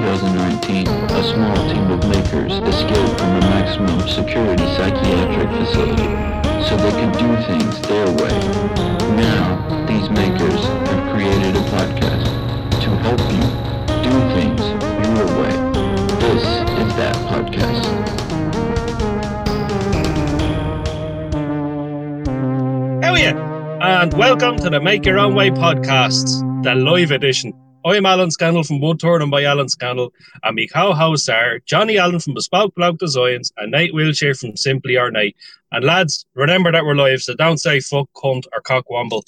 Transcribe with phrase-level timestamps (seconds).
[0.00, 6.08] 2019, a small team of makers escaped from a maximum security psychiatric facility
[6.64, 8.36] so they could do things their way.
[9.20, 12.24] Now, these makers have created a podcast
[12.80, 13.44] to help you
[14.02, 14.62] do things
[15.12, 15.52] your way.
[16.24, 16.44] This
[16.80, 17.84] is that podcast.
[23.04, 24.02] Are?
[24.02, 27.52] And welcome to the Make Your Own Way podcast, the live edition.
[27.84, 30.12] I'm Alan Scannell from Wood Turn by Alan Scannell,
[30.44, 34.96] and my co-hosts are Johnny Allen from Bespoke Bloke Designs and Nate Wilshire from Simply
[34.96, 35.36] Ornate.
[35.72, 39.22] And lads, remember that we're live, so don't say fuck, cunt, or cock cockwomble.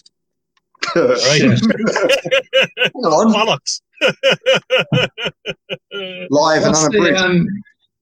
[0.95, 1.41] Right?
[2.79, 3.81] Hang on, Bollocks.
[6.31, 7.17] live and What's the, unabridged.
[7.19, 7.47] um,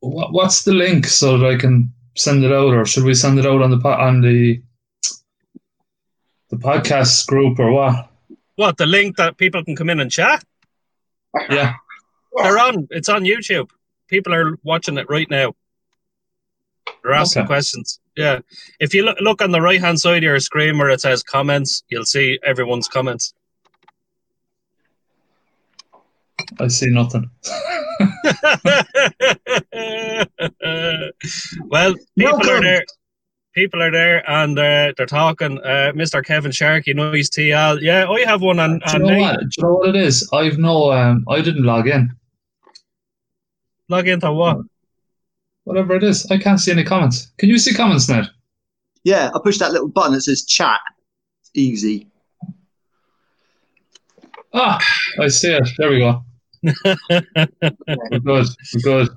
[0.00, 3.38] what, what's the link so that I can send it out, or should we send
[3.38, 4.60] it out on the po- on the
[6.50, 8.10] the podcast group or what?
[8.62, 10.44] What, the link that people can come in and chat?
[11.50, 11.74] Yeah,
[12.36, 12.86] They're on.
[12.90, 13.68] It's on YouTube.
[14.08, 15.54] People are watching it right now.
[17.02, 17.48] They're asking Okay.
[17.48, 17.98] questions.
[18.16, 18.38] Yeah.
[18.78, 21.22] If you look, look on the right hand side of your screen where it says
[21.24, 23.34] comments, you'll see everyone's comments.
[26.60, 27.30] I see nothing.
[31.68, 32.62] well, people are Welcome.
[32.64, 32.84] there.
[33.54, 35.58] People are there and uh, they're talking.
[35.58, 36.24] Uh, Mr.
[36.24, 37.80] Kevin Sharkey, noise TL.
[37.82, 39.40] Yeah, I have one on, Do you know what?
[39.40, 40.28] Do you know what it is?
[40.32, 40.90] I've no.
[40.90, 42.10] Um, I didn't log in.
[43.88, 44.58] Log into what?
[45.64, 47.30] Whatever it is, I can't see any comments.
[47.36, 48.30] Can you see comments, Ned?
[49.04, 50.80] Yeah, I pushed that little button that says chat.
[51.42, 52.08] It's easy.
[54.54, 54.78] Ah,
[55.20, 55.68] I see it.
[55.76, 56.24] There we go.
[56.62, 58.46] We're good.
[58.74, 59.08] We're good.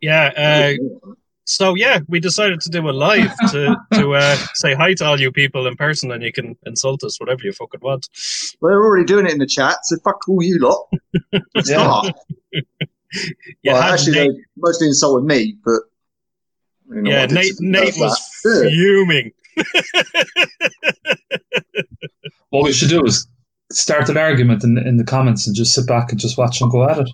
[0.00, 0.76] Yeah.
[0.76, 1.12] Uh,
[1.50, 5.20] so yeah, we decided to do a live to to uh, say hi to all
[5.20, 8.08] you people in person, and you can insult us whatever you fucking want.
[8.60, 10.88] We're already doing it in the chat, so fuck all you lot.
[11.54, 12.02] Let's Yeah.
[13.62, 15.80] You well, actually, Nate, they mostly insulted me, but
[16.90, 18.68] you know, yeah, Nate, Nate was Yeah.
[18.70, 19.32] fuming.
[22.50, 23.26] What we should do is
[23.72, 26.70] start an argument in, in the comments and just sit back and just watch them
[26.70, 27.08] go at it.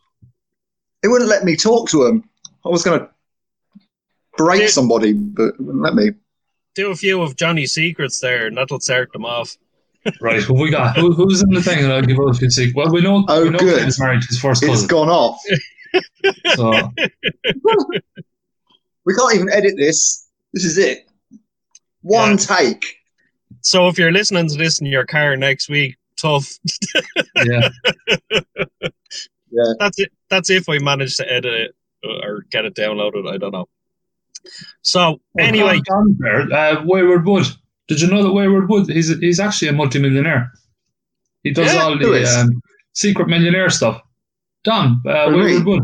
[1.02, 2.28] It wouldn't let me talk to him.
[2.64, 3.08] I was going to
[4.36, 4.66] break Yeah.
[4.68, 6.10] somebody, but let me.
[6.74, 9.56] Do a few of Johnny's secrets there, and that'll start them off.
[10.20, 10.96] Right, who we got?
[10.96, 11.82] Who, who's in the thing?
[11.82, 13.80] And I'll give out a few sec- Well, we know, Oh, we know good.
[13.80, 14.88] Ken's married to his first It's cousin.
[14.88, 15.38] gone off.
[16.54, 16.72] So,
[19.04, 20.28] We can't even edit this.
[20.52, 21.06] This is it.
[22.02, 22.36] One Yeah.
[22.36, 22.84] take.
[23.62, 26.58] So if you're listening to this in your car next week, tough.
[27.44, 27.68] yeah.
[28.30, 29.72] yeah.
[29.78, 30.12] That's it.
[30.30, 33.28] That's if we manage to edit it or get it downloaded.
[33.32, 33.68] I don't know.
[34.82, 37.46] So anyway, Don there, uh, Wayward Wood.
[37.88, 40.50] Did you know that Wayward Wood, he's, he's actually a multimillionaire.
[41.42, 42.34] He does Yeah, all the is?
[42.36, 42.60] um,
[42.94, 44.02] secret millionaire stuff.
[44.64, 45.44] Don, uh, Oh, really?
[45.58, 45.82] Wayward Wood.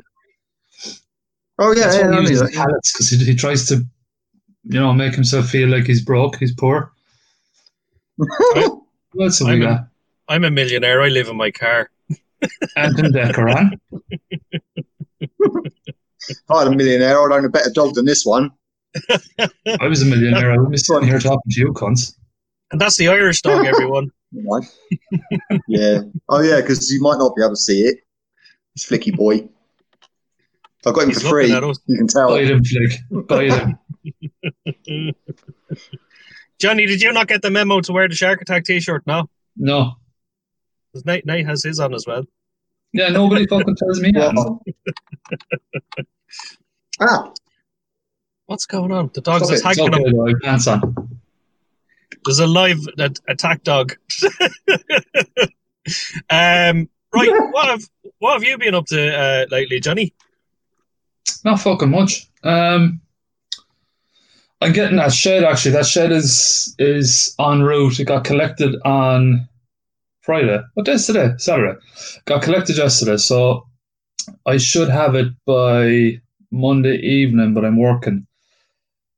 [1.58, 3.76] Oh, yeah, That's yeah, why he uses pallets because he, he tries to,
[4.64, 6.92] you know, make himself feel like he's broke, he's poor.
[9.14, 9.80] What else have we I'm a- got?
[10.28, 11.02] I'm a millionaire.
[11.02, 11.90] I live in my car.
[12.76, 13.78] Anton Decoran.
[16.28, 18.50] If I had a millionaire, I'd own a better dog than this one.
[19.10, 20.50] I was a millionaire.
[20.52, 22.14] I wouldn't be sitting here talking to you, cunts.
[22.70, 24.10] And that's the Irish dog, everyone.
[25.68, 26.00] Yeah.
[26.30, 27.98] Oh, yeah, because you might not be able to see it.
[28.74, 29.46] It's Flicky Boy.
[30.86, 31.48] I got him He's for free.
[31.48, 31.78] looking at us.
[31.86, 32.28] You can tell.
[32.28, 33.26] Bite him, Flick.
[33.28, 35.14] Bite him.
[36.58, 39.02] Johnny, did you not get the memo to wear the Shark Attack t-shirt?
[39.06, 39.92] No, No.
[40.92, 42.24] 'Cause Nate, Nate has his on as well.
[42.92, 44.34] Yeah, nobody fucking tells me that.
[47.00, 47.32] Ah,
[48.46, 49.10] What's going on?
[49.14, 49.54] The dog's Stop it.
[49.54, 50.16] It's attacking okay, him.
[50.16, 50.28] though.
[50.28, 51.20] I pants on.
[52.24, 53.96] There's a live a- attack dog.
[56.30, 57.30] um, right.
[57.52, 57.82] What have
[58.18, 60.12] what have you been up to uh, lately, Johnny?
[61.44, 62.28] Not fucking much.
[62.44, 63.00] Um,
[64.60, 65.72] I'm getting that shed actually.
[65.72, 68.00] That shed is is en route.
[68.00, 69.48] It got collected on
[70.22, 70.60] Friday.
[70.74, 71.30] What day is today?
[71.36, 71.78] Saturday.
[72.24, 73.66] Got collected yesterday, so
[74.46, 76.20] I should have it by
[76.50, 77.54] Monday evening.
[77.54, 78.26] But I'm working,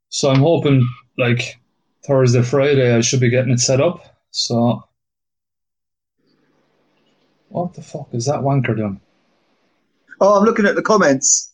[0.09, 0.87] so I'm hoping
[1.19, 1.61] like
[2.07, 4.17] Thursday, Friday, I should be getting it set up.
[4.31, 4.83] So,
[7.49, 9.01] what the fuck is that wanker doing?
[10.21, 11.53] oh, I'm looking at the comments.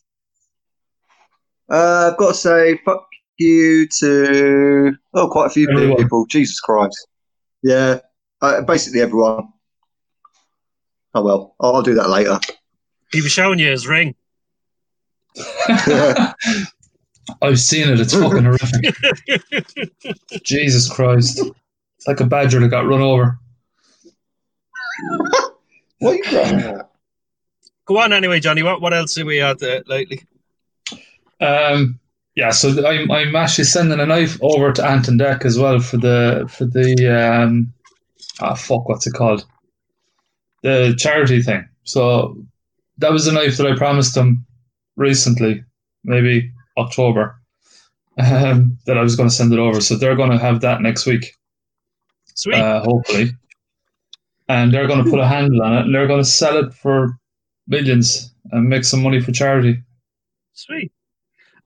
[1.69, 3.05] Uh, I've got to say, fuck
[3.37, 5.97] you to oh, quite a few Everyone.
[5.97, 6.25] people.
[6.27, 7.07] Jesus Christ.
[7.63, 7.99] Yeah,
[8.41, 9.49] uh, basically everyone.
[11.13, 12.39] Oh well, I'll, I'll do that later.
[13.11, 14.15] He was showing you his ring.
[17.41, 17.99] I've seen it.
[17.99, 18.95] It's fucking horrific.
[20.43, 21.39] Jesus Christ.
[21.97, 23.37] It's like a badger that got run over.
[25.99, 26.89] What are you driving at?
[27.85, 28.63] Go on anyway, Johnny.
[28.63, 30.23] What what else have we had uh, lately?
[31.39, 31.99] Um,
[32.35, 35.79] yeah, so I'm I'm actually sending a knife over to Ant and Dec as well
[35.79, 37.71] for the for the um,
[38.41, 39.45] ah fuck, what's it called?
[40.63, 41.67] The charity thing.
[41.83, 42.37] So
[42.97, 44.45] that was a knife that I promised them
[44.95, 45.63] recently,
[46.03, 47.35] maybe October,
[48.17, 49.81] um, that I was going to send it over.
[49.81, 51.35] So they're going to have that next week,
[52.35, 52.55] Sweet.
[52.55, 53.31] uh, hopefully,
[54.47, 56.73] and they're going to put a handle on it, and they're going to sell it
[56.73, 57.17] for
[57.67, 59.81] millions and make some money for charity.
[60.53, 60.91] Sweet.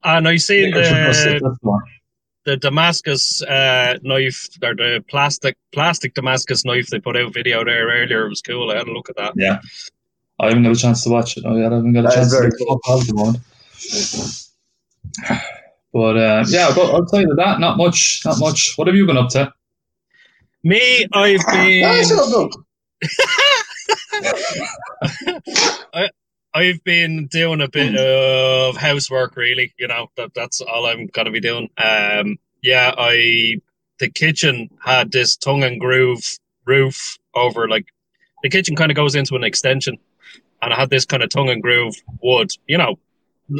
[0.03, 0.35] And I
[0.73, 1.57] Yeah, the
[2.45, 7.87] the Damascus uh, knife or the plastic plastic Damascus knife they put out video there
[7.87, 8.25] earlier.
[8.25, 8.71] It was cool.
[8.71, 9.33] I had a look at that.
[9.35, 9.59] Yeah.
[10.39, 11.43] I haven't got a chance to watch it.
[11.45, 13.41] Oh, yeah, I haven't got a chance to very get fuck the moment.
[15.93, 17.61] But uh, yeah, but I'll tell you that.
[17.61, 18.21] Not much.
[18.25, 18.75] Not much.
[18.75, 19.51] What have you been up to?
[20.63, 22.51] Me, I've been That's not
[25.93, 26.11] good.
[26.55, 29.35] I've been doing a bit of housework.
[29.35, 31.69] Really, you know that that's all I'm gonna be doing.
[31.77, 33.57] Um, yeah, I
[33.99, 36.23] the kitchen had this tongue and groove
[36.65, 37.87] roof over like
[38.41, 39.97] the kitchen kind of goes into an extension,
[40.61, 42.51] and I had this kind of tongue and groove wood.
[42.67, 42.99] You know,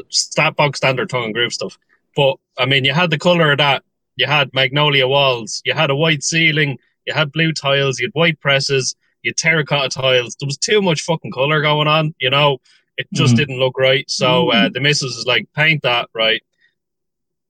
[0.07, 1.77] stat bog standard tongue and groove stuff.
[2.15, 3.83] But I mean, you had the color of that.
[4.15, 5.61] You had magnolia walls.
[5.65, 6.77] You had a white ceiling.
[7.05, 7.99] You had blue tiles.
[7.99, 8.95] You had white presses.
[9.21, 10.37] You had terracotta tiles.
[10.39, 12.15] There was too much fucking color going on.
[12.21, 12.59] You know,
[12.97, 13.37] it just Mhm.
[13.37, 14.09] didn't look right.
[14.09, 16.41] So uh, the missus is like, paint that right.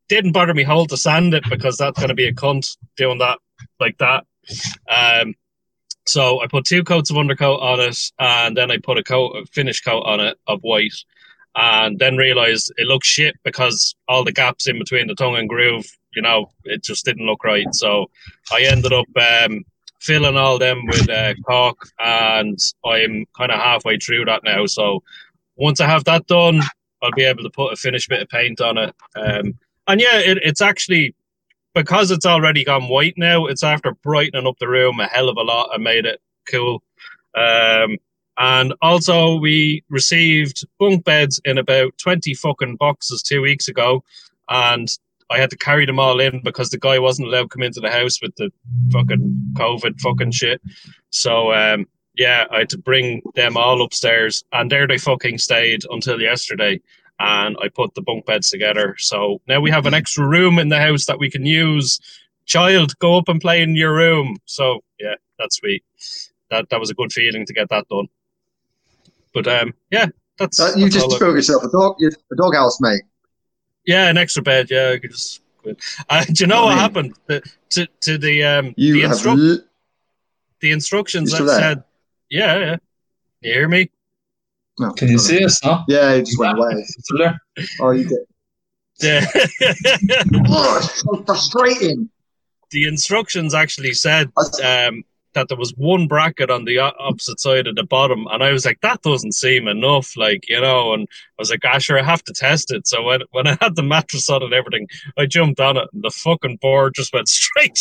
[0.07, 3.17] Didn't bother me whole to sand it because that's going to be a cunt doing
[3.19, 3.39] that
[3.79, 4.25] like that.
[4.87, 5.33] Um,
[6.05, 9.31] so I put two coats of undercoat on it, and then I put a coat,
[9.31, 10.93] a finish coat on it of white,
[11.55, 15.49] and then realized it looked shit because all the gaps in between the tongue and
[15.49, 17.65] groove, you know, it just didn't look right.
[17.71, 18.11] So
[18.51, 19.63] I ended up um,
[19.99, 24.67] filling all them with uh, caulk, and I'm kind of halfway through that now.
[24.67, 25.01] So
[25.55, 26.61] once I have that done,
[27.01, 28.95] I'll be able to put a finished bit of paint on it.
[29.15, 29.57] Um,
[29.87, 31.15] and yeah, it, it's actually
[31.73, 33.45] because it's already gone white now.
[33.45, 36.81] It's after brightening up the room a hell of a lot and made it cool.
[37.35, 37.97] Um,
[38.37, 44.03] and also, we received bunk beds in about 20 fucking boxes two weeks ago.
[44.49, 44.89] And
[45.29, 47.79] I had to carry them all in because the guy wasn't allowed to come into
[47.79, 48.51] the house with the
[48.91, 50.61] fucking COVID fucking shit.
[51.11, 54.43] So, um, yeah, I had to bring them all upstairs.
[54.51, 56.81] And there they fucking stayed until yesterday.
[57.19, 58.95] And I put the bunk beds together.
[58.97, 61.99] So now we have an extra room in the house that we can use.
[62.45, 64.37] Child, go up and play in your room.
[64.45, 65.83] So, yeah, that's sweet.
[66.51, 68.07] That, that was a good feeling to get that done.
[69.33, 70.07] But um, yeah,
[70.37, 73.01] that's, Uh, you that's just built yourself a dog, a dog house, mate.
[73.85, 74.69] yeah, an extra bed.
[74.69, 75.41] Yeah, I could just.
[76.09, 77.41] Uh, do you know I what happened the,
[77.71, 79.17] to to the um You the, have.
[79.17, 79.63] instru- l-
[80.61, 81.83] the instructions that said,
[82.29, 82.75] yeah, yeah.
[83.41, 83.89] You hear me?
[84.79, 85.63] no, Can you see us?
[85.63, 85.83] No.
[85.87, 86.85] Yeah, it just went away.
[87.79, 88.19] Oh, you did.
[89.01, 89.25] Yeah.
[90.47, 92.09] Oh, it's so frustrating.
[92.71, 94.31] the instructions actually said
[94.63, 95.03] um,
[95.35, 98.65] that there was one bracket on the opposite side of the bottom, and I was
[98.65, 100.93] like, that doesn't seem enough, like you know.
[100.93, 102.87] And I was like, ah, sure, I have to test it.
[102.87, 104.87] So when when I had the mattress on and everything,
[105.17, 107.79] I jumped on it, and the fucking board just went straight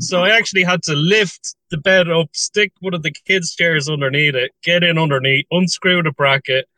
[0.00, 3.88] so I actually had to lift the bed up, stick one of the kids' chairs
[3.88, 6.68] underneath it, get in underneath, unscrew the bracket,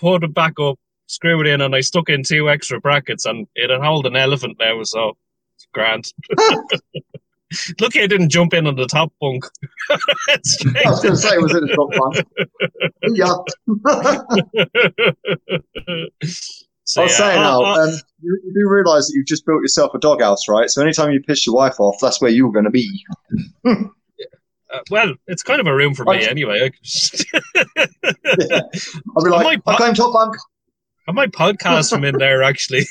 [0.00, 3.46] put it back up, screw it in, and I stuck in two extra brackets, and
[3.54, 5.16] it had hold an elephant now, so
[5.72, 6.06] grand.
[7.80, 9.44] Lucky I didn't jump in on the top bunk.
[9.90, 9.96] I
[10.86, 12.12] was going to say, it was it a top one?
[13.14, 13.34] yeah.
[16.84, 19.44] so, I was yeah, saying now, I'll- um, you, you do realise that you've just
[19.46, 20.68] built yourself a doghouse, right?
[20.70, 23.04] So anytime you piss your wife off, that's where you were going to be.
[23.66, 23.74] uh,
[24.90, 26.28] well, it's kind of a room for me Right.
[26.28, 26.70] anyway.
[27.34, 28.60] I,
[29.16, 30.36] I'll be like, might I'm going top bunk.
[31.08, 32.86] I might podcast from in there actually.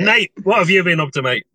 [0.00, 1.46] Nate, what have you been up to, mate?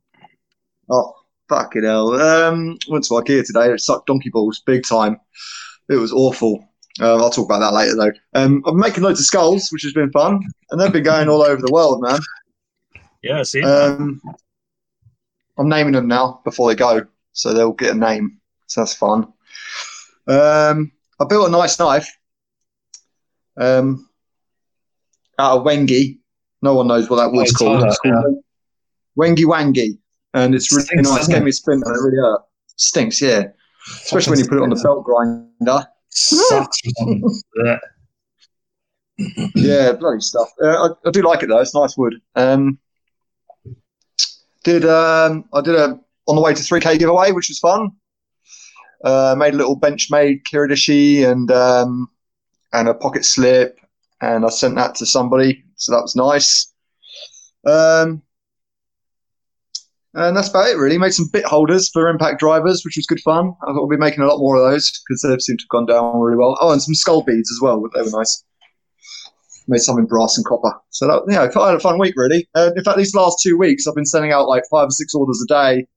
[0.89, 1.13] Oh,
[1.49, 2.13] fucking hell.
[2.19, 3.71] Um, went to IKEA today.
[3.71, 5.19] It sucked donkey balls big time.
[5.89, 6.63] It was awful.
[6.99, 8.11] Um, I'll talk about that later, though.
[8.33, 10.41] Um, I'm making loads of skulls, which has been fun.
[10.71, 12.19] And they've been going all over the world, man.
[13.21, 14.21] Yeah, I see, Um,
[15.57, 18.39] I'm naming them now before they go, so they'll get a name.
[18.67, 19.33] So that's fun.
[20.27, 22.09] Um, I built a nice knife
[23.57, 24.07] um,
[25.39, 26.19] out of Wenge.
[26.67, 27.81] No one knows what that wood's called.
[27.81, 28.43] that, It's called
[29.17, 29.97] Wenge Wangi.
[30.33, 31.27] And it's really Stinks, nice.
[31.29, 32.41] Gave me a spin and it really hurt.
[32.75, 33.43] Stinks, yeah.
[33.89, 35.87] Especially when you put it on the belt grinder.
[36.09, 36.81] Sucks.
[37.63, 37.77] Yeah.
[39.55, 40.49] Yeah, bloody stuff.
[40.61, 41.57] Uh, I, I do like it though.
[41.59, 42.21] It's nice wood.
[42.35, 42.77] Um,
[44.63, 47.93] did um, I did a on the way to 3K giveaway, which was fun.
[49.03, 52.11] Uh, made a little Benchmade Kiridashi and um,
[52.73, 53.79] and a pocket slip,
[54.21, 56.73] and I sent that to somebody, so that was nice.
[57.65, 58.21] Um,
[60.13, 60.97] and that's about it, really.
[60.97, 63.53] Made some bit holders for impact drivers, which was good fun.
[63.61, 65.69] I thought we'll be making a lot more of those because they seem to have
[65.69, 66.57] gone down really well.
[66.59, 67.79] Oh, and some skull beads as well.
[67.79, 68.43] but They were nice.
[69.67, 70.73] Made some in brass and copper.
[70.89, 72.47] So, that, yeah, I had a fun week, really.
[72.55, 75.13] Uh, in fact, these last two weeks, I've been sending out like five or six
[75.13, 75.87] orders a day.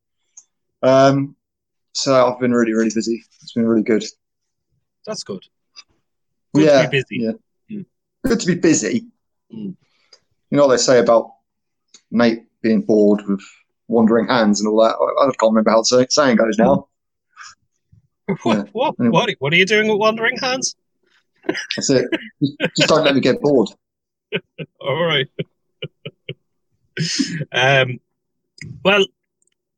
[0.83, 1.37] Um,
[1.95, 3.23] so I've been really, really busy.
[3.43, 4.05] It's been really good.
[5.07, 5.45] That's good.
[6.55, 7.17] Good yeah, to be busy.
[7.21, 7.79] Yeah.
[7.79, 7.87] Mm.
[8.27, 9.07] Good to be busy.
[9.55, 9.77] Mm.
[10.51, 11.33] You know what they say about
[12.11, 13.41] Nate being bored with
[13.89, 14.95] wandering hands and all that.
[14.97, 16.87] I, I can't remember how the saying goes now.
[18.45, 18.63] What, Yeah.
[18.73, 19.13] what, Anyway.
[19.13, 20.77] what, what are you doing with Wandering Hands?
[21.49, 22.07] That's it.
[22.77, 23.71] Just, don't let me get bored.
[24.81, 25.27] All right.
[27.53, 27.99] um,
[28.85, 29.05] well,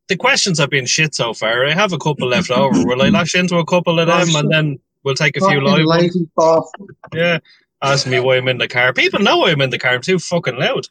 [0.08, 1.64] the questions have been shit so far.
[1.66, 2.84] I have a couple left over.
[2.84, 5.86] Will I lash into a couple of them and then we'll take a few live
[5.86, 6.02] ones?
[6.02, 6.96] lazy bastard.
[7.14, 7.38] Yeah.
[7.82, 8.92] Ask me why I'm in the car.
[8.92, 9.94] People know I'm in the car.
[9.94, 10.86] I'm too fucking loud.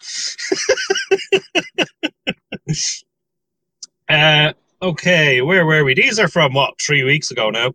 [4.09, 5.93] uh, okay, where were we?
[5.93, 7.73] These are from what three weeks ago now,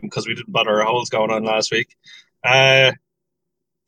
[0.00, 1.96] because we didn't bother our holes going on last week.
[2.44, 2.92] Uh,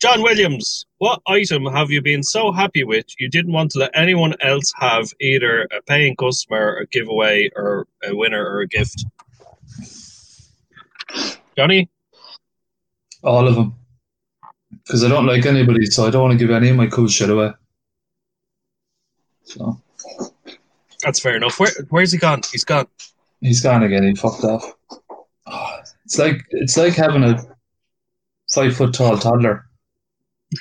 [0.01, 3.91] John Williams, what item have you been so happy with you didn't want to let
[3.95, 9.05] anyone else have either a paying customer, a giveaway, or a winner or a gift?
[11.57, 11.89] Johnny?
[13.23, 13.77] All of them.
[14.87, 17.09] Because I don't like anybody, so I don't want to give any of my cool
[17.09, 17.53] shit away.
[19.45, 19.81] So
[21.03, 21.59] That's fair enough.
[21.59, 22.43] Where, where's he gone?
[22.53, 22.87] He's gone.
[23.41, 24.03] he's gone again.
[24.05, 24.65] He fucked off.
[25.47, 27.43] Oh, it's like it's like having a
[28.53, 29.67] five foot tall toddler.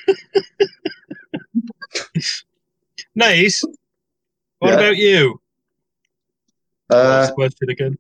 [3.16, 3.64] Nice.
[4.60, 4.74] What Yeah.
[4.76, 5.40] about you?
[6.90, 7.98] Uh, Last question again.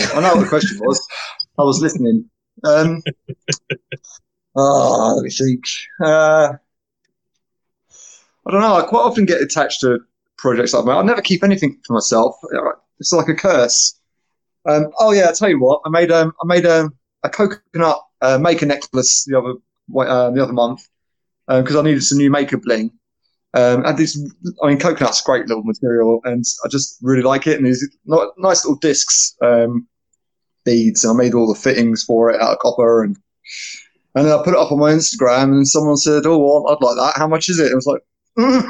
[0.00, 1.06] I know what the question was.
[1.58, 2.30] I was listening.
[2.64, 3.02] Um,
[4.56, 5.64] oh, let me think.
[6.00, 6.54] Uh,
[8.46, 8.76] I don't know.
[8.76, 10.00] I quite often get attached to
[10.36, 10.96] projects like that.
[10.96, 12.36] I never keep anything for myself.
[13.00, 13.98] It's like a curse.
[14.66, 15.82] Um, oh yeah, I tell you what.
[15.84, 19.54] I made um, I made um, a coconut uh, maker necklace the other
[19.98, 20.88] uh, the other month
[21.46, 22.90] because I needed some new maker bling.
[23.54, 24.18] Um, and this,
[24.62, 27.56] I mean, coconut's a great little material, and I just really like it.
[27.56, 29.86] And these nice little discs, um,
[30.64, 33.16] beads, and I made all the fittings for it out of copper, and
[34.14, 36.84] and then I put it up on my Instagram, and someone said, "Oh, well, I'd
[36.84, 37.18] like that.
[37.18, 38.02] How much is it?" I was like,
[38.38, 38.68] mm.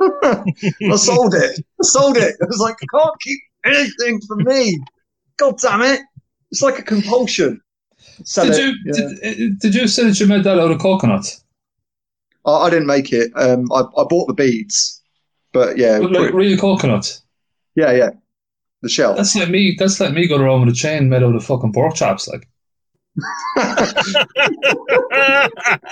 [0.92, 1.60] "I sold it.
[1.80, 4.78] I sold it." I was like, "I can't keep anything for me.
[5.36, 6.00] God damn it!
[6.50, 7.60] It's like a compulsion."
[8.24, 8.60] Sell Did it.
[8.60, 8.74] you
[9.22, 9.32] Yeah.
[9.34, 11.26] did, did you say that you made that out of coconut?
[12.46, 13.32] I, I didn't make it.
[13.34, 15.02] Um, I, I bought the beads,
[15.52, 17.22] but yeah, But like real coconuts.
[17.74, 18.10] yeah, yeah,
[18.82, 19.14] the shell.
[19.14, 19.74] That's like me.
[19.78, 22.28] That's like me going around with a chain made out of fucking pork chops.
[22.28, 22.46] Like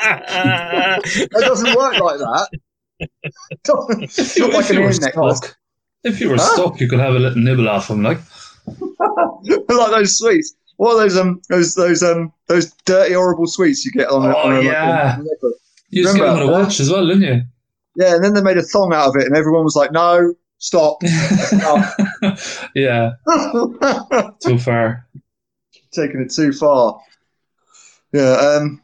[0.04, 2.48] It doesn't work like that.
[3.00, 5.56] if you, Not like if you were stuck,
[6.04, 6.54] if you were Huh?
[6.54, 8.02] stuck, you could have a little nibble off them.
[8.02, 8.18] Like
[8.66, 10.54] like those sweets.
[10.76, 14.28] What are those um those those um those dirty horrible sweets you get on?
[14.28, 15.16] a- Oh, on a, yeah.
[15.18, 15.26] on
[15.90, 17.42] you just get them with a watch as well, didn't you?
[17.96, 20.32] yeah, and then they made a thong out of it, and everyone was like, "No,
[20.58, 20.96] stop."
[22.74, 23.10] yeah,
[24.40, 25.06] too far.
[25.92, 26.98] Taking it too far.
[28.12, 28.32] Yeah.
[28.32, 28.82] Um.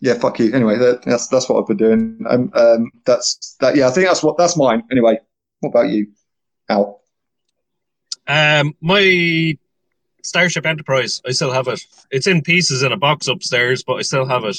[0.00, 0.14] Yeah.
[0.14, 0.52] Fuck you.
[0.52, 2.24] Anyway, that, that's that's what I've been doing.
[2.28, 2.50] Um.
[2.54, 2.92] Um.
[3.04, 3.76] That's that.
[3.76, 3.88] Yeah.
[3.88, 4.82] I think that's what that's mine.
[4.90, 5.18] Anyway.
[5.60, 6.08] What about you,
[6.68, 7.00] Al?
[8.26, 9.56] Um, my
[10.22, 11.80] Starship Enterprise, I still have it.
[12.10, 14.58] It's in pieces in a box upstairs, but I still have it.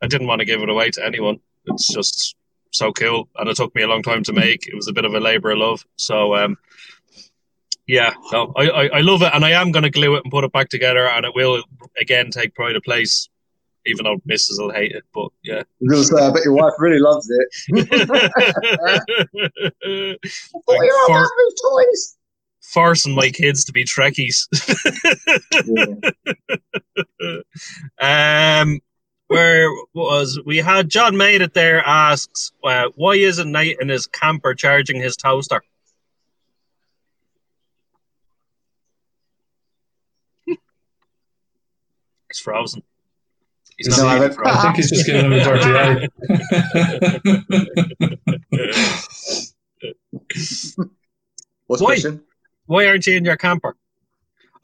[0.00, 1.40] I didn't want to give it away to anyone.
[1.66, 2.36] It's just
[2.70, 4.66] so cool, and it took me a long time to make.
[4.66, 5.84] It was a bit of a labor of love.
[5.96, 6.56] So, um,
[7.86, 10.30] yeah, no, I, I, I love it, and I am going to glue it and
[10.30, 11.62] put it back together, and it will
[12.00, 13.28] again take pride of place.
[13.86, 14.58] Even though Mrs.
[14.58, 15.58] will hate it, but yeah.
[15.60, 17.48] I was say, I bet your wife really loves it.
[20.64, 21.28] What are your For-
[21.62, 22.16] toys?
[22.62, 24.46] forcing my kids to be Trekkies.
[28.00, 28.60] Yeah.
[28.60, 28.80] Um,
[29.28, 34.06] where was we had John made it there asks uh, why isn't Nate in his
[34.06, 35.62] camper charging his toaster?
[42.34, 42.82] He's frozen.
[43.76, 46.08] He's He's not not even I think he's just giving him a dirty eye.
[50.24, 50.88] What's the
[51.66, 51.76] Why?
[51.86, 52.22] question?
[52.66, 53.76] Why aren't you in your camper?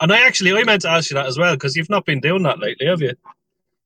[0.00, 2.20] And I actually I meant to ask you that as well because you've not been
[2.20, 3.12] doing that lately, have you?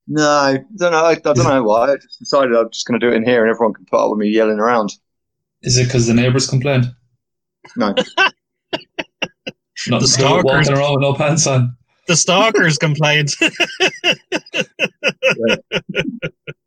[0.06, 0.98] No, I don't know.
[1.04, 1.92] I, I don't know why.
[1.92, 3.98] I just decided I'm just going to do it in here, and everyone can put
[4.04, 4.92] up with me yelling around.
[5.62, 6.94] Is it because the neighbours complained?
[7.76, 8.04] No, Not
[8.74, 9.52] The
[9.98, 10.12] the stalkers.
[10.12, 10.44] stalkers.
[10.44, 11.76] walking around with no pants on.
[12.06, 13.34] The stalkers complained.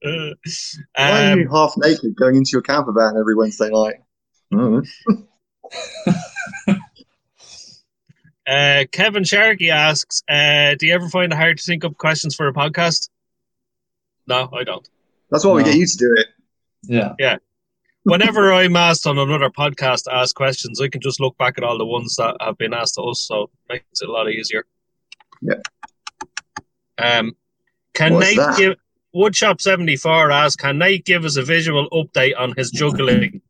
[0.04, 0.32] Why
[0.98, 3.96] are um, you half naked going into your camper van every Wednesday night?
[4.54, 4.88] Mm.
[8.48, 12.36] uh, Kevin Sharkey asks, uh, "Do you ever find it hard to think up questions
[12.36, 13.10] for a podcast?"
[14.26, 14.88] No, I don't.
[15.30, 16.28] That's why we get you to do it.
[16.84, 17.38] Yeah, yeah.
[18.04, 21.64] Whenever I'm asked on another podcast to ask questions, I can just look back at
[21.64, 24.30] all the ones that have been asked to us, so it makes it a lot
[24.30, 24.66] easier.
[25.42, 25.56] Yeah.
[26.98, 27.36] Um,
[27.94, 28.58] can What's Nate that?
[28.58, 28.76] give
[29.16, 33.42] Woodshop seventy four asks, can Nate give us a visual update on his juggling?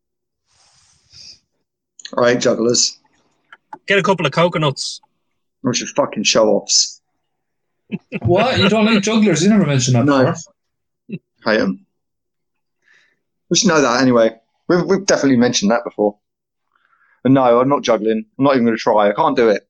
[2.15, 2.97] All right, jugglers.
[3.85, 5.01] Get a couple of coconuts.
[5.61, 7.01] What's your fucking show offs?
[8.21, 8.59] What?
[8.59, 9.43] You don't like jugglers?
[9.43, 10.25] You never mentioned that No.
[10.31, 10.53] before.
[11.45, 11.85] Hate 'em.
[13.49, 14.35] We should know that anyway.
[14.67, 16.17] We've, we've definitely mentioned that before.
[17.23, 18.25] But no, I'm not juggling.
[18.37, 19.09] I'm not even going to try.
[19.09, 19.67] I can't do it.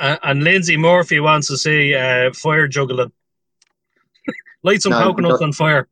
[0.00, 3.12] Uh, and Lindsay Murphy wants to see uh, fire juggling.
[4.64, 5.46] Light some No, coconuts no.
[5.46, 5.88] on fire.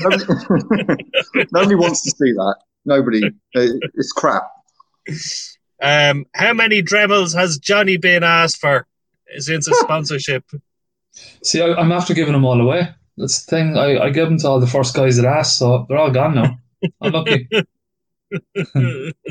[0.00, 0.24] Nobody,
[1.52, 2.56] nobody wants to see that.
[2.84, 3.20] Nobody.
[3.52, 4.42] It- It's crap.
[5.82, 8.86] Um, how many Dremels has Johnny been asked for
[9.38, 10.44] since his sponsorship?
[11.42, 12.88] See, I, I'm after giving them all away.
[13.18, 13.76] That's the thing.
[13.78, 16.34] I, I give them to all the first guys that asked, so they're all gone
[16.34, 16.58] now.
[17.00, 17.48] I'm lucky.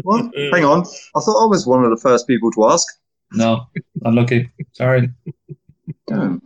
[0.04, 0.32] What?
[0.54, 0.82] Hang on.
[1.16, 2.88] I thought I was one of the first people to ask.
[3.32, 3.68] No,
[4.04, 4.50] unlucky.
[4.74, 5.10] Sorry.
[6.08, 6.42] Damn.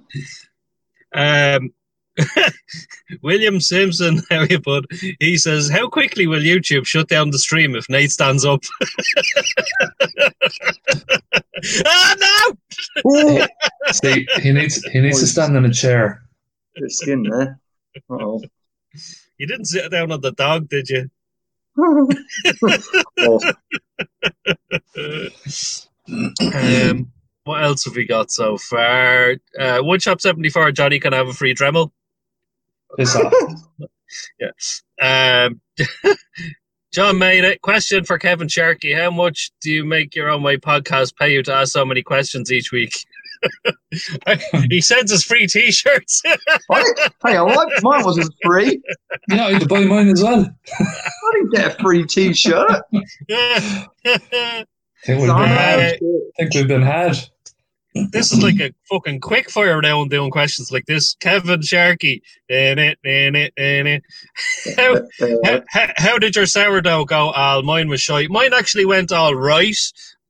[1.14, 1.74] Um,
[3.22, 4.86] William Simpson, how you put?
[5.20, 8.62] He says, "How quickly will YouTube shut down the stream if Nate stands up?"
[11.86, 12.58] ah no!
[13.12, 13.46] Ooh,
[13.92, 16.24] See, he needs he needs to stand in a chair.
[16.76, 17.60] bit of skin there.
[18.10, 18.42] Uh-oh.
[19.38, 21.10] You didn't sit down on the dog, did you?
[21.78, 23.40] oh,
[26.10, 27.12] um,
[27.44, 29.32] what else have we got so far?
[29.58, 30.72] Uh, Woodshop seventy four.
[30.72, 31.92] Johnny can I have a free Dremel.
[32.98, 33.34] Piss off.
[35.00, 35.62] Um,
[36.92, 37.62] John made it.
[37.62, 41.44] Question for Kevin Sharkey: How much do you make your own way podcast pay you
[41.44, 43.06] to ask so many questions each week?
[44.70, 46.24] he sends us free T-shirts.
[46.72, 46.84] I,
[47.24, 47.70] hang on, what?
[47.84, 48.82] mine wasn't free.
[49.30, 50.46] Yeah, I had to buy mine as well.
[50.80, 52.82] I didn't get a free T-shirt.
[55.04, 55.80] I think we've been had.
[55.80, 55.98] I
[56.38, 57.18] think we've been had.
[58.12, 61.16] this is like a fucking quick fire round doing questions like this.
[61.20, 64.04] Kevin Sharkey, in it, in it, in it.
[64.78, 65.02] How,
[65.44, 67.64] how, how, how did your sourdough go, Al?
[67.64, 68.30] Mine was shite.
[68.30, 69.76] Mine actually went all right,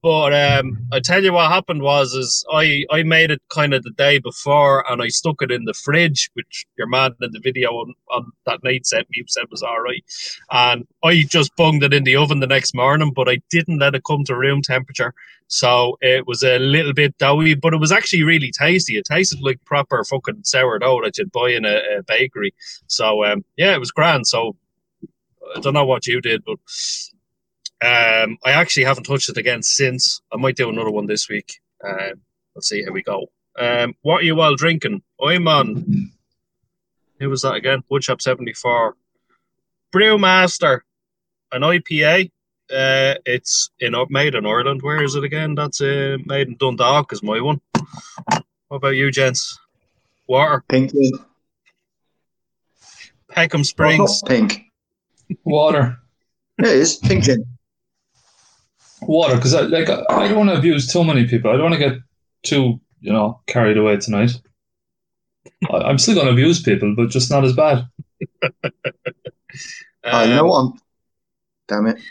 [0.02, 3.84] but um, I tell you what happened was is I, I made it kind of
[3.84, 7.40] the day before and I stuck it in the fridge, which your man in the
[7.40, 10.04] video on, on that night sent me said was all right,
[10.52, 13.96] and I just bunged it in the oven the next morning, but I didn't let
[13.96, 15.14] it come to room temperature,
[15.48, 18.98] so it was a little bit doughy, but it was actually really tasty.
[18.98, 22.54] It tasted like proper fucking sourdough that you'd buy in a, a bakery.
[22.86, 24.28] So um, yeah, it was grand.
[24.28, 24.56] So
[25.56, 26.60] I don't know what you did, but
[27.82, 30.22] um, I actually haven't touched it again since.
[30.32, 31.60] I might do another one this week.
[31.84, 32.22] Um,
[32.56, 33.28] let's see how we go.
[33.58, 35.02] Um, what are you all drinking?
[35.24, 36.12] I'm on.
[37.20, 37.84] Who was that again?
[37.90, 38.96] Woodshop seventy four.
[39.94, 40.82] Brewmaster,
[41.52, 42.32] an IPA.
[42.72, 44.82] Uh, it's in made in Ireland.
[44.82, 45.56] Where is it again?
[45.56, 47.14] That's uh, made in Dundalk.
[47.14, 47.62] Is my one.
[48.68, 49.58] What about you, gents?
[50.28, 50.92] Water, pink.
[53.30, 54.12] Peckham Springs.
[54.12, 54.66] it's not pink.
[55.44, 55.98] Water.
[56.60, 57.28] It is pink.
[57.28, 57.46] in.
[59.02, 61.52] Water, because I, like, I I don't want to abuse too many people.
[61.52, 61.98] I don't want to get
[62.44, 64.32] too, you know, carried away tonight.
[65.70, 67.88] I, I'm still going to abuse people, but just not as bad.
[70.04, 70.60] Oh, you know what?
[70.60, 70.74] I'm,
[71.68, 72.02] damn it.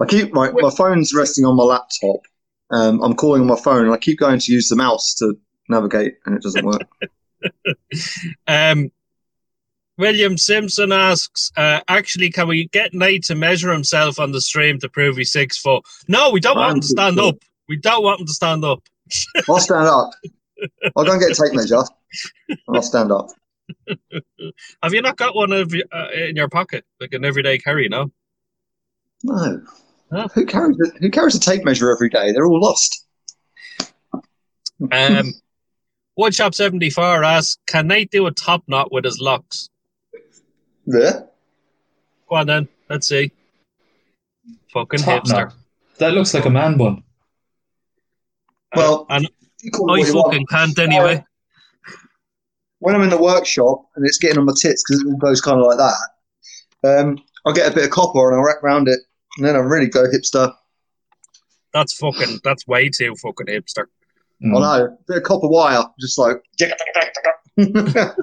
[0.00, 2.20] I keep my, my phone's resting on my laptop.
[2.70, 5.34] Um, I'm calling on my phone and I keep going to use the mouse to
[5.68, 6.82] navigate and it doesn't work.
[8.46, 8.90] Um,
[10.00, 14.78] William Simpson asks, uh, actually, can we get Nate to measure himself on the stream
[14.80, 15.84] to prove he's six foot?
[16.08, 17.36] No, we don't want him to stand up.
[17.68, 18.82] We don't want him to stand up.
[19.48, 20.10] I'll stand up.
[20.96, 21.82] I'll go and get a tape measure
[22.68, 23.28] I'll stand up.
[24.82, 27.88] Have you not got one of uh, in your pocket, like an everyday carry?
[27.88, 28.10] No.
[29.22, 29.62] No.
[30.10, 30.28] Huh?
[30.34, 32.32] Who carries a, who carries a tape measure every day?
[32.32, 33.06] They're all lost.
[34.90, 35.34] Um,
[36.18, 39.68] Woodshop seventy four asks, can Nate do a top knot with his locks?
[40.90, 41.28] There.
[42.28, 42.68] Go on then.
[42.88, 43.30] Let's see.
[44.72, 45.32] Fucking Top hipster.
[45.32, 45.54] knot.
[45.98, 47.02] That looks like a man bun.
[48.74, 49.28] Well, and
[49.62, 50.26] you call it I what you want.
[50.32, 51.24] fucking can't anyway.
[52.78, 55.40] when I'm in the workshop and it's getting on my tits because it all goes
[55.40, 58.88] kind of like that, um, I'll get a bit of copper and I'll wrap around
[58.88, 58.98] it,
[59.36, 60.52] and then I really go hipster.
[61.72, 62.40] That's fucking.
[62.42, 63.86] That's way too fucking hipster.
[64.42, 64.56] Mm.
[64.56, 64.98] I know.
[65.06, 66.38] Bit of copper wire, just like.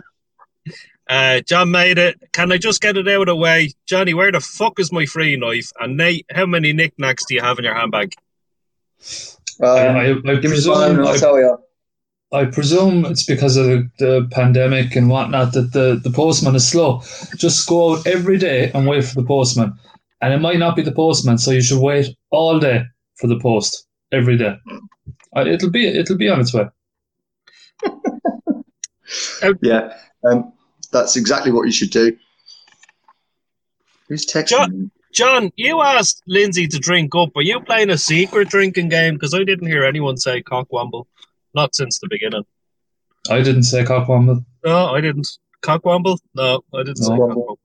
[1.09, 2.17] Uh, John made it.
[2.33, 4.13] Can I just get it out of the way, Johnny?
[4.13, 5.71] Where the fuck is my free knife?
[5.79, 8.13] And Nate, how many knickknacks do you have in your handbag?
[9.61, 11.57] Uh, I, I, I give me some presume I'll I, tell you.
[12.33, 16.67] I presume it's because of the, the pandemic and whatnot that the, the postman is
[16.67, 17.01] slow.
[17.37, 19.73] Just go out every day and wait for the postman.
[20.21, 22.83] And it might not be the postman, so you should wait all day
[23.15, 24.57] for the post every day.
[25.35, 26.65] Uh, it'll be it'll be on its way.
[29.61, 29.95] Yeah,
[30.29, 30.51] um,
[30.91, 32.17] that's exactly what you should do.
[34.07, 34.89] Who's texting John- me?
[35.13, 37.29] John, you asked Lindsay to drink up.
[37.35, 39.15] Are you playing a secret drinking game?
[39.15, 41.05] Because I didn't hear anyone say cockwomble.
[41.55, 42.43] Not since the beginning.
[43.29, 44.45] I didn't say cockwomble.
[44.63, 45.27] No, I didn't.
[45.63, 46.19] Cockwomble?
[46.35, 47.27] No, I didn't say No.
[47.27, 47.57] cockwomble.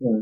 [0.00, 0.20] Yeah.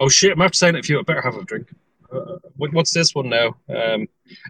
[0.00, 0.32] Oh shit!
[0.32, 0.80] I'm after saying it.
[0.80, 1.68] If you I better have a drink.
[2.12, 3.54] Uh, what, what's this one now?
[3.68, 4.06] Um,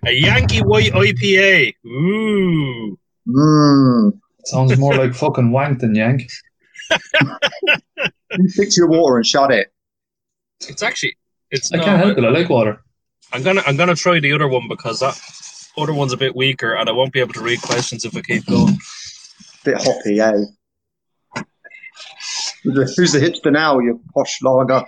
[0.06, 1.74] a Yankee White IPA.
[1.87, 2.98] Ooh.
[3.28, 4.19] Mm.
[4.50, 6.28] Sounds more like fucking wank than yank.
[6.90, 9.72] You fix your water and shut it.
[10.68, 11.16] It's actually.
[11.50, 11.84] It's I not.
[11.84, 12.24] can't help it.
[12.24, 12.82] I like water.
[13.32, 13.62] I'm gonna.
[13.66, 15.20] I'm gonna try the other one because that
[15.76, 18.22] other one's a bit weaker, and I won't be able to read questions if I
[18.22, 18.76] keep going.
[19.64, 21.42] Bit hoppy, eh?
[22.62, 23.78] Who's the, who's the hipster now?
[23.78, 24.84] You posh lager.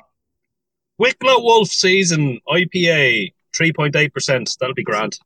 [0.99, 4.59] Wicklow Wolf Season IPA, 3.8%.
[4.59, 5.19] That'll be grand.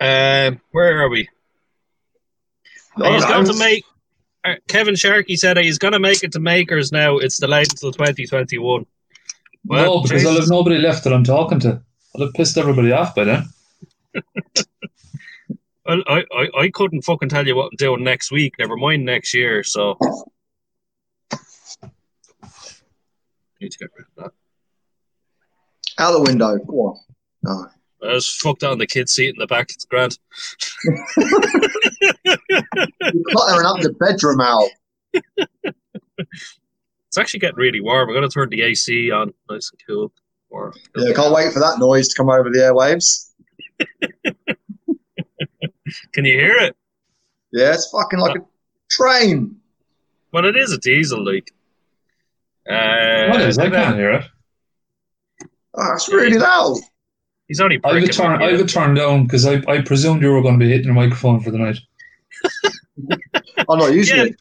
[0.00, 1.28] Um, where are we?
[2.96, 3.84] Oh, he's going to make.
[4.44, 7.18] Uh, Kevin Sharkey said he's going to make it to Makers now.
[7.18, 8.86] It's delayed until 2021.
[9.66, 11.82] Well, no, because I'll have nobody left that I'm talking to.
[12.14, 13.48] I'll have pissed everybody off by then.
[15.86, 19.04] Well, I, I, I couldn't fucking tell you what I'm doing next week, never mind
[19.04, 19.96] next year, so.
[23.60, 24.30] Need to get rid of that.
[25.98, 26.58] Out the window.
[26.58, 27.00] Go on.
[27.42, 27.66] No.
[28.02, 29.70] I was fucked on the kid's seat in the back.
[29.70, 30.18] It's grand.
[30.84, 30.96] You're
[33.30, 34.68] cluttering up the bedroom out.
[37.08, 38.08] It's actually getting really warm.
[38.08, 40.12] I'm going to turn the AC on, nice and cool.
[40.48, 43.30] Or Yeah, can't wait for that noise to come over the airwaves.
[46.12, 46.76] can you hear it?
[47.52, 48.40] Yeah, it's fucking like a
[48.90, 49.56] train.
[50.32, 51.52] Well, it is a diesel, leak.
[52.68, 53.58] Uh, What is?
[53.58, 54.24] I can't hear it.
[55.74, 56.78] Oh, it's really loud.
[57.50, 58.44] He's only I have bricking it turned.
[58.44, 60.92] I have turned down because I, I presumed you were going to be hitting the
[60.92, 61.78] microphone for the night.
[63.68, 64.22] I'm not using Yeah.
[64.26, 64.36] it.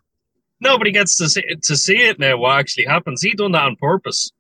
[0.61, 2.37] Nobody gets to see, to see it now.
[2.37, 3.23] What actually happens?
[3.23, 4.31] He done that on purpose.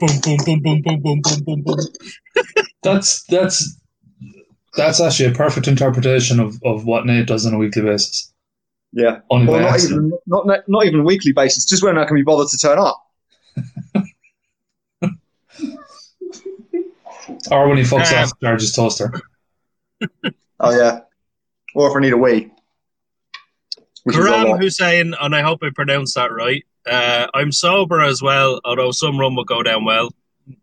[0.00, 1.78] Boom, boom, boom, boom, boom, boom, boom, boom, boom.
[2.82, 3.78] That's that's
[4.78, 8.32] that's actually a perfect interpretation of, of what Nate does on a weekly basis.
[8.92, 9.18] Yeah.
[9.30, 9.98] Only Well, by not accident.
[10.06, 11.66] even not not- not even weekly basis.
[11.66, 13.02] Just when I can be bothered to turn up.
[17.50, 19.12] Or when he fucks Um, off George's toaster.
[20.60, 21.00] Oh yeah.
[21.74, 22.50] Or if I need a wee.
[24.04, 24.60] Which is a Karam lot.
[24.60, 26.62] Hussein, and I hope I pronounced that right.
[26.86, 30.10] Uh, I'm sober as well, although some rum will go down well.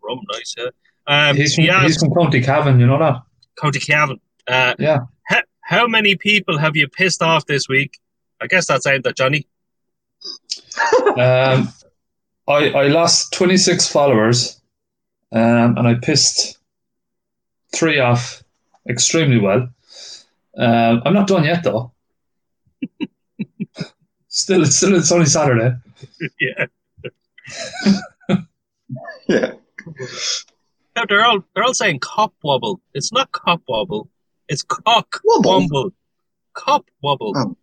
[0.04, 0.68] Rum, nice, yeah.
[1.08, 3.22] Um, He's from, he he's from County Cavan, you know that?
[3.60, 4.20] County Cavan.
[4.48, 5.00] Uh, Yeah.
[5.28, 7.98] ha- how many people have you pissed off this week?
[8.40, 9.48] I guess that's aimed at Johnny.
[11.18, 11.70] Um,
[12.48, 14.61] I, I lost 26 followers
[15.32, 16.58] um, and I pissed
[17.74, 18.44] three off
[18.90, 19.70] extremely well.
[20.58, 21.92] Um, I'm not done yet though.
[24.28, 25.76] still, it's still it's only Saturday.
[26.40, 26.66] yeah.
[29.28, 29.54] Yeah.
[30.98, 32.82] No, they're all they're all saying cop wobble.
[32.94, 34.10] It's not cop wobble.
[34.50, 35.62] It's cock Wobble?
[35.62, 35.94] wobble.
[36.54, 37.34] Cop wobble.
[37.38, 37.56] Oh.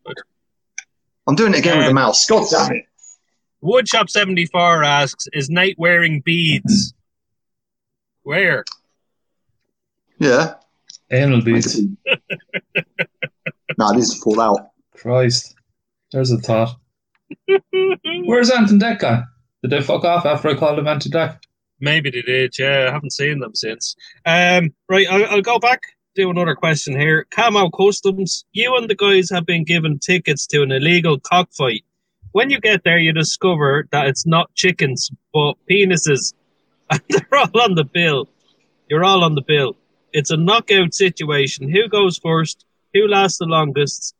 [1.26, 2.24] I'm doing it again with the mouse.
[2.26, 2.84] God damn it.
[3.62, 6.94] Woodshop seventy four asks, "Is Nate wearing beads?
[8.28, 8.62] Where?
[10.18, 10.56] Yeah.
[11.10, 11.80] Anal beads.
[13.78, 14.68] nah, these fall out.
[14.94, 15.54] Christ.
[16.12, 16.76] There's a thought.
[18.26, 19.22] Where's Anton Deck guy?
[19.62, 21.42] Did they fuck off after I called him Anton Deck?
[21.80, 22.58] Maybe they did.
[22.58, 23.96] Yeah, I haven't seen them since.
[24.26, 25.80] Um, right, I'll, I'll go back.
[26.14, 27.26] Do another question here.
[27.30, 31.82] Camo Customs, you and the guys have been given tickets to an illegal cockfight.
[32.32, 36.34] When you get there, you discover that it's not chickens, but penises.
[37.08, 38.28] They're all on the bill.
[38.88, 39.76] You're all on the bill.
[40.12, 41.70] It's a knockout situation.
[41.70, 42.64] Who goes first?
[42.94, 44.14] Who lasts the longest?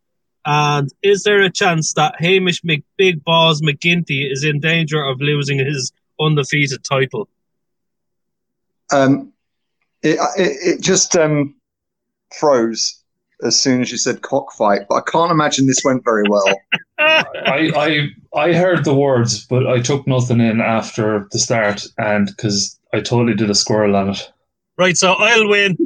[0.45, 5.59] And is there a chance that Hamish McBig Balls McGinty is in danger of losing
[5.59, 7.27] his undefeated title?
[8.91, 9.33] Um,
[10.01, 11.55] it, it, it just um,
[12.39, 12.98] froze
[13.43, 16.53] as soon as you said cockfight, but I can't imagine this went very well.
[16.99, 22.27] I, I I heard the words, but I took nothing in after the start, and
[22.27, 24.31] because I totally did a squirrel on it.
[24.77, 25.77] Right, so I'll win.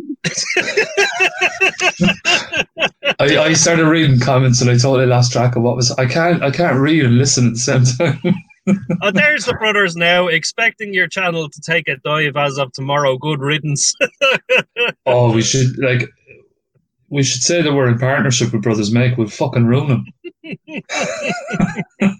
[3.20, 5.92] I, I started reading comments and I totally lost track of what was.
[5.92, 8.36] I can't I can't read and listen at the same time.
[9.02, 13.18] oh, there's the brothers now, expecting your channel to take a dive as of tomorrow.
[13.18, 13.94] Good riddance.
[15.06, 16.10] oh, we should like.
[17.13, 19.17] We should say that we're in partnership with Brothers Make.
[19.17, 20.06] We'll fucking ruin them.
[22.02, 22.15] to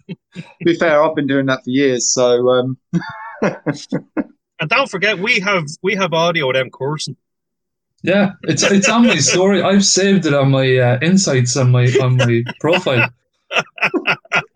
[0.64, 2.48] be fair, I've been doing that for years, so.
[2.50, 2.78] Um...
[3.42, 7.18] and don't forget, we have we have audio of them coursing.
[8.04, 9.64] Yeah, it's it's on my story.
[9.64, 13.10] I've saved it on my uh, insights on my on my profile.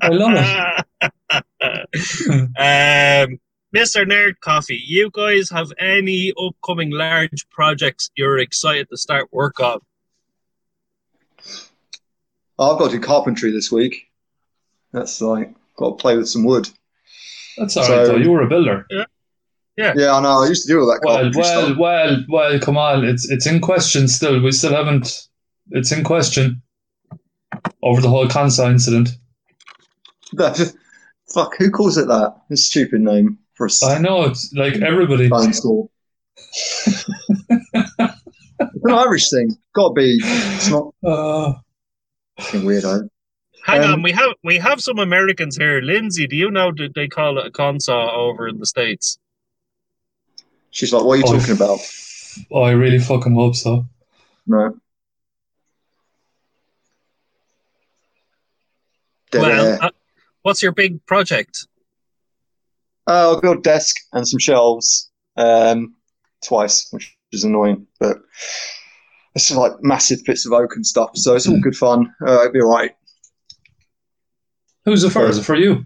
[0.02, 0.84] I love it.
[2.60, 3.40] um,
[3.76, 4.06] Mr.
[4.06, 9.80] Nerd Coffee, you guys have any upcoming large projects you're excited to start work on?
[12.60, 14.08] I've got to do carpentry this week.
[14.92, 16.70] That's like got to play with some wood.
[17.58, 18.18] That's all so, right, though.
[18.18, 18.86] You were a builder.
[18.90, 19.06] Yeah.
[19.78, 19.94] Yeah.
[19.96, 20.44] Yeah, I know.
[20.44, 21.02] I used to do all that.
[21.04, 21.78] Well, well, stuff.
[21.78, 22.60] well, well.
[22.60, 24.42] Come on, it's it's in question still.
[24.42, 25.28] We still haven't.
[25.70, 26.62] It's in question
[27.84, 29.10] over the whole Consa incident.
[31.32, 31.56] fuck.
[31.58, 32.36] Who calls it that?
[32.50, 33.70] A stupid name for a.
[33.86, 35.30] I know it's like everybody.
[35.54, 35.92] School.
[36.38, 37.06] it's
[37.90, 39.56] an Irish thing.
[39.76, 40.20] Got to be.
[40.24, 40.94] It's not.
[41.06, 41.54] Uh,
[42.40, 43.10] fucking weirdo.
[43.66, 45.82] Hang um, on, we have we have some Americans here.
[45.82, 49.20] Lindsay, do you know that they call it a consa over in the states?
[50.72, 51.80] She's like, "What are you oh, talking about?"
[52.52, 53.86] Oh, I really fucking hope so.
[54.46, 54.78] No.
[59.32, 59.90] Dead well, uh,
[60.44, 61.68] what's your big project?
[63.08, 65.96] Uh, I'll build desk and some shelves um,
[66.46, 68.18] twice, which is annoying, but
[69.38, 72.14] it's like massive bits of oak and stuff, so it's all good fun.
[72.26, 72.92] Uh, it'll be all right.
[74.86, 75.32] Who's the first?
[75.32, 75.86] Is it for you?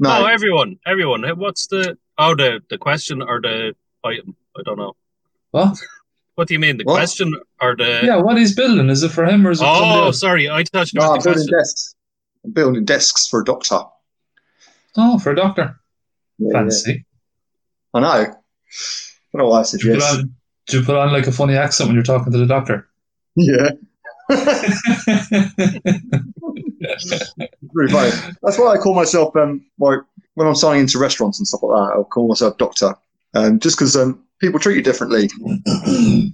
[0.00, 1.24] No, oh, everyone, everyone.
[1.36, 4.36] What's the Oh, the the question or the item?
[4.56, 4.96] I don't know.
[5.52, 5.78] What?
[6.34, 6.76] What do you mean?
[6.76, 6.96] The what?
[6.96, 8.00] question or the?
[8.02, 9.66] Yeah, what he's building is it for him or is it?
[9.68, 10.94] Oh, sorry, I touched.
[10.94, 11.58] No, I'm building question.
[11.58, 11.94] desks.
[12.44, 13.80] I'm building desks for a doctor.
[14.96, 15.80] Oh, for a doctor.
[16.38, 16.92] Yeah, Fancy.
[16.92, 16.98] Yeah.
[17.94, 18.08] I know.
[18.08, 18.34] I don't
[19.34, 20.24] know why I said yes.
[20.68, 22.88] Do you put on like a funny accent when you're talking to the doctor?
[23.34, 23.70] Yeah.
[27.72, 28.10] really funny.
[28.42, 30.00] That's why I call myself um like
[30.38, 32.94] when I'm signing into restaurants and stuff like that, I'll call myself doctor,
[33.34, 35.28] um, just because um, people treat you differently,
[35.66, 36.32] and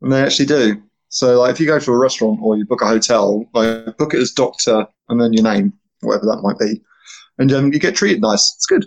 [0.00, 0.82] they actually do.
[1.10, 4.14] So, like, if you go to a restaurant or you book a hotel, like, book
[4.14, 6.80] it as doctor and then your name, whatever that might be,
[7.38, 8.54] and um, you get treated nice.
[8.56, 8.86] It's good.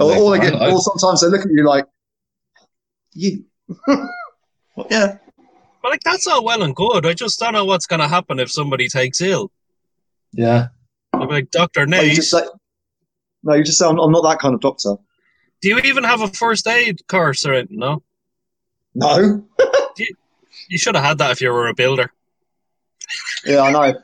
[0.00, 1.86] Or, or, they get, or sometimes they look at you like,
[3.12, 3.44] you.
[4.90, 5.18] yeah.
[5.82, 7.06] But like that's all well and good.
[7.06, 9.50] I just don't know what's going to happen if somebody takes ill.
[10.32, 10.68] Yeah.
[11.12, 12.32] You'll be like Doctor Nace.
[13.42, 14.96] No, you just say, I'm, I'm, not that kind of doctor.
[15.60, 17.78] Do you even have a first aid course or anything?
[17.78, 18.02] No.
[18.94, 19.44] No.
[19.98, 20.14] you,
[20.68, 22.10] you should have had that if you were a builder.
[23.44, 23.94] Yeah, I know.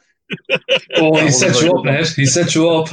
[0.96, 2.08] oh, he set you up, mate.
[2.08, 2.88] He set you up.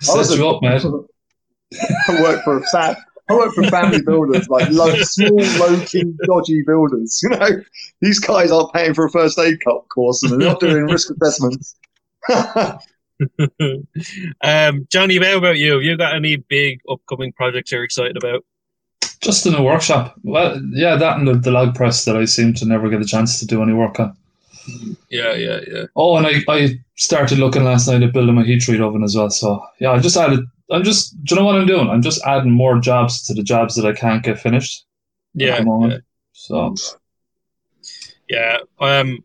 [0.00, 0.84] set you up, mate.
[2.08, 2.98] I work for a fat.
[3.32, 7.20] I work for family builders, like low, small, low-key, dodgy builders.
[7.22, 7.62] You know,
[8.00, 9.58] these guys aren't paying for a first aid
[9.92, 11.76] course and they're not doing risk assessments.
[14.42, 15.72] um, Johnny, how about you?
[15.72, 18.44] Have you got any big upcoming projects you're excited about?
[19.20, 20.16] Just in the workshop.
[20.24, 23.04] Well, yeah, that and the, the log press that I seem to never get a
[23.04, 24.16] chance to do any work on.
[25.10, 25.84] Yeah, yeah, yeah.
[25.96, 29.16] Oh, and I, I started looking last night at building my heat treat oven as
[29.16, 29.30] well.
[29.30, 30.40] So yeah, I just added.
[30.72, 31.22] I'm just.
[31.24, 31.88] Do you know what I'm doing?
[31.88, 34.86] I'm just adding more jobs to the jobs that I can't get finished.
[35.34, 35.62] Yeah.
[35.64, 35.98] yeah.
[36.32, 36.74] So.
[38.28, 38.58] Yeah.
[38.80, 39.24] Um.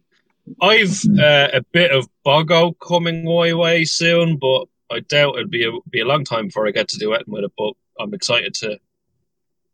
[0.62, 5.52] I've uh, a bit of bog oak coming my way soon, but I doubt it'd
[5.52, 7.52] be a be a long time before I get to do it with it.
[7.58, 8.80] But I'm excited to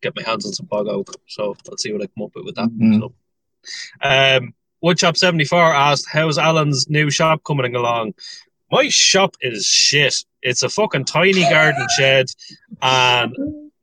[0.02, 2.46] get my hands on some bog oak, so let's see what I come up with
[2.46, 2.70] with that.
[2.70, 3.02] Mm-hmm.
[3.02, 3.14] So,
[4.02, 8.14] um, Woodshop seventy four asked, "How's Alan's new shop coming along?"
[8.72, 10.16] My shop is shit.
[10.44, 12.28] It's a fucking tiny garden shed,
[12.82, 13.36] and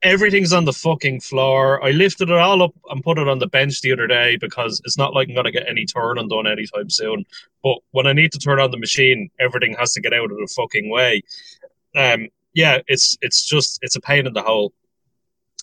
[0.02, 1.84] everything's on the fucking floor.
[1.84, 4.80] I lifted it all up and put it on the bench the other day because
[4.84, 7.24] it's not like I'm gonna get any turning done anytime soon.
[7.62, 10.38] But when I need to turn on the machine, everything has to get out of
[10.38, 11.22] the fucking way.
[11.96, 14.72] Um, yeah, it's it's just it's a pain in the hole.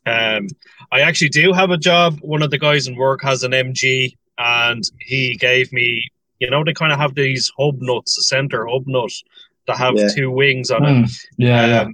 [0.05, 0.47] Um,
[0.91, 2.19] I actually do have a job.
[2.21, 6.63] One of the guys in work has an MG, and he gave me, you know,
[6.63, 9.11] they kind of have these hub nuts, a center hub nut
[9.67, 10.07] that have yeah.
[10.13, 11.05] two wings on mm.
[11.05, 11.11] it.
[11.37, 11.87] Yeah, um, yeah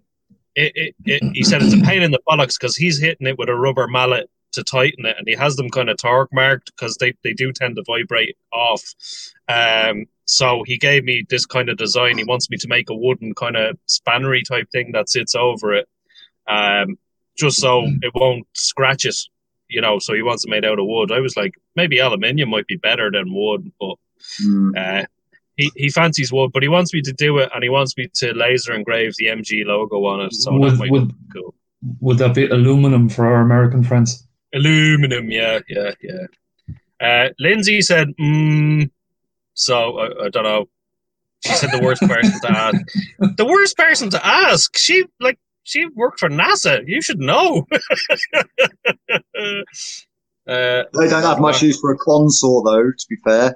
[0.55, 3.37] it, it, it, he said it's a pain in the bollocks because he's hitting it
[3.37, 6.71] with a rubber mallet to tighten it, and he has them kind of torque marked
[6.75, 8.83] because they, they do tend to vibrate off.
[9.49, 12.17] Um, so he gave me this kind of design.
[12.17, 15.73] He wants me to make a wooden kind of spannery type thing that sits over
[15.73, 15.89] it.
[16.47, 16.97] Um,
[17.35, 19.15] just so it won't scratch it.
[19.69, 21.11] You know, so he wants it made out of wood.
[21.11, 23.95] I was like, maybe aluminium might be better than wood, but
[24.41, 24.77] Mm.
[24.77, 25.05] uh,
[25.57, 26.51] he he fancies wood.
[26.53, 29.27] But he wants me to do it, and he wants me to laser engrave the
[29.27, 30.33] MG logo on it.
[30.33, 31.53] So that Would, might would, be cool.
[31.99, 34.27] would that be aluminum for our American friends?
[34.53, 36.27] Aluminum, yeah, yeah, yeah.
[37.01, 38.89] Uh, Lindsay said, mm,
[39.55, 40.65] so I, I don't know.
[41.45, 42.77] She said the worst person to ask.
[43.37, 44.77] The worst person to ask.
[44.77, 46.83] She like she worked for NASA.
[46.85, 47.65] You should know.
[47.73, 48.43] uh,
[50.45, 52.91] They don't have much use for a console, though.
[52.91, 53.55] To be fair,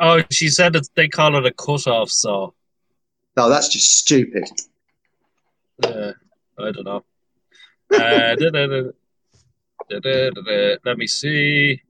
[0.00, 2.50] oh, she said that they call it a cut-off saw.
[3.36, 4.44] no, that's just stupid.
[5.82, 6.12] Uh,
[6.58, 7.04] I don't know.
[7.92, 8.90] Uh, da- da- da-
[9.90, 10.76] da- da- da- da.
[10.84, 11.82] Let me see.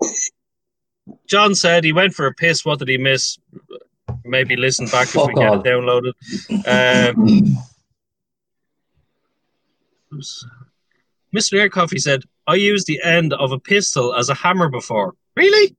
[1.26, 2.64] John said he went for a piss.
[2.64, 3.38] What did he miss?
[4.24, 6.12] Maybe listen back if we Fuck get it downloaded.
[6.66, 7.56] Um,
[11.34, 11.58] Mr.
[11.58, 15.14] Air Coffee said, I used the end of a pistol as a hammer before.
[15.36, 15.76] Really?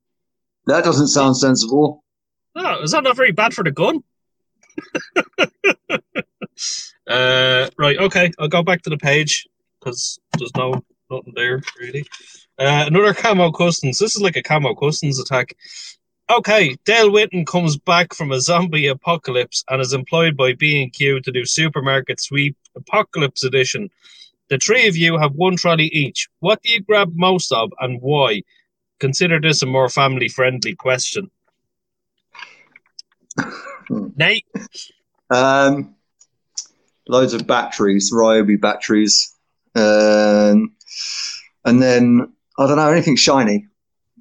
[0.66, 2.04] That doesn't sound sensible.
[2.60, 4.04] Oh, is that not very bad for the gun?
[7.08, 9.48] uh, right, okay, I'll go back to the page
[9.80, 12.04] because there's no nothing there really.
[12.58, 14.00] Uh, another camo customs.
[14.00, 15.56] This is like a camo customs attack.
[16.30, 21.32] Okay, Dale Whitten comes back from a zombie apocalypse and is employed by B&Q to
[21.32, 23.90] do supermarket sweep apocalypse edition.
[24.50, 26.28] The three of you have one trolley each.
[26.40, 28.42] What do you grab most of and why?
[29.00, 31.30] Consider this a more family friendly question.
[33.90, 34.46] Nate,
[35.30, 35.96] Um,
[37.08, 39.34] loads of batteries, Ryobi batteries,
[39.76, 40.74] um,
[41.66, 43.68] and then I don't know anything shiny.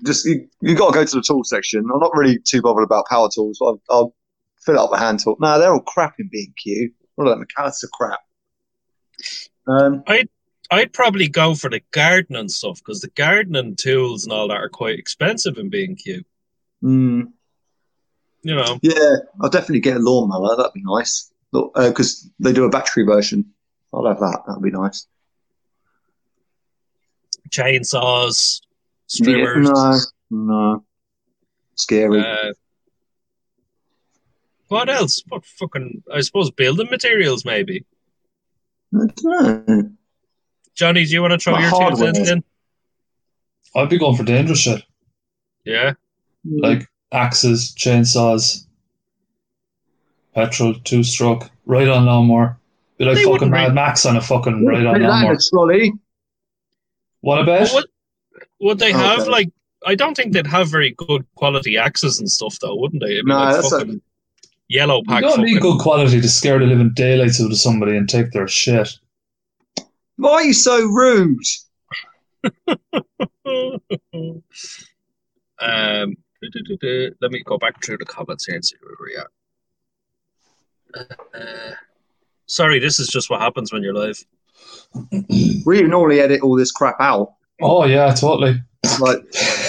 [0.05, 1.81] Just you, you got to go to the tool section.
[1.81, 3.59] I'm not really too bothered about power tools.
[3.62, 4.14] I'll, I'll
[4.61, 5.37] fill it up with hand tool.
[5.40, 6.90] No, they're all crap in B and Q.
[7.16, 8.20] All of that Mac Allister crap.
[9.66, 10.05] Um,
[10.70, 14.68] I'd probably go for the gardening stuff because the gardening tools and all that are
[14.68, 16.24] quite expensive in B&Q.
[16.83, 17.33] mm,
[18.46, 20.54] You know, yeah, I'll definitely get a lawnmower.
[20.56, 21.32] That'd be nice.
[21.52, 23.44] Because they do a battery version.
[23.92, 24.42] I'll have that.
[24.46, 25.06] That'd be nice.
[27.50, 28.61] chainsaws,
[29.18, 30.06] Yeah, strimmers.
[30.30, 30.85] no, no.
[31.74, 32.20] Scary.
[32.20, 32.52] Uh,
[34.68, 35.22] what else?
[35.28, 36.02] What fucking?
[36.14, 37.85] I suppose building materials, maybe.
[38.94, 39.90] I don't know.
[40.74, 42.44] Johnny, do you want to throw What your two cents in?
[43.74, 44.82] I'd be going for dangerous shit
[45.64, 45.94] Yeah.
[46.44, 48.64] like axes, chainsaws,
[50.35, 52.59] petrol, two stroke, right on lawnmower.
[52.99, 55.33] Be like They fucking Mad really- Max on a fucking right on that in lawnmower.
[55.35, 55.92] a trolley.
[57.21, 57.71] What about?
[57.75, 57.85] Would,
[58.61, 59.31] would they have Okay.
[59.31, 59.49] like?
[59.85, 63.12] I don't think they'd have very good quality axes and stuff, though, wouldn't they?
[63.12, 64.01] It'd No, like that's a- fucking
[64.69, 65.23] yellow You pack.
[65.23, 68.33] don't need fucking- good quality to scare the living daylights out of somebody and take
[68.33, 68.99] their shit.
[70.16, 71.38] Why are you so rude?
[75.61, 76.16] um.
[77.20, 79.27] Let me go back through the comments here and see where we're at.
[81.35, 81.75] Uh,
[82.46, 84.18] sorry, this is just what happens when you're live.
[85.66, 87.35] We normally edit all this crap out.
[87.61, 88.62] Oh yeah, totally.
[89.01, 89.18] Like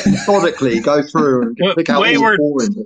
[0.06, 2.38] methodically go through and Wa- pick out all the wayward.
[2.40, 2.86] boring.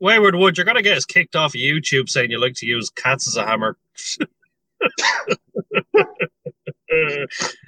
[0.00, 3.26] Wayward Wood, you're gonna get us kicked off YouTube saying you like to use cats
[3.28, 3.76] as a hammer.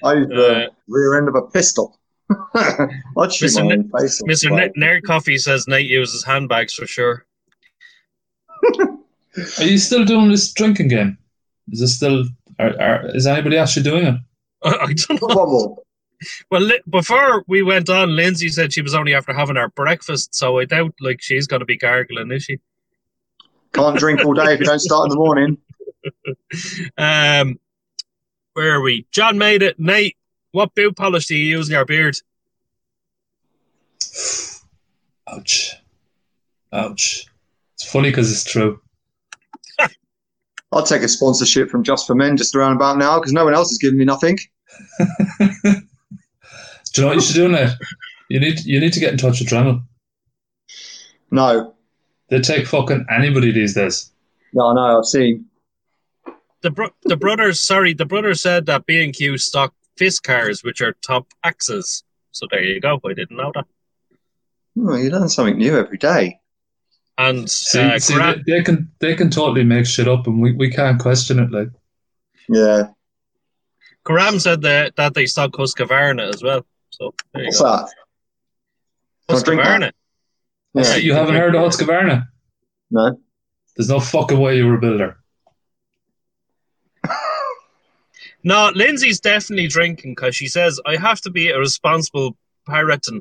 [0.04, 1.98] I use the Uh, rear end of a pistol.
[2.54, 3.62] I'd shoot Mr.
[3.62, 4.28] my Ne- own face off.
[4.28, 4.60] Mr.
[4.62, 7.24] N- Nerd Coffee says Nate uses handbags for sure.
[9.58, 11.18] Are you still doing this drinking game?
[11.70, 12.24] Is this still?
[12.58, 14.14] Are, are, is anybody actually doing it?
[14.62, 15.34] I, I don't know.
[15.34, 15.78] One more.
[16.50, 20.34] Well, li- before we went on, Lindsay said she was only after having her breakfast,
[20.34, 22.58] so I doubt like she's going to be gargling, is she?
[23.72, 25.58] Can't drink all day if you don't start in the morning.
[26.98, 27.60] Um,
[28.54, 29.06] where are we?
[29.12, 29.78] John made it.
[29.78, 30.16] Nate,
[30.52, 32.14] what boot polish do you use in your beard?
[35.28, 35.74] Ouch.
[36.72, 37.26] Ouch.
[37.74, 38.80] It's funny because it's true.
[40.70, 43.54] I'll take a sponsorship from Just for Men just around about now because no one
[43.54, 44.38] else is giving me nothing.
[46.92, 47.72] Do you know what you should do, now?
[48.28, 49.82] You need you need to get in touch with Dremel.
[51.30, 51.74] No.
[52.28, 54.10] They take fucking anybody these days.
[54.52, 54.98] No, I know.
[54.98, 55.46] I've seen.
[56.60, 60.80] The bro- the brothers, sorry, the brothers said that B and Q stock Fiskars, which
[60.80, 62.04] are top axes.
[62.32, 63.00] So there you go.
[63.04, 63.66] I didn't know that.
[64.78, 66.38] Oh, you learn something new every day.
[67.18, 70.40] And See, uh, see Gra- they, they can they can totally make shit up, and
[70.40, 71.50] we, we can't question it.
[71.50, 71.68] Like
[72.48, 72.84] Yeah.
[74.04, 76.64] Graham said that that they stock Husqvarna as well.
[76.90, 77.66] So there you What's go.
[77.66, 77.88] that?
[79.28, 79.38] Can I?
[79.38, 79.92] Husqvarna.
[80.74, 80.96] Yeah.
[80.96, 82.26] you haven't heard of Husqvarna?
[82.90, 83.18] No.
[83.76, 85.18] There's no fucking way you were a builder.
[88.44, 92.36] No, Lindsay's definitely drinking because she says I have to be a responsible
[92.68, 93.20] Piraton.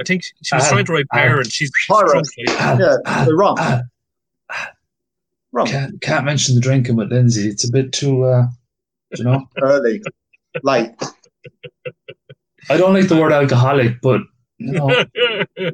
[0.00, 1.16] I think she was Ah, trying to write ah.
[1.16, 1.50] parent.
[1.52, 2.10] She's Pirate.
[2.12, 3.54] drunk, Ah, Yeah, ah, the rum.
[3.58, 3.82] ah.
[5.52, 5.66] Rum.
[5.66, 7.48] Can't, can't mention the drinking with Lindsay.
[7.48, 8.46] It's a bit too, uh,
[9.16, 9.48] you know.
[9.62, 10.02] Early.
[10.62, 10.90] Late.
[12.68, 14.20] I don't like the word alcoholic, but
[14.58, 15.04] you know,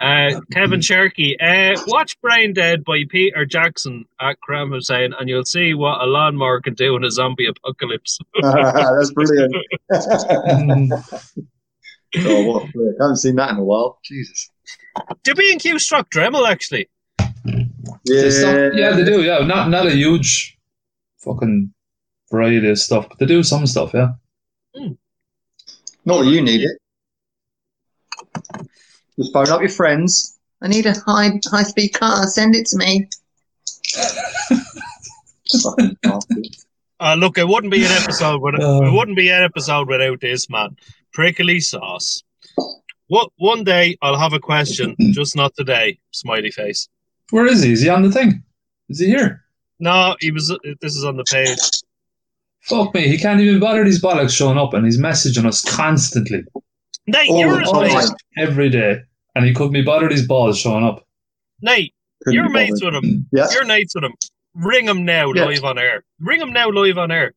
[0.00, 5.74] uh, Kevin Sharkey, uh, watch Braindead by Peter Jackson at Karam Hussein, and you'll see
[5.74, 8.18] what a lawnmower can do in a zombie apocalypse.
[8.42, 9.54] That's brilliant.
[9.90, 10.92] mm,
[12.18, 12.94] oh, what a flick.
[13.00, 13.98] I haven't seen that in a while.
[14.04, 14.50] Jesus.
[15.22, 16.88] Do B and Q struck Dremel actually?
[18.06, 19.22] they stop- yeah, they do.
[19.22, 20.58] Yeah, not not a huge
[21.18, 21.72] fucking
[22.30, 23.92] variety of stuff, but they do some stuff.
[23.94, 24.12] Yeah.
[26.04, 26.78] Not that you need it.
[29.18, 30.38] Just phone up your friends.
[30.62, 32.26] I need a high high speed car.
[32.26, 33.08] Send it to me.
[36.98, 38.40] Uh, look, it wouldn't be an episode.
[38.40, 38.84] With, Oh.
[38.86, 40.76] it wouldn't be an episode without this man,
[41.12, 42.22] prickly sauce.
[43.08, 45.98] What one day I'll have a question, just not today.
[46.12, 46.88] Smiley face.
[47.30, 47.72] Where is he?
[47.72, 48.42] Is he on the thing?
[48.88, 49.44] Is he here?
[49.78, 50.48] No, he was.
[50.80, 51.58] This is on the page.
[52.62, 56.44] Fuck me, he can't even bother these bollocks showing up, and he's messaging us constantly,
[57.06, 58.16] Nate, All you're the his time.
[58.38, 59.00] every day,
[59.34, 61.06] and he couldn't be bothered these balls showing up.
[61.62, 61.94] Nate,
[62.24, 63.26] Couldn't you're be mates with him.
[63.32, 63.46] Yeah.
[63.52, 64.14] You're mates with him.
[64.54, 65.44] Ring him now, Yeah.
[65.46, 66.04] live on air.
[66.20, 67.34] Ring him now, live on air.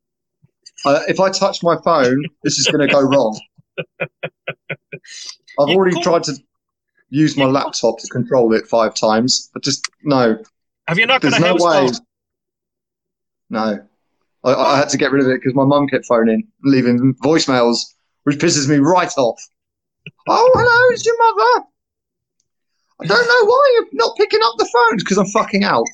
[0.85, 3.39] Uh, if I touch my phone, this is going to go wrong.
[4.09, 6.33] I've You already could- tried to
[7.09, 9.49] use my You could- laptop to control it five times.
[9.55, 10.41] I just no.
[10.87, 11.87] Have you not got There's a no house way.
[11.91, 12.05] phone?
[13.51, 13.79] No,
[14.43, 17.79] I, I had to get rid of it because my mum kept phoning, leaving voicemails,
[18.23, 19.39] which pisses me right off.
[20.27, 21.65] Oh, hello, it's your mother.
[23.01, 25.85] I don't know why you're not picking up the phone because I'm fucking out.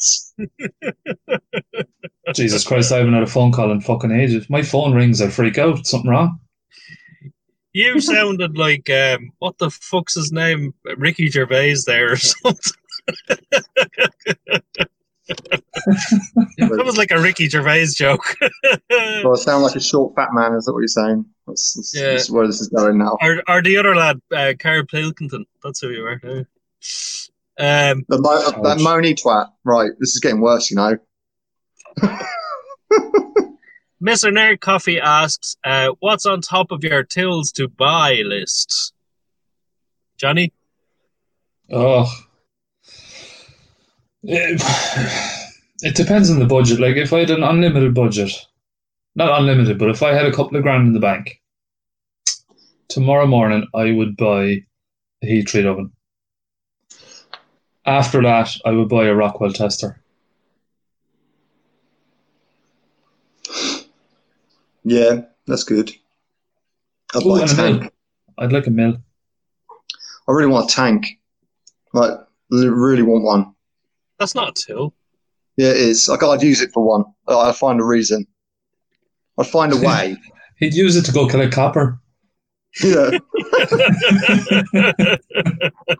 [2.35, 4.49] Jesus Christ, I haven't had a phone call in fucking ages.
[4.49, 5.85] My phone rings, I freak out.
[5.85, 6.39] Something wrong?
[7.73, 12.73] You sounded like um, what the fuck's his name, Ricky Gervais there or something.
[15.27, 18.23] that was like a Ricky Gervais joke.
[18.91, 20.53] So I sound like a short fat man.
[20.53, 21.25] Is that what you're saying?
[21.47, 22.11] That's, that's, Yeah.
[22.11, 23.17] that's where this is going now.
[23.21, 25.45] or, or the other lad, uh, Carl Pilkington.
[25.63, 26.19] That's who you were.
[26.23, 26.43] yeah.
[27.91, 28.79] Um, The mo- that Ouch.
[28.79, 29.47] moany twat.
[29.63, 30.69] Right, this is getting worse.
[30.69, 30.97] You know.
[34.03, 34.29] Mr.
[34.29, 38.93] Nerd Coffee asks, uh, "What's on top of your tills to buy list?"
[40.17, 40.53] Johnny,
[41.71, 42.05] Oh.
[44.27, 44.61] It,
[45.81, 46.79] it depends on the budget.
[46.79, 48.31] Like, if I had an unlimited budget,
[49.15, 51.41] not unlimited, but if I had a couple of grand in the bank,
[52.89, 54.65] tomorrow morning I would buy
[55.23, 55.91] a heat treat oven.
[57.85, 60.01] After that, I would buy a Rockwell tester.
[64.83, 65.91] Yeah, that's good.
[67.15, 67.79] I'd Ooh, like a mill.
[67.79, 67.93] tank.
[68.37, 68.97] I'd like a mill.
[70.27, 71.19] I really want a tank.
[71.93, 72.19] Like,
[72.49, 73.54] really want one.
[74.19, 74.93] That's not a till.
[75.57, 76.07] Yeah, it is.
[76.09, 77.05] Like, I'd use it for one.
[77.27, 78.25] I'd find a reason.
[79.37, 80.17] I'd find a way.
[80.59, 81.99] He'd use it to go collect copper.
[82.81, 83.11] yeah,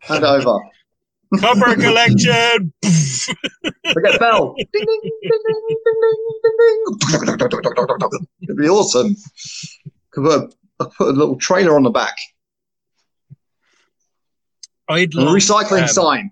[0.04, 0.60] hand over.
[1.40, 2.74] Copper collection.
[3.94, 4.56] Forget bell.
[4.58, 8.28] Ding, ding, ding, ding, ding, ding, ding, ding.
[8.44, 9.16] It'd be awesome.
[10.12, 10.50] Could put a,
[10.80, 12.16] I'd put a little trailer on the back.
[14.88, 16.32] I'd And a love, recycling um, sign.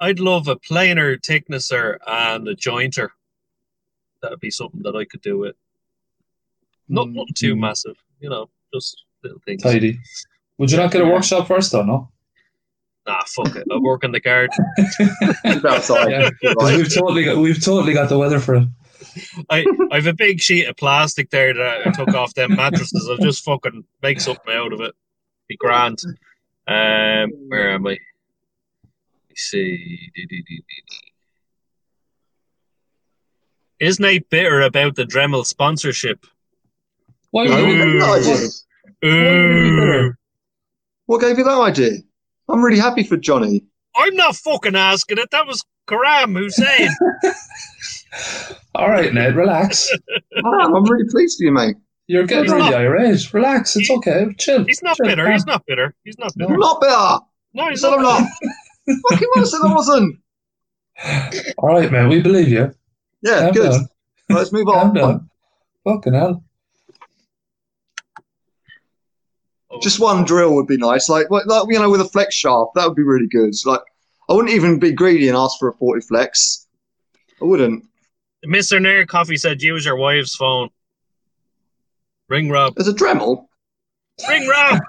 [0.00, 3.10] I'd love a planer thicknesser and a jointer.
[4.20, 5.54] That'd be something that I could do with.
[6.88, 7.60] Not Mm, not too Mm.
[7.60, 9.62] massive, you know, just little things.
[9.62, 9.98] Tidy.
[10.58, 11.84] Would you not get a workshop first, though?
[11.84, 12.10] No.
[13.06, 13.66] Nah, fuck it.
[13.70, 14.56] I work in the garden.
[15.44, 16.10] Keep outside.
[16.10, 16.76] Yeah, You're 'Cause right.
[16.76, 18.68] we've totally got we've totally got the weather for it.
[19.50, 23.08] I I've a big sheet of plastic there that I took off them mattresses.
[23.10, 24.94] I'll just fucking make something out of it.
[25.48, 25.98] Be grand.
[26.66, 27.98] Um, where am I?
[29.28, 29.76] Let's see.
[30.14, 31.08] Dee, dee, dee, dee, dee.
[33.86, 36.24] Is Nate bitter about the Dremel sponsorship?
[37.30, 38.18] Why No, would what we- gave you that
[39.02, 40.12] idea?
[41.06, 41.90] What gave you that idea?
[42.48, 43.64] I'm really happy for Johnny.
[43.96, 45.30] I'm not fucking asking it.
[45.32, 46.88] That was Karam Hussein.
[48.74, 49.90] All right, Ned, relax.
[50.36, 51.76] I'm, I'm really pleased for you, mate.
[52.12, 53.32] You're getting He's really not- irate.
[53.32, 53.74] Relax.
[53.74, 54.26] It's okay.
[54.38, 54.64] Chill.
[54.64, 55.06] He's not chill.
[55.06, 55.32] bitter.
[55.32, 55.94] He's not bitter.
[56.04, 56.50] He's not bitter.
[56.50, 57.24] You're not bitter.
[57.54, 57.98] No, I he's said not.
[57.98, 58.98] I'm not.
[59.10, 60.18] Fucking well said I wasn't.
[61.56, 62.10] All right, man.
[62.10, 62.74] We believe you.
[63.22, 63.70] Yeah, Calm good.
[63.70, 63.88] down.
[64.28, 64.94] Let's move Calm on.
[64.94, 65.30] down.
[65.84, 66.44] Fucking hell.
[69.70, 69.80] Oh.
[69.80, 71.08] Just one drill would be nice.
[71.08, 73.54] Like, like, like, you know, with a flex shaft, that would be really good.
[73.64, 73.80] Like,
[74.28, 76.66] I wouldn't even be greedy and ask for a Fortiflex.
[77.40, 77.84] I wouldn't.
[78.46, 78.80] Mr.
[78.82, 80.68] Nair Coffee said use your wife's phone.
[82.32, 82.74] Ring Rob.
[82.76, 83.46] There's a Dremel.
[84.26, 84.80] Ring Rob.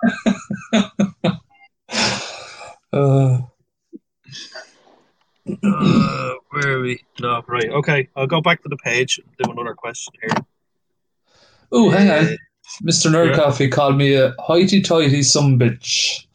[2.94, 3.40] Uh,
[5.64, 7.04] uh, where are we?
[7.20, 7.70] No, right.
[7.70, 10.46] Okay, I'll go back to the page and do another question here.
[11.72, 12.18] oh, hang on.
[12.18, 12.36] Uh,
[12.84, 13.10] Mr.
[13.10, 13.36] Nerd Yeah.
[13.36, 16.28] Coffee called me a hoity-toity some bitch.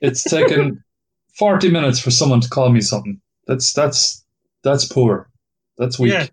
[0.00, 0.84] It's taken
[1.36, 3.20] forty minutes for someone to call me something.
[3.48, 4.24] That's that's
[4.62, 5.28] that's poor.
[5.76, 6.12] That's weak.
[6.12, 6.28] Yeah.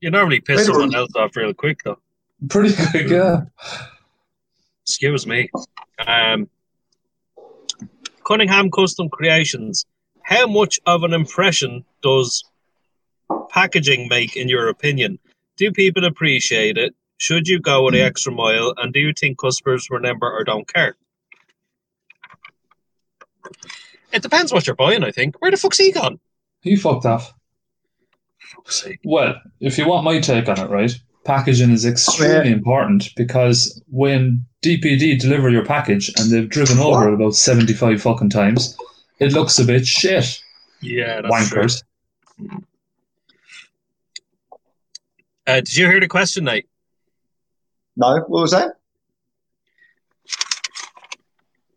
[0.00, 1.98] You normally piss someone else off real quick, though.
[2.48, 3.42] Pretty quick, yeah.
[4.82, 5.50] Excuse me.
[6.06, 6.48] Um,
[8.26, 9.86] Cunningham Custom Creations.
[10.22, 12.44] How much of an impression does
[13.50, 15.18] packaging make, in your opinion?
[15.56, 16.94] Do people appreciate it?
[17.18, 18.74] Should you go the extra mile?
[18.76, 20.96] And do you think customers remember or don't care?
[24.12, 25.40] It depends what you're buying, I think.
[25.40, 26.18] Where the fuck's he gone?
[26.60, 27.32] He fucked off.
[29.04, 30.92] Well, if you want my take on it, right?
[31.26, 37.14] Packaging is extremely important because when DPD deliver your package and they've driven over it
[37.14, 38.76] about seventy-five fucking times,
[39.18, 40.40] it looks a bit shit.
[40.80, 41.62] Yeah, that's true.
[41.62, 41.82] Wankers.
[45.46, 46.68] Uh, did you hear the question, Nate?
[47.96, 48.74] No, what was that?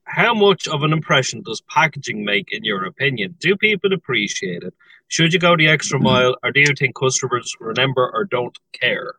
[0.03, 3.35] How much of an impression does packaging make, in your opinion?
[3.39, 4.73] Do people appreciate it?
[5.07, 9.13] Should you go the extra mile, or do you think customers remember or don't care?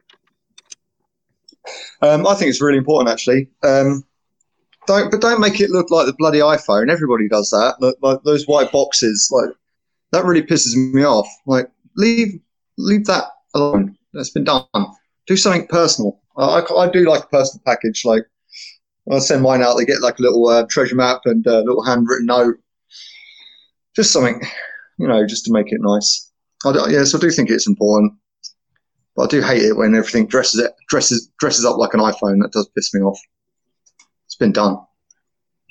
[2.03, 3.49] Um, I think it's really important, actually.
[3.63, 4.05] Um,
[4.87, 6.91] don't, but don't make it look like the bloody iPhone.
[6.91, 7.77] Everybody does that.
[7.81, 9.51] Look, like those white boxes, like
[10.13, 11.29] that really pisses me off.
[11.47, 12.41] Like, leave,
[12.79, 13.97] leave that alone.
[14.13, 14.65] That's been done.
[15.27, 16.21] Do something personal.
[16.37, 18.05] I, I, I do like a personal package.
[18.05, 18.25] Like,
[19.11, 19.75] I send mine out.
[19.77, 22.57] They get like a little uh, treasure map and a little handwritten note.
[23.95, 24.41] Just something,
[24.99, 26.31] you know, just to make it nice.
[26.65, 28.13] I do, yes, I do think it's important.
[29.21, 32.41] But I do hate it when everything dresses it dresses dresses up like an iPhone.
[32.41, 33.21] That does piss me off.
[34.25, 34.79] It's been done.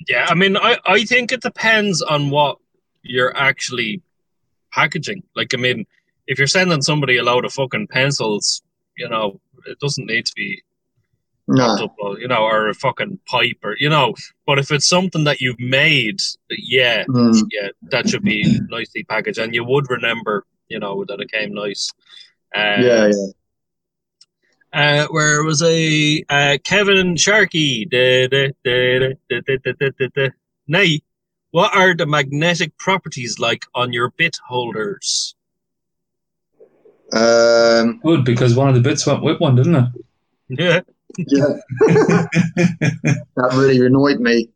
[0.08, 2.58] Yeah, I mean, I, I think it depends on what
[3.02, 4.02] you're actually
[4.72, 5.24] packaging.
[5.34, 5.84] Like, I mean,
[6.28, 8.62] if you're sending somebody a load of fucking pencils,
[8.96, 10.62] you know, it doesn't need to be
[11.48, 14.14] No, multiple, you know, or a fucking pipe or, you know,
[14.46, 16.20] but if it's something that you've made,
[16.50, 21.20] yeah, Mm, yeah, that should be nicely packaged, and you would remember, you know, that
[21.20, 21.90] it came nice.
[22.54, 23.26] Uh, yeah, yeah
[24.72, 27.86] uh, where was a Uh, Kevin Sharkey.
[30.68, 31.00] Nay.
[31.50, 35.34] what are the magnetic properties like on your bit holders?
[37.12, 39.84] Um, Good, because one of the bits went with one, didn't it?
[40.48, 40.80] Yeah.
[41.18, 41.56] yeah.
[43.36, 44.50] that really annoyed me.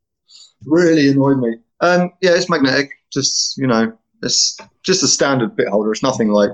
[0.64, 1.56] Really annoyed me.
[1.80, 2.90] Um, yeah, it's magnetic.
[3.12, 3.92] Just, you know,
[4.22, 5.90] it's just a standard bit holder.
[5.90, 6.50] It's nothing like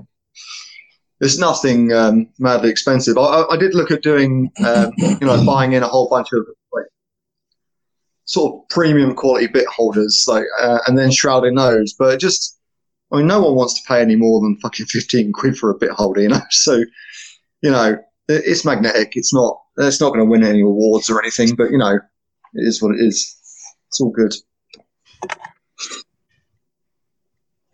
[1.20, 3.18] it's nothing um, madly expensive.
[3.18, 6.46] I, I, did look at doing, um, you know, buying in a whole bunch of
[6.72, 6.86] like
[8.24, 11.92] sort of premium quality bit holders, like, uh, and then shrouding those.
[11.92, 12.58] But just,
[13.12, 15.78] I mean, no one wants to pay any more than fucking fifteen quid for a
[15.78, 16.40] bit holder, you know.
[16.50, 16.84] So,
[17.60, 17.98] you know,
[18.28, 19.12] it- it's magnetic.
[19.14, 19.60] It's not.
[19.76, 22.94] It's not going to win any awards or anything, but you know, it is what
[22.94, 23.36] it is.
[23.88, 24.34] It's all good.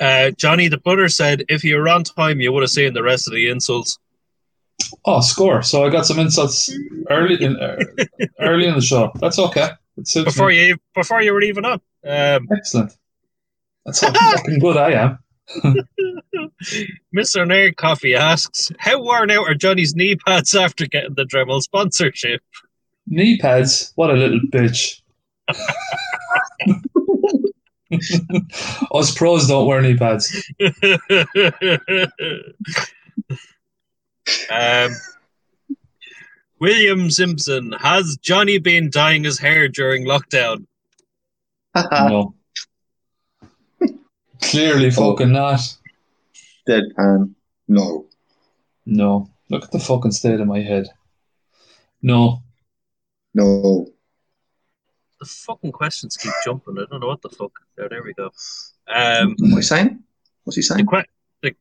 [0.00, 3.02] Uh, Johnny the Butter said if you were on time, you would have seen the
[3.02, 3.98] rest of the insults.
[5.04, 5.62] Oh, score!
[5.62, 6.70] So I got some insults
[7.10, 7.78] early in uh,
[8.40, 9.10] early in the show.
[9.20, 9.70] That's okay.
[9.96, 10.68] Before me.
[10.68, 11.80] you before you were even on.
[12.06, 12.92] Um, Excellent.
[13.86, 15.18] That's how fucking good I am.
[17.14, 17.46] Mr.
[17.46, 22.42] Nerd Coffee asks, "How worn out are Johnny's knee pads after getting the Dremel sponsorship?"
[23.06, 23.92] Knee pads.
[23.94, 25.00] What a little bitch.
[28.92, 30.44] Us pros don't wear knee pads.
[34.50, 34.90] um,
[36.58, 40.66] William Simpson has Johnny been dyeing his hair during lockdown?
[41.92, 42.34] No.
[44.40, 45.60] Clearly fucking not.
[46.66, 47.34] Deadpan.
[47.68, 48.06] No.
[48.86, 49.28] No.
[49.50, 50.88] Look at the fucking state of my head.
[52.00, 52.42] No.
[53.34, 53.88] No.
[55.18, 56.76] The fucking questions keep jumping.
[56.78, 57.52] I don't know what the fuck.
[57.76, 58.30] There, there we go.
[58.88, 60.02] Um, What are you saying?
[60.44, 60.86] What's he the, saying?
[60.86, 61.04] que-
[61.42, 61.54] the,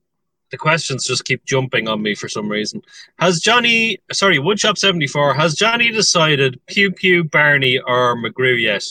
[0.51, 2.81] the questions just keep jumping on me for some reason.
[3.17, 8.83] Has Johnny, sorry, Woodshop seventy four, has Johnny decided Pugh Pugh, Barney, or McGrew yet?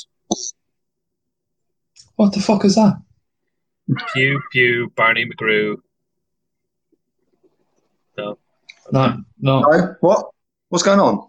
[2.17, 2.95] What the fuck is that?
[4.15, 5.77] Pugh Pugh, Barney, McGrew.
[8.17, 8.39] No.
[8.93, 9.19] No.
[9.41, 9.95] No.
[10.01, 10.31] What?
[10.71, 11.29] What's going on?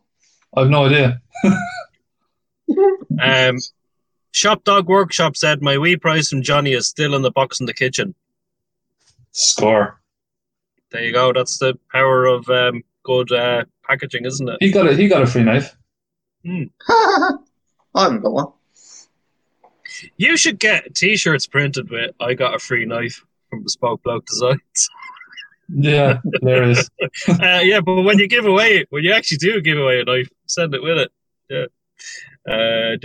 [0.56, 1.22] I've no idea.
[3.22, 3.58] Um,
[4.32, 7.66] Shop Dog Workshop said my wee price from Johnny is still in the box in
[7.66, 8.16] the kitchen.
[9.32, 10.02] Score.
[10.92, 11.34] there you go.
[11.34, 14.58] That's the power of um, good uh, packaging, isn't it?
[14.60, 15.76] He got a he got a free knife.
[16.46, 17.32] I
[17.96, 18.48] haven't got one.
[20.18, 24.90] You should get t-shirts printed with "I got a free knife" from Bespoke Bloke Designs.
[25.68, 26.92] Yeah, there is.
[27.28, 30.30] uh, yeah, but when you give away, when you actually do give away a knife,
[30.46, 31.12] send it with it.
[31.50, 31.66] Yeah.
[32.50, 32.96] Uh.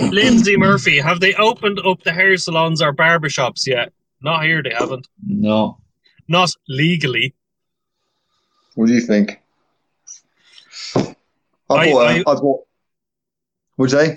[0.00, 3.92] Lindsay Murphy, have they opened up the hair salons or barbershops yet?
[4.20, 5.08] Not here, they haven't.
[5.26, 5.78] No.
[6.28, 7.34] Not legally.
[8.74, 9.40] What do you think?
[10.96, 11.14] I
[11.70, 12.06] I- bought.
[12.06, 12.64] I- I, I bought.
[13.78, 14.16] Would you?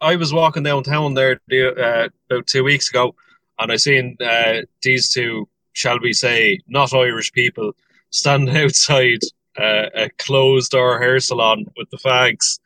[0.00, 3.14] I was walking downtown there uh, about two weeks ago,
[3.58, 7.72] and I seen uh, these two, shall we say, not Irish people,
[8.10, 9.20] standing outside
[9.58, 12.58] uh, a closed door hair salon with the fags,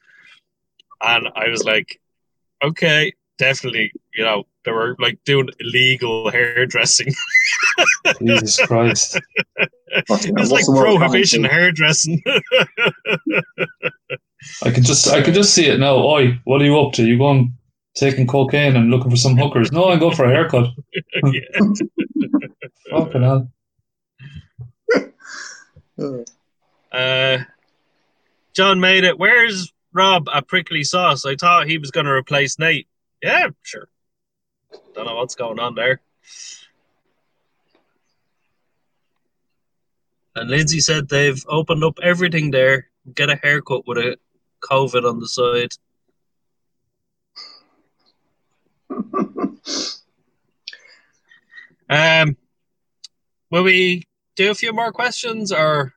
[1.02, 2.00] and I was like,
[2.62, 7.14] okay, definitely, you know, they were like doing illegal hairdressing.
[8.18, 9.20] Jesus Christ.
[10.08, 12.22] Fucking hell, it's like prohibition hairdressing.
[14.62, 15.96] I can just I can just see it now.
[15.96, 17.04] Oi, what are you up to?
[17.04, 17.54] You going
[17.94, 19.72] taking cocaine and looking for some hookers?
[19.72, 20.68] No, I go for a haircut.
[21.24, 21.40] yeah.
[22.90, 23.50] Fucking hell.
[26.96, 27.44] Uh,
[28.54, 29.18] John made it.
[29.18, 31.26] Where's Rob a Prickly Sauce?
[31.26, 32.88] I thought he was going to replace Nate.
[33.22, 33.88] Yeah, sure.
[34.94, 36.00] Don't know what's going on there.
[40.34, 42.88] And Lindsay said they've opened up everything there.
[43.14, 44.16] Get a haircut with a
[44.62, 45.72] COVID on the side.
[51.88, 52.36] Um,
[53.48, 54.02] will we
[54.34, 55.94] do a few more questions or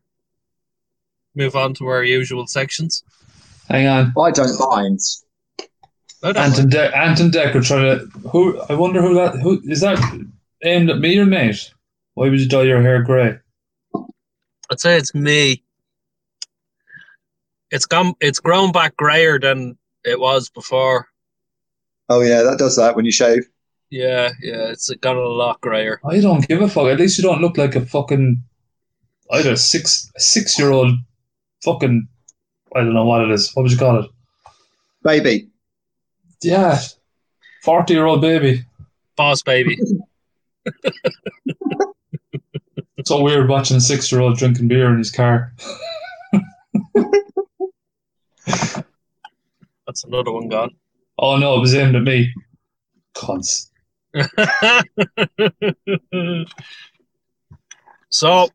[1.40, 3.04] move on to our usual sections?
[3.70, 4.14] Hang on.
[4.20, 5.00] I don't mind.
[6.22, 9.82] I don't Anton De- Anton Decker trying to who I wonder who that who is
[9.82, 9.98] that
[10.64, 11.72] aimed at me or Nate?
[12.16, 13.38] Why would you dye your hair grey?
[14.70, 15.64] I'd say it's me.
[17.72, 18.16] It's gone.
[18.20, 21.08] It's grown back grayer than it was before.
[22.10, 23.48] Oh yeah, that does that when you shave.
[23.90, 24.68] Yeah, yeah.
[24.68, 26.02] It's got a lot grayer.
[26.04, 26.88] I don't give a fuck.
[26.88, 28.44] At least you don't look like a fucking
[29.32, 30.98] either six six year old
[31.64, 32.08] fucking
[32.76, 33.56] I don't know what it is.
[33.56, 34.10] What would you call it?
[35.04, 35.50] Baby.
[36.42, 36.80] Yeah.
[37.64, 38.66] Forty year old baby.
[39.16, 39.78] Boss baby.
[42.98, 45.54] It's so weird watching a six year old drinking beer in his car.
[49.86, 50.76] That's another one gone.
[51.18, 52.32] Oh no, it was aimed at me.
[53.16, 53.70] Cunts.
[58.10, 58.50] so,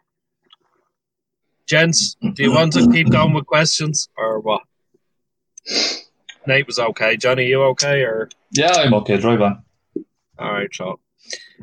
[1.67, 4.63] gents, do you want to keep going with questions or what?
[6.47, 7.17] Nate was okay.
[7.17, 8.03] Johnny, you okay?
[8.03, 9.63] Or Yeah, I'm okay, drive on.
[10.39, 11.01] all right, so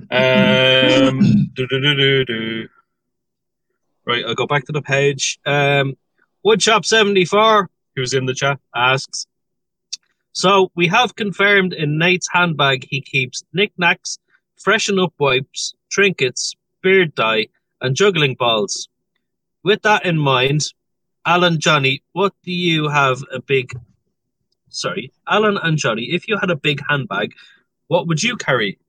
[0.09, 1.19] um,
[1.53, 2.67] do, do, do, do, do.
[4.05, 4.25] right.
[4.25, 5.39] I'll go back to the page.
[5.45, 5.95] Um,
[6.45, 9.27] Woodshop seventy four, who's in the chat, asks.
[10.33, 14.17] So we have confirmed in Nate's handbag he keeps knickknacks,
[14.57, 17.47] freshen up wipes, trinkets, beard dye,
[17.81, 18.87] and juggling balls.
[19.63, 20.73] With that in mind,
[21.25, 23.77] Alan, Johnny, what do you have a big?
[24.69, 27.33] Sorry, Alan and Johnny, if you had a big handbag,
[27.87, 28.79] what would you carry?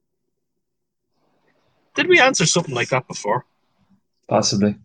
[1.95, 3.45] Did we answer something like that before?
[4.27, 4.75] Possibly.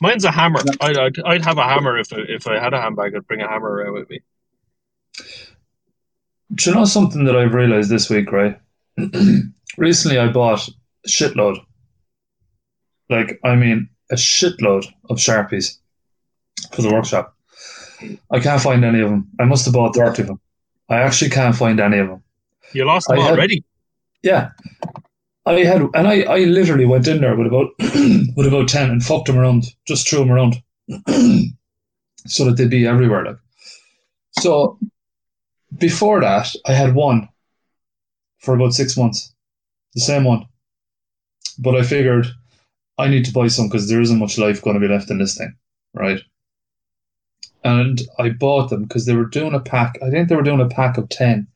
[0.00, 0.60] Mine's a hammer.
[0.80, 3.14] I'd, I'd, I'd have a hammer if I, if I had a handbag.
[3.14, 4.20] I'd bring a hammer around with me.
[6.54, 8.58] Do you know something that I've realized this week, right?
[9.78, 11.64] Recently, I bought a shitload.
[13.08, 15.78] Like, I mean, a shitload of Sharpies
[16.72, 17.34] for the workshop.
[18.30, 19.28] I can't find any of them.
[19.40, 20.40] I must have bought 30 of them.
[20.88, 22.22] I actually can't find any of them.
[22.72, 23.64] You lost them I had- already.
[24.22, 24.50] Yeah.
[25.44, 27.70] I had, and I, I literally went in there with about,
[28.36, 30.62] with about 10 and fucked them around, just threw them around
[32.26, 33.24] so that they'd be everywhere.
[33.24, 33.36] Like,
[34.38, 34.78] so
[35.78, 37.28] before that, I had one
[38.38, 39.32] for about six months,
[39.94, 40.46] the same one.
[41.58, 42.26] But I figured
[42.98, 45.18] I need to buy some because there isn't much life going to be left in
[45.18, 45.54] this thing,
[45.94, 46.20] right?
[47.64, 49.98] And I bought them because they were doing a pack.
[50.02, 51.46] I think they were doing a pack of 10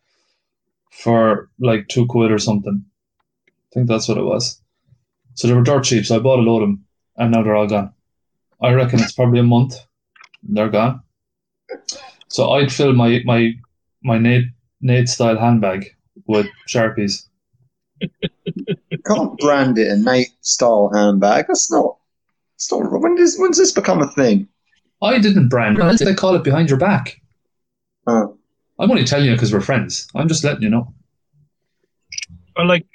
[0.91, 2.85] for like two quid or something.
[3.49, 4.61] I think that's what it was.
[5.35, 6.07] So they were dirt cheap.
[6.07, 6.85] So I bought a load of them
[7.17, 7.93] and now they're all gone.
[8.61, 9.77] I reckon it's probably a month.
[10.43, 11.03] They're gone.
[12.29, 13.53] So I'd fill my my
[14.03, 14.47] my Nate
[14.81, 15.95] Nate style handbag
[16.27, 17.27] with sharpies.
[18.01, 21.47] You can't brand it a Nate style handbag.
[21.49, 21.97] That's not.
[22.55, 22.91] It's not.
[23.01, 24.49] When does when's this become a thing?
[25.03, 25.99] I didn't brand it.
[26.05, 27.21] They call it behind your back.
[28.07, 28.37] Oh.
[28.79, 30.09] I'm only telling you because we're friends.
[30.15, 30.93] I'm just letting you know.
[32.57, 32.87] Or like,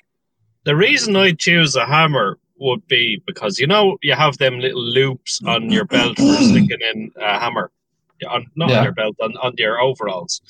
[0.66, 4.84] The reason I choose a hammer would be because you know you have them little
[4.84, 7.72] loops on your belt for sticking in a hammer.
[8.30, 8.78] On, not Yeah.
[8.80, 10.42] on your belt, on, on your overalls.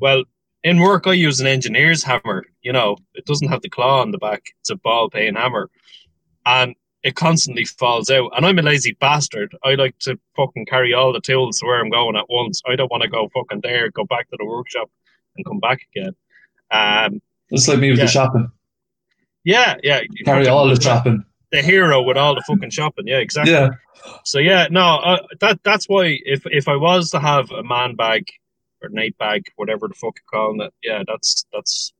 [0.00, 0.24] Well,
[0.62, 2.44] in work, I use an engineer's hammer.
[2.62, 5.70] You know, it doesn't have the claw on the back; it's a ball peen hammer,
[6.46, 8.30] and it constantly falls out.
[8.36, 9.56] And I'm a lazy bastard.
[9.64, 12.60] I like to fucking carry all the tools to where I'm going at once.
[12.68, 14.90] I don't want to go fucking there, go back to the workshop,
[15.36, 16.14] and come back again.
[16.70, 18.04] Um, It's like me with Yeah.
[18.04, 18.50] the shopping.
[19.44, 20.00] yeah, yeah.
[20.24, 21.24] Carry all the shopping.
[21.52, 23.08] The hero with all the fucking shopping.
[23.08, 23.52] Yeah, exactly.
[23.54, 23.70] Yeah.
[24.24, 27.96] So yeah, no, uh, that that's why if if I was to have a man
[27.96, 28.26] bag
[28.82, 31.92] or night bag, whatever the fuck you're calling it, yeah, that's that's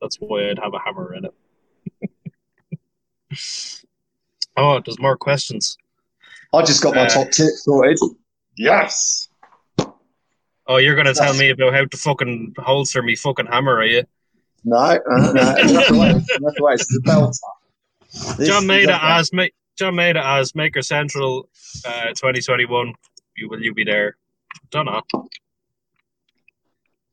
[0.00, 2.10] that's why I'd have a hammer in it.
[4.56, 5.76] oh, there's more questions.
[6.52, 7.98] I just got my Uh, top tip sorted.
[8.56, 9.28] Yes.
[10.66, 14.04] Oh, you're gonna tell me about how to fucking holster me fucking hammer, are you?
[14.64, 16.10] No, uh, no, enough away.
[16.10, 16.76] Enough away.
[16.76, 17.32] This is a belter.
[18.38, 19.46] This John is Maida as Ma-
[19.78, 21.48] John Maida as Maker Central,
[21.86, 22.94] uh, 2021.
[23.36, 24.16] You will you be there?
[24.70, 25.02] Don't know.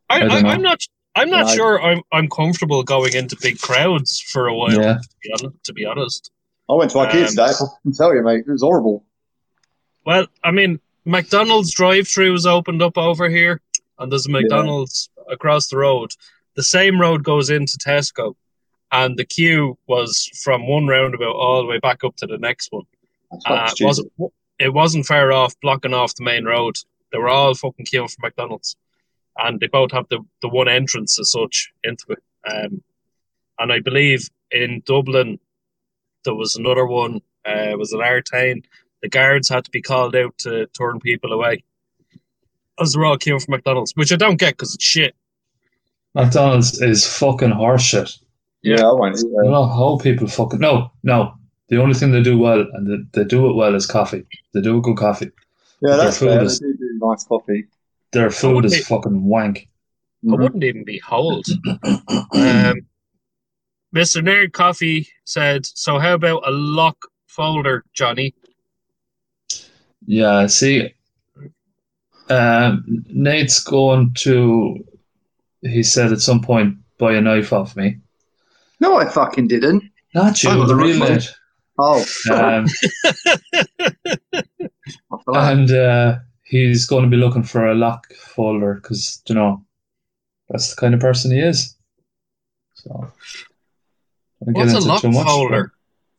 [0.09, 0.49] I, I I, don't know.
[0.49, 0.81] I'm not.
[1.15, 1.81] I'm not Yeah, sure.
[1.81, 4.71] I'm I'm comfortable going into big crowds for a while.
[4.71, 4.93] Yeah.
[4.93, 6.31] To, be honest, to be honest.
[6.69, 7.43] I went to IKEA Um, today.
[7.43, 7.53] I
[7.83, 9.03] can tell you, mate, it was horrible.
[10.05, 13.59] Well, I mean, McDonald's drive-through was opened up over here,
[13.97, 16.11] and there's a McDonald's across the road.
[16.55, 18.35] The same road goes into Tesco,
[18.91, 22.71] and the queue was from one roundabout all the way back up to the next
[22.71, 22.85] one.
[23.45, 24.11] Uh, it wasn't
[24.59, 26.77] it wasn't far off, blocking off the main road.
[27.11, 28.75] They were all fucking queuing for McDonald's,
[29.43, 32.19] and they both have the, the one entrance as such into it.
[32.51, 32.81] Um,
[33.59, 35.39] and I believe in Dublin
[36.25, 37.21] there was another one.
[37.47, 38.63] Uh, it was an Artane.
[39.01, 41.63] The guards had to be called out to turn people away,
[42.81, 45.15] as they're all queuing for McDonald's, which I don't get because it's shit.
[46.13, 48.19] McDonald's is fucking horseshit.
[48.61, 49.17] Yeah, I went.
[49.17, 51.35] I don't know how people fucking no, no.
[51.69, 54.25] The only thing they do well, and they, they do it well, is coffee.
[54.53, 55.31] They do a good coffee.
[55.81, 56.43] Yeah, that's Their fair.
[56.43, 57.67] is- They do do nice coffee.
[58.11, 59.67] Their food is it- fucking wank.
[60.23, 60.39] I Mhm.
[60.39, 61.45] wouldn't even be hold.
[62.33, 62.81] Um,
[63.95, 64.21] Mr.
[64.21, 66.97] Nerd Coffee said, "So how about a lock
[67.27, 68.33] folder, Johnny?"
[70.05, 70.93] Yeah, see,
[72.29, 74.85] um, Nate's going to.
[75.61, 77.97] He said at some point, buy a knife off me.
[78.79, 79.83] No, I fucking didn't.
[80.13, 81.33] Not you, the the real Nate.
[81.77, 81.99] Oh,
[82.31, 82.65] Um,
[83.55, 84.69] I feel
[85.27, 86.19] like- and uh,
[86.49, 89.63] he's going to be looking for a lock folder because you know
[90.49, 91.75] that's the kind of person he is.
[92.75, 93.11] So,
[94.43, 95.71] don't get What's a into lock too much, folder?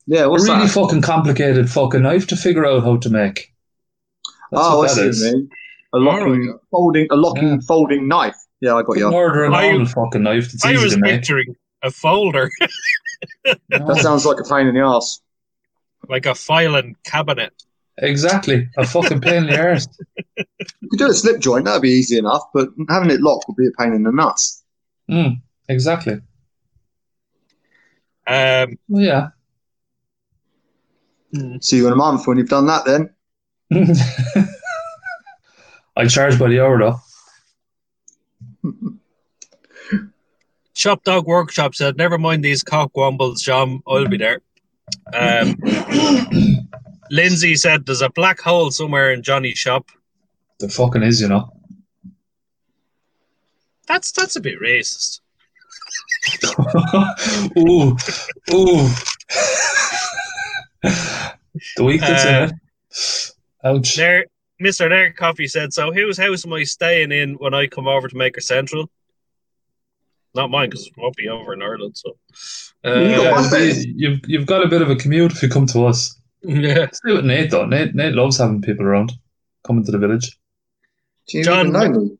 [0.07, 0.73] yeah, but what's A really that?
[0.73, 3.53] fucking complicated fucking knife to figure out how to make.
[4.51, 5.23] That's oh, I what see that what is.
[5.93, 7.57] A locking, folding, a locking, Yeah.
[7.67, 8.35] folding knife.
[8.61, 9.03] Yeah, I got you.
[9.05, 11.11] Couldn't order an I- normal fucking knife that's I easy was to make.
[11.15, 12.49] picturing a folder,
[13.69, 15.19] That sounds like a pain in the ass.
[16.07, 17.53] like a filing cabinet.
[17.97, 19.87] Exactly, a fucking pain in the arse.
[20.37, 21.65] You could do a slip joint.
[21.65, 22.43] That'd be easy enough.
[22.53, 24.63] But having it locked would be a pain in the nuts.
[25.09, 26.13] Mm, exactly.
[28.25, 29.27] Um, Well, yeah.
[31.61, 32.85] See you in a month when you've done that.
[32.85, 33.09] Then
[35.95, 36.99] I charge by the hour though.
[40.73, 43.81] Shop Dog Workshop said, "Never mind these cock wombles, John.
[43.87, 44.41] I'll be there."
[45.13, 45.55] Um,
[47.11, 49.89] Lindsay said, "There's a black hole somewhere in Johnny's shop."
[50.59, 51.51] The fucking is, you know.
[53.87, 55.19] That's that's a bit racist.
[57.57, 57.97] ooh,
[58.53, 58.87] ooh.
[61.77, 63.31] the week that's in Uh, it.
[63.63, 63.95] Ouch.
[63.95, 64.25] There,
[64.59, 68.07] Mister Nerd Coffee said, "So whose house am I staying in when I come over
[68.07, 68.89] to Maker Central?"
[70.33, 71.97] Not mine because it won't be over in Ireland.
[71.97, 72.17] So,
[72.85, 75.49] uh, Yeah, one it'll be- you've you've got a bit of a commute if you
[75.49, 76.15] come to us.
[76.43, 76.87] Yeah.
[76.91, 77.65] Stay with Nate though.
[77.65, 79.11] Nate Nate loves having people around,
[79.65, 80.37] coming to the village.
[81.27, 82.17] do you John- even know me?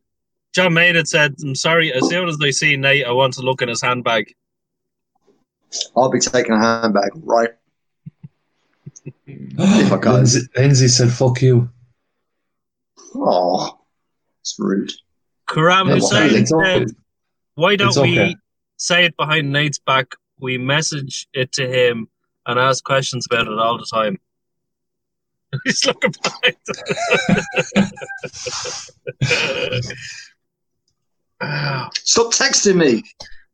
[0.54, 1.94] John Maynard said, "I'm sorry.
[1.94, 4.34] As soon as I see Nate, I want to look in his handbag."
[5.96, 7.52] I'll be taking a handbag, right?
[9.26, 10.14] if I can.
[10.14, 11.70] Lindsay, Lindsay said, "Fuck you."
[13.16, 13.80] Oh,
[14.42, 14.92] it's rude.
[15.48, 16.86] Karam Yeah, Hussein said, okay.
[17.56, 18.36] "Why don't It's we
[18.78, 20.16] say it behind Nate's back?
[20.40, 22.10] We message it to him
[22.46, 24.18] and ask questions about it all the time."
[25.66, 26.56] He's looking behind.
[32.04, 33.04] Stop texting me.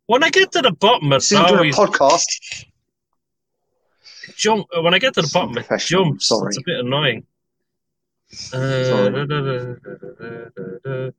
[0.07, 2.65] when I get to the bottom, it See, I'm a always podcast.
[4.35, 4.67] jump.
[4.81, 6.27] When I get to the bottom, it jumps.
[6.27, 6.49] sorry.
[6.49, 7.25] It's a bit annoying.
[8.53, 9.41] Uh, da, da,
[10.83, 11.11] da.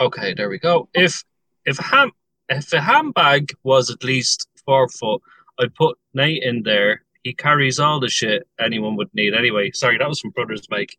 [0.00, 0.88] Okay, there we go.
[0.92, 1.24] If
[1.64, 2.12] if ham
[2.48, 5.22] if a handbag was at least four foot.
[5.58, 7.02] I put Nate in there.
[7.22, 9.70] He carries all the shit anyone would need anyway.
[9.72, 10.96] Sorry, that was from Brothers Make.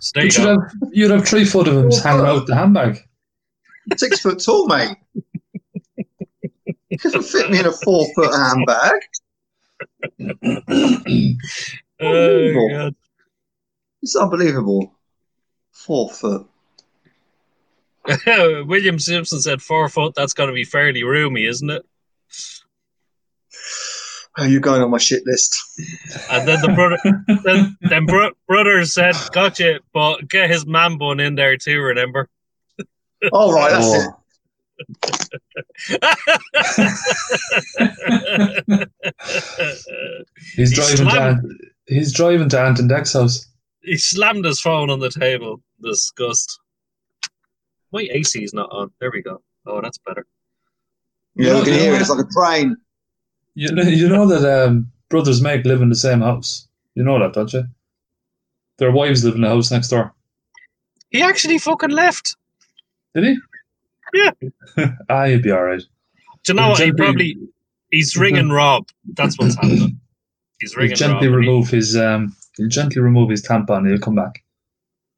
[0.00, 0.60] So there you But you'd go.
[0.60, 2.98] have, you'd have three foot of him hanging out the handbag.
[3.96, 4.96] Six foot tall, mate.
[6.90, 9.00] You couldn't fit me in a four foot handbag.
[12.00, 12.94] Oh, God.
[14.02, 14.94] It's unbelievable.
[15.72, 16.46] Four foot.
[18.26, 20.14] William Simpson said four foot.
[20.14, 21.84] That's going to be fairly roomy, isn't it?
[24.38, 25.54] Are you going on my shit list?
[26.30, 26.98] And then the brother,
[27.44, 31.80] then, then bro- brother said, "Gotcha," but get his man bun in there too.
[31.80, 32.28] Remember?
[33.32, 34.10] All right, that's it.
[34.10, 35.28] Oh.
[40.56, 41.58] He's He driving slammed- down.
[41.86, 43.46] He's driving to Ant and Dec's house.
[43.82, 45.62] he slammed his phone on the table.
[45.82, 46.60] Disgust.
[47.92, 48.90] My AC is not on.
[49.00, 49.40] There we go.
[49.66, 50.26] Oh, that's better.
[51.34, 52.00] Yeah, No, we can hear it.
[52.00, 52.76] It's like a train.
[53.58, 56.68] You know, you know that um, brothers Make live in the same house.
[56.94, 57.64] You know that, don't you?
[58.78, 60.14] Their wives live in the house next door.
[61.10, 62.36] He actually fucking left.
[63.14, 63.38] Did he?
[64.14, 64.30] Yeah.
[65.08, 65.82] ah, he'd be all right.
[66.44, 66.80] Do you know what?
[66.80, 67.36] He probably
[67.90, 68.88] he's ringing Rob.
[69.14, 69.98] That's what's happening.
[70.60, 71.34] He's He'll gently Rob.
[71.34, 72.36] and he- remove his um.
[72.56, 73.88] He'll gently remove his tampon.
[73.88, 74.44] He'll come back.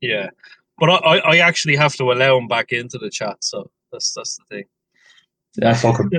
[0.01, 0.31] Yeah,
[0.79, 3.37] but I, I, I actually have to allow him back into the chat.
[3.41, 4.65] So that's that's the thing.
[5.57, 6.11] Yeah, fuck him.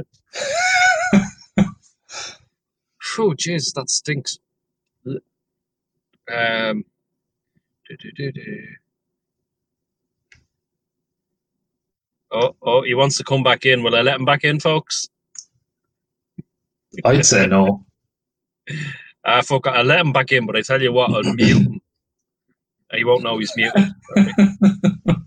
[3.17, 4.39] Oh, jeez, that stinks.
[6.31, 6.85] Um.
[12.31, 13.83] Oh, oh, he wants to come back in.
[13.83, 15.09] Will I let him back in, folks?
[17.03, 17.85] I'd say no.
[19.23, 21.57] Ah, fuck, it, I'll let him back in, but I tell you what, I'll mute
[21.57, 21.79] him.
[22.91, 23.93] He won't know he's muted.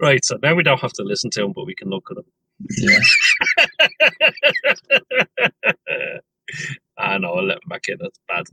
[0.00, 2.16] Right, so now we don't have to listen to him, but we can look at
[2.16, 2.24] him.
[2.78, 2.98] Yeah.
[6.98, 7.98] I know, I'll let him back in.
[8.00, 8.44] That's bad.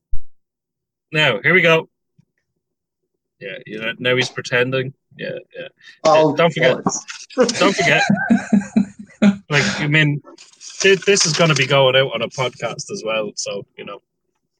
[1.11, 1.89] Now, here we go.
[3.39, 4.93] Yeah, you know, now he's pretending.
[5.17, 5.67] Yeah, yeah.
[6.03, 6.77] Oh, Don't forget.
[7.35, 8.03] Don't forget.
[9.49, 10.21] like, I mean,
[10.81, 13.99] this is going to be going out on a podcast as well, so, you know,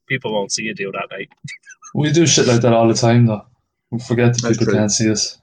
[0.07, 1.29] people won't see you do that, mate.
[1.93, 3.45] We do shit like that all the time, though.
[3.91, 4.79] We forget that That's people true.
[4.79, 5.39] can't see us.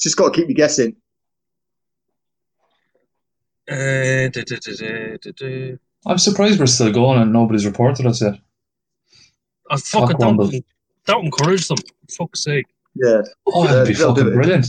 [0.00, 0.96] Just got to keep you guessing.
[3.70, 4.28] Uh.
[6.06, 8.34] I'm surprised we're still going and nobody's reported us yet.
[9.70, 10.62] Oh, fucking Fuck don't, Wombles.
[11.06, 11.78] don't encourage them.
[12.10, 12.66] Fuck's sake.
[12.94, 13.22] Yeah.
[13.46, 14.66] Oh, that'd be Yeah, they'll do fucking brilliant.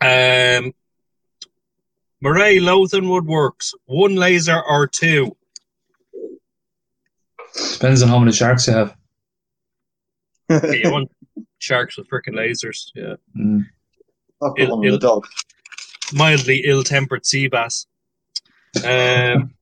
[0.00, 0.72] Um,
[2.20, 3.74] Murray Lothan Woodworks.
[3.84, 5.36] One laser or two?
[7.74, 8.96] Depends on how many sharks you have.
[10.50, 11.10] Yeah, you want
[11.58, 12.90] sharks with freaking lasers.
[12.94, 13.14] Yeah.
[13.36, 13.64] Mm.
[14.42, 15.26] I've got Il- one on il- the dog.
[16.12, 17.86] Mildly ill tempered sea bass.
[18.84, 19.54] Um,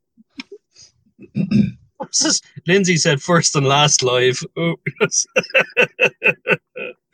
[1.96, 2.40] what's?
[2.66, 4.40] Lindsay said first and last live.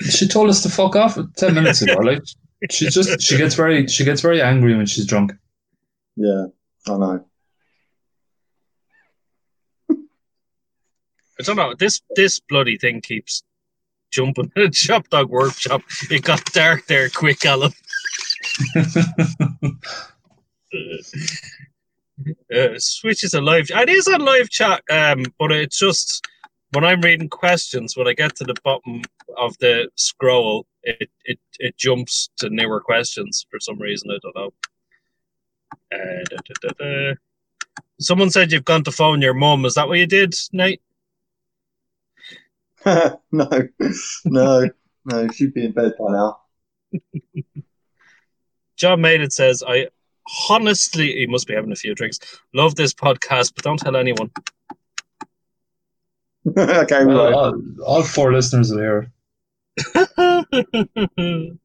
[0.03, 1.95] She told us to fuck off ten minutes ago.
[1.95, 2.22] Like
[2.70, 5.33] she just she gets very she gets very angry when she's drunk.
[6.16, 6.47] Yeah,
[6.87, 7.24] I know.
[11.39, 11.74] I don't know.
[11.74, 13.43] This this bloody thing keeps
[14.11, 14.53] jumping.
[14.72, 15.83] Shop Dog Workshop.
[16.11, 17.72] It got dark there quick, Alan.
[22.55, 23.67] Uh, Switch is a live.
[23.71, 26.27] It is a live chat, um, but it's just
[26.73, 27.97] when I'm reading questions.
[27.97, 29.03] When I get to the bottom
[29.37, 34.11] of the scroll, it it, it jumps to newer questions for some reason.
[34.11, 34.53] I don't know.
[35.93, 37.15] Uh, da, da, da, da.
[38.01, 39.65] Someone said you've gone to phone your mum.
[39.65, 40.81] Is that what you did, Nate?
[42.87, 43.19] no,
[44.25, 44.71] no,
[45.05, 45.29] no.
[45.29, 46.41] She'd be in bed by now.
[48.77, 49.89] John Maiden says, I
[50.51, 52.18] honestly, he must be having a few drinks.
[52.55, 54.31] Love this podcast, but don't tell anyone.
[56.57, 57.35] okay, Well, right.
[57.35, 59.12] all, all four listeners will hear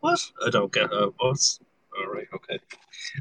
[0.00, 0.20] what?
[0.44, 1.60] I don't get uh, what's
[1.96, 2.58] all right, okay.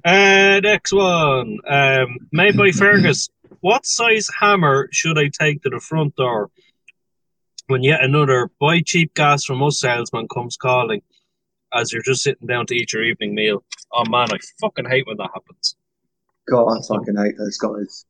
[0.04, 1.60] Uh, next one.
[1.68, 3.30] Um, made by Fergus.
[3.60, 6.50] What size hammer should I take to the front door
[7.68, 11.02] when yet another buy cheap gas from us salesman comes calling
[11.74, 13.64] as you're just sitting down to eat your evening meal?
[13.92, 15.76] Oh man, I fucking hate when that happens.
[16.50, 18.06] God, I fucking hate those guys.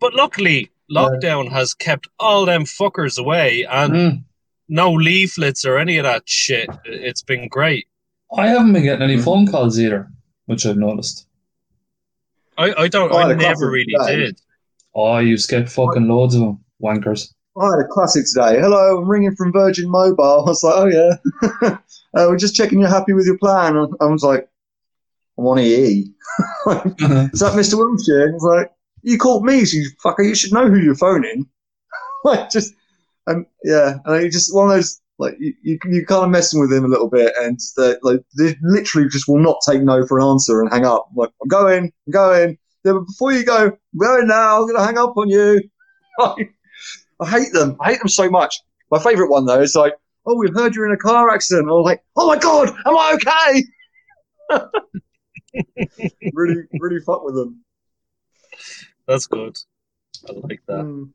[0.00, 4.24] But luckily, lockdown has kept all them fuckers away and Mm.
[4.68, 6.68] no leaflets or any of that shit.
[6.84, 7.86] It's been great.
[8.36, 9.24] I haven't been getting any Mm.
[9.24, 10.10] phone calls either,
[10.46, 11.26] which I've noticed.
[12.58, 13.10] I, I don't.
[13.12, 14.16] Oh, I I had a never really today.
[14.16, 14.40] did.
[14.94, 17.32] Oh, you get fucking loads of them, wankers.
[17.58, 18.60] I had a classic today.
[18.60, 20.44] Hello, I'm ringing from Virgin Mobile.
[20.46, 21.16] I was like, oh yeah,
[22.14, 23.76] uh, we're just checking you're happy with your plan.
[24.00, 24.48] I was like,
[25.36, 26.12] I'm on EE.
[26.66, 27.28] Uh-huh.
[27.32, 27.76] Is that Mr.
[27.76, 28.26] Wiltshire?
[28.26, 28.70] And he's like,
[29.02, 30.24] you called me, so you fucker.
[30.24, 31.46] You should know who you're phoning.
[32.24, 32.74] like just
[33.26, 36.60] and yeah, and you just one of those like you, you you kind of messing
[36.60, 39.82] with him a little bit, and the, uh, like they literally just will not take
[39.82, 41.08] no for an answer and hang up.
[41.10, 42.58] I'm like I'm going, I'm going.
[42.84, 44.62] Yeah, but before you go, I'm going now.
[44.62, 45.60] I'm gonna hang up on you.
[47.20, 47.76] I hate them.
[47.80, 48.60] I hate them so much.
[48.90, 49.94] My favourite one though is like,
[50.26, 51.68] oh, we've heard you're in a car accident.
[51.68, 53.64] I was like, oh my god, am I okay?
[56.32, 57.64] really, really fuck with them.
[59.06, 59.56] That's good.
[60.28, 60.84] I like that.
[60.84, 61.10] Mm.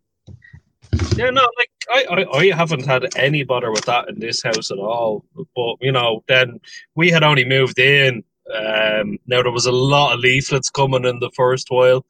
[1.18, 4.72] Yeah, no, like I, I, I haven't had any bother with that in this house
[4.72, 5.26] at all.
[5.56, 6.60] But you know, then
[6.95, 8.24] we had only moved in.
[8.53, 12.06] Um, now there was a lot of leaflets coming in the first while.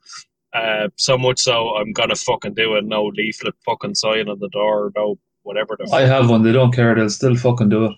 [0.55, 4.47] Uh, so much so I'm gonna fucking do a no leaflet fucking sign on the
[4.49, 6.43] door, no whatever the I have one.
[6.43, 6.95] They don't care.
[6.95, 7.91] They'll still fucking do it.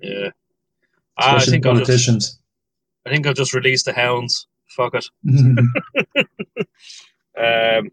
[0.00, 0.30] yeah.
[1.18, 2.40] Ah, I think I'll just, politicians.
[3.06, 4.46] I think I'll just release the hounds.
[4.68, 5.06] Fuck it.
[7.38, 7.90] Um,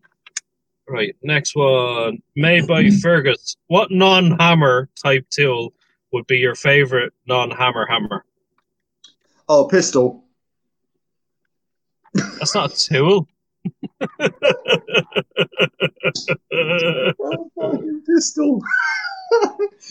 [0.88, 2.20] right, next one.
[2.36, 3.58] Made by Fergus.
[3.68, 5.74] What non-hammer type tool
[6.14, 8.24] would be your favorite non-hammer hammer?
[9.50, 10.24] Oh, pistol.
[12.14, 13.28] That's not a tool.
[18.06, 18.62] Pistol.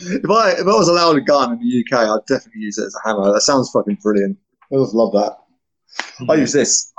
[0.00, 2.86] if I if I was allowed a gun in the UK, I'd definitely use it
[2.86, 3.32] as a hammer.
[3.32, 4.38] That sounds fucking brilliant.
[4.72, 5.38] I just love that.
[6.28, 6.92] I use this.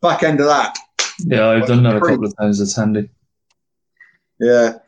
[0.00, 0.76] Back end of that.
[1.20, 2.60] yeah, I've done that a couple of times.
[2.60, 3.08] It's handy.
[4.40, 4.78] Yeah.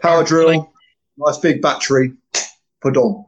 [0.00, 0.72] Power drill.
[1.16, 2.12] Nice big battery.
[2.82, 3.24] Put on.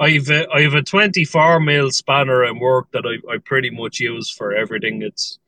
[0.00, 4.30] I've a, I've a 24 mil spanner in work that I, I pretty much use
[4.30, 5.02] for everything.
[5.02, 5.38] It's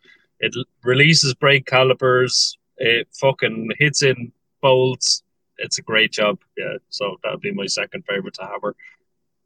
[0.40, 2.56] it releases brake calipers.
[2.78, 4.32] It fucking hits in
[4.62, 5.22] bolts.
[5.58, 6.38] It's a great job.
[6.56, 8.74] Yeah, so that would be my second favorite to hammer,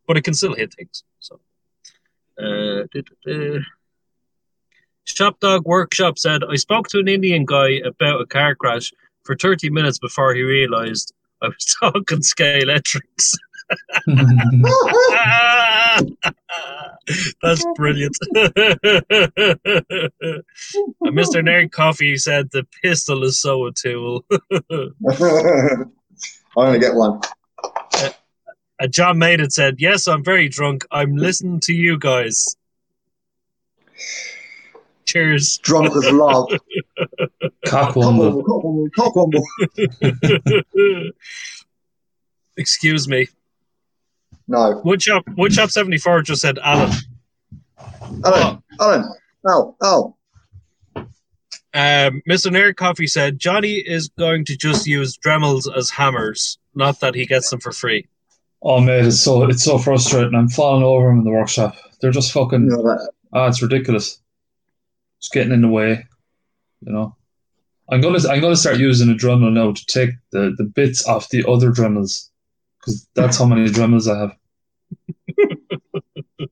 [0.07, 1.03] but it can still hit things.
[1.19, 1.41] So,
[2.39, 3.59] uh.
[5.07, 8.91] Shop Dog Workshop said I spoke to an Indian guy about a car crash
[9.25, 13.35] for 30 minutes before he realized I was talking Scalextrics.
[17.43, 18.17] That's brilliant.
[21.05, 21.43] Uh, Mr.
[21.43, 24.25] Nerd Coffee said the pistol is so a tool.
[24.31, 24.95] I'm
[26.57, 27.21] gonna get one.
[28.81, 30.87] and John Maiden said, Yes, I'm very drunk.
[30.91, 32.57] I'm listening to you guys.
[35.05, 35.59] Cheers.
[35.59, 36.49] Drunk with love.
[37.67, 38.43] Cockwomble.
[38.43, 39.43] Cockwomble, cockwomble.
[42.57, 43.29] Excuse me.
[44.47, 44.83] No.
[44.85, 46.93] Woodshop Woodshop 74 just said Alan.
[48.25, 48.63] Alan.
[48.81, 49.13] Alan.
[49.47, 49.77] Oh.
[49.81, 50.17] Oh.
[50.97, 52.53] Um, Mr.
[52.53, 57.27] Nerd Coffee said Johnny is going to just use Dremels as hammers, not that he
[57.27, 58.07] gets them for free.
[58.63, 60.35] Oh mate, it's so it's so frustrating.
[60.35, 61.77] I'm falling over them in the workshop.
[62.01, 62.63] They're just fucking.
[62.63, 63.11] You know that.
[63.33, 64.21] Ah, it's ridiculous.
[65.19, 66.07] It's getting in the way.
[66.81, 67.17] You know.
[67.91, 71.29] I'm gonna I'm gonna start using a Dremel now to take the, the bits off
[71.29, 72.31] the other Dremels
[72.85, 74.37] because that's how many Dremels I have.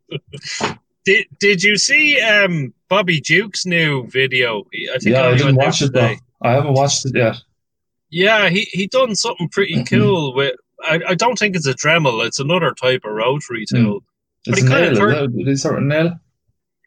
[1.05, 4.61] Did Did you see um, Bobby Duke's new video?
[4.95, 6.14] I think Yeah, I only didn't watch it though.
[6.43, 7.37] I haven't watched it yet.
[8.11, 10.55] Yeah, he he done something pretty cool with.
[10.85, 12.24] I, I don't think it's a Dremel.
[12.26, 14.03] It's another type of rotary tool.
[14.47, 14.95] But It's a nail.
[14.97, 16.18] turned- Is it sort of nail?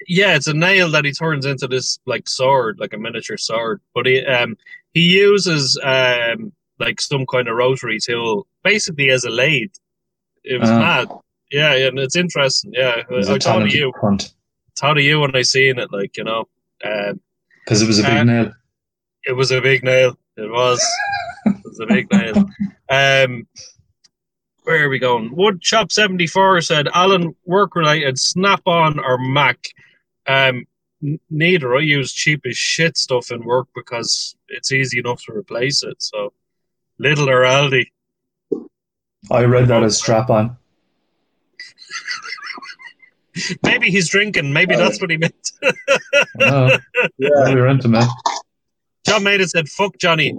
[0.08, 3.82] Yeah, it's a nail that he turns into this like sword, like a miniature sword.
[3.94, 4.58] But he um
[4.94, 9.72] he uses um like some kind of rotary tool, basically as a lathe.
[10.44, 10.80] It was Ah.
[10.80, 11.08] mad.
[11.52, 12.72] Yeah, yeah, and it's interesting.
[12.74, 14.34] Yeah, He's I thought of you, cunt.
[14.78, 15.92] thought of you when I seen it.
[15.92, 16.48] Like you know,
[16.84, 17.20] um,
[17.64, 18.52] Because it was a big Uh, nail.
[19.26, 20.18] it was a big nail.
[20.38, 20.84] It was.
[21.46, 22.36] it was a big nail.
[22.90, 23.48] Um,
[24.64, 25.30] where are we going?
[25.36, 29.60] Woodshop seventy four said Alan work related Snap on or Mac.
[30.28, 30.66] Um,
[31.04, 31.76] n- neither.
[31.76, 36.02] I use cheap as shit stuff in work because it's easy enough to replace it.
[36.02, 36.34] So
[37.02, 37.86] Lidl or Aldi.
[39.32, 40.58] I read that as strap on.
[43.64, 44.54] Maybe he's drinking.
[44.54, 45.52] Maybe that's what he meant.
[46.42, 46.70] Oh,
[47.18, 47.48] Yeah.
[47.50, 48.00] you're into me.
[49.06, 50.36] John Maiden said, "Fuck Johnny."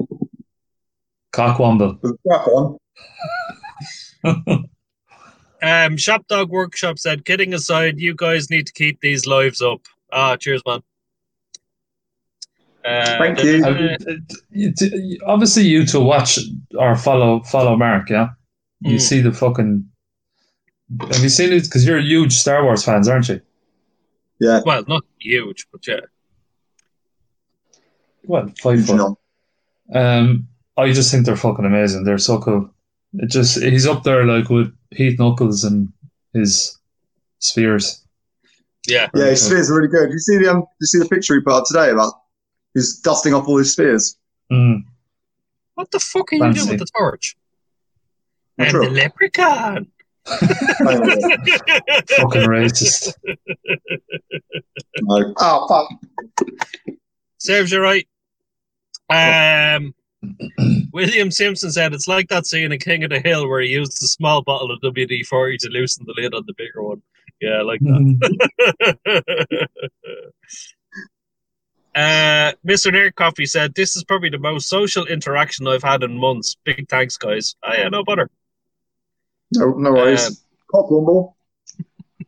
[1.32, 2.00] Cockwomble.
[2.02, 2.78] With strap on.
[5.62, 9.80] Um, Shop Dog Workshop said, "Kidding aside, you guys need to keep these lives up."
[10.12, 10.80] Ah, cheers, man.
[12.86, 15.18] Uh, Thank you.
[15.26, 16.38] Obviously, you to watch
[16.78, 18.10] or follow follow Mark.
[18.10, 18.28] Yeah,
[18.80, 19.00] you Mm.
[19.00, 19.84] see the fucking.
[21.00, 21.64] Have you seen it?
[21.64, 23.40] Because you're huge Star Wars fans, aren't you?
[24.40, 24.60] Yeah.
[24.64, 26.00] Well, not huge, but yeah.
[28.22, 28.94] What five Huge foot?
[28.94, 29.14] enough.
[29.94, 32.04] Um, I just think they're fucking amazing.
[32.04, 32.70] They're so cool.
[33.14, 35.92] It just he's up there like with Heath Knuckles and
[36.34, 36.78] his
[37.38, 38.04] spheres.
[38.86, 39.08] Yeah.
[39.14, 40.10] Yeah, his spheres are really good.
[40.10, 42.12] You see the um, you see the picture he put up today about
[42.76, 44.16] he's dusting off all his spheres.
[44.52, 44.84] Mm.
[45.74, 46.60] What the fuck are you Fancy.
[46.60, 47.36] doing with the torch?
[48.58, 48.84] Not And sure.
[48.84, 49.86] the leprechaun.
[50.26, 51.40] Hang on a minute.
[52.10, 53.12] Fucking racist.
[55.00, 55.34] No.
[55.38, 55.88] Oh fuck!
[57.38, 58.06] Serves you right.
[59.08, 59.94] Um,
[60.92, 64.00] William Simpson said it's like that scene in King of the Hill where he used
[64.02, 67.02] the small bottle of WD 40 to loosen the lid on the bigger one.
[67.40, 69.68] Yeah, I like that.
[71.96, 72.92] Uh, Mr.
[72.92, 76.54] Nerd Coffee said, This is probably the most social interaction I've had in months.
[76.64, 77.56] Big thanks, guys.
[77.64, 78.28] Oh, yeah, no butter.
[79.54, 80.26] No, no worries.
[80.26, 80.34] Um,
[80.70, 81.36] Cock rumble.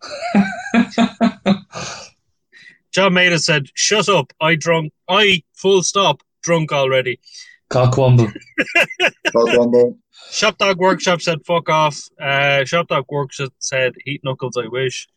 [2.92, 4.32] John Maiden said, Shut up.
[4.40, 4.94] I drunk.
[5.06, 7.20] I, full stop, drunk already.
[7.70, 8.32] Cockwomble.
[9.32, 9.98] Cock rumble.
[10.30, 12.00] Shop Dog Workshop said, Fuck off.
[12.20, 15.08] Uh, Shop Dog Workshop said, Heath Knuckles, I wish.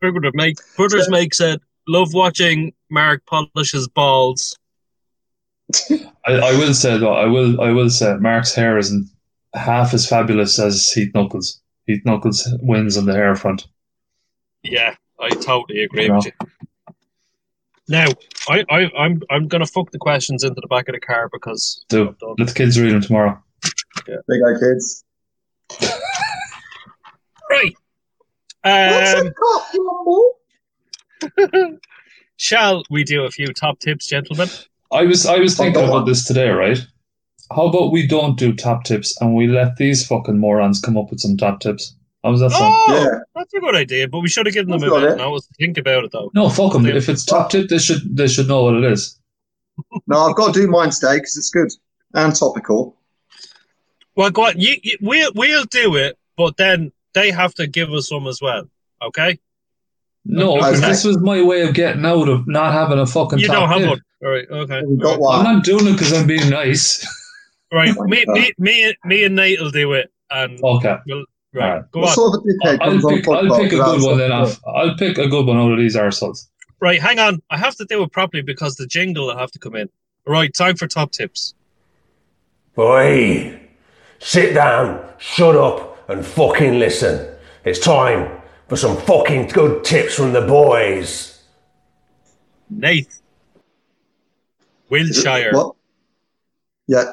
[0.00, 4.56] Brother Make, Brothers Make said, Love watching Mark polish his balls.
[6.26, 9.08] I, I will say though, I will I will say Mark's hair isn't
[9.54, 11.60] half as fabulous as Heath Knuckles.
[11.86, 13.66] Heath Knuckles wins on the hair front.
[14.62, 16.16] Yeah, I totally agree Yeah.
[16.16, 16.32] with you.
[17.88, 18.06] Now,
[18.48, 21.84] I, I, I'm I'm gonna fuck the questions into the back of the car because
[21.88, 23.42] Do let the kids read them tomorrow.
[24.06, 25.04] There you go, kids.
[27.50, 27.74] right.
[28.62, 30.38] What's Um, a cock rumble?
[32.36, 34.48] Shall we do a few top tips, gentlemen?
[34.90, 36.78] I was I was Oh, thinking about this today, right?
[37.54, 41.10] How about we don't do top tips and we let these fucking morons come up
[41.10, 41.94] with some top tips?
[42.24, 42.74] How's that oh, sound?
[42.88, 43.18] Oh, Yeah.
[43.34, 45.16] that's a good idea, but we should have given them a That's got minute it.
[45.18, 46.30] now to think about it though.
[46.34, 46.86] No, fuck them.
[46.86, 49.18] If it's top tip, they should they should know what it is.
[50.06, 51.72] No, I've got to do mine today because it's good
[52.14, 52.94] and topical.
[54.14, 54.60] Well, go on.
[54.60, 58.40] You, you, we'll we'll do it, but then they have to give us some as
[58.42, 58.68] well.
[59.00, 59.40] Okay?
[60.24, 60.58] No, Okay.
[60.60, 63.56] because this was my way of getting out of not having a fucking You top
[63.56, 63.88] don't have tip.
[63.88, 64.00] one.
[64.22, 64.48] All right.
[64.50, 64.82] Okay.
[64.86, 65.38] We've got one.
[65.46, 67.06] I'm not doing it because I'm being nice.
[67.74, 67.96] Right.
[68.00, 68.34] Me, God.
[68.34, 70.12] me, me, me, and Nate will do it.
[70.30, 70.88] And Okay.
[70.90, 71.24] right,
[71.56, 71.90] Alright.
[71.90, 72.14] go What on.
[72.14, 74.30] sort of I'll comes on pick, I'll pick a good one then.
[74.30, 74.32] something?
[74.32, 74.60] Off.
[74.66, 76.48] I'll pick a good one out of these arseholes.
[76.80, 77.40] Right, hang on.
[77.48, 79.88] I have to do it properly because the jingle will have to come in.
[80.26, 81.54] Right, time for top tips.
[82.74, 83.58] Boy,
[84.18, 87.26] sit down, shut up, and fucking listen.
[87.64, 88.30] It's time
[88.72, 91.42] for some fucking good tips from the boys.
[92.70, 93.20] Nate.
[94.88, 95.52] Wilshire.
[95.52, 95.76] What?
[96.86, 97.12] Yeah,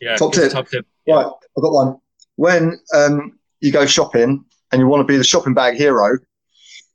[0.00, 0.50] Yeah, Top tip.
[0.50, 0.84] Top tip.
[1.06, 1.26] right.
[1.26, 1.96] I've got one.
[2.34, 6.18] When um, you go shopping and you want to be the shopping bag hero,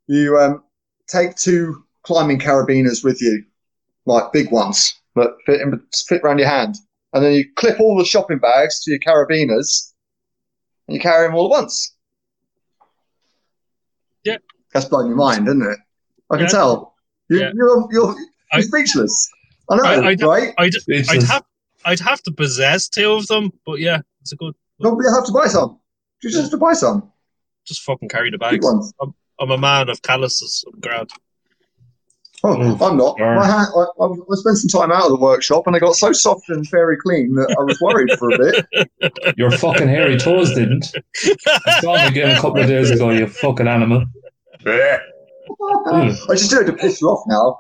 [0.08, 0.62] you um,
[1.08, 3.46] take two climbing carabiners with you,
[4.06, 6.76] like big ones that fit in, fit around your hand,
[7.14, 9.94] and then you clip all the shopping bags to your carabiners,
[10.90, 11.95] and you carry them all at once.
[14.26, 14.38] Yeah.
[14.74, 15.78] that's blowing your mind, isn't it?
[16.32, 16.50] I can Yeah.
[16.50, 16.96] tell.
[17.30, 17.52] You, Yeah.
[17.56, 18.16] You're you're, you're
[18.52, 19.30] I- speechless.
[19.70, 20.54] I know, I- I- right?
[20.58, 21.44] I'd, It's I'd have
[21.86, 24.54] I'd have to possess two of them, but yeah, it's a good.
[24.80, 25.80] No, you have to buy some.
[26.24, 27.12] You just have to buy some.
[27.66, 28.66] Just fucking carry the bags.
[29.02, 30.64] I'm, I'm a man of calluses.
[30.72, 31.10] I'm grand.
[32.44, 32.82] Oh, Mm.
[32.92, 33.18] I'm not.
[33.20, 35.96] My hand, I, I, I spent some time out of the workshop and they got
[35.96, 39.38] so soft and very clean that I was worried for a bit.
[39.38, 40.96] Your fucking hairy toes didn't.
[41.68, 44.06] I saw them again a couple of days ago, you fucking animal.
[44.66, 45.00] I
[46.32, 47.60] just do it to piss you off now.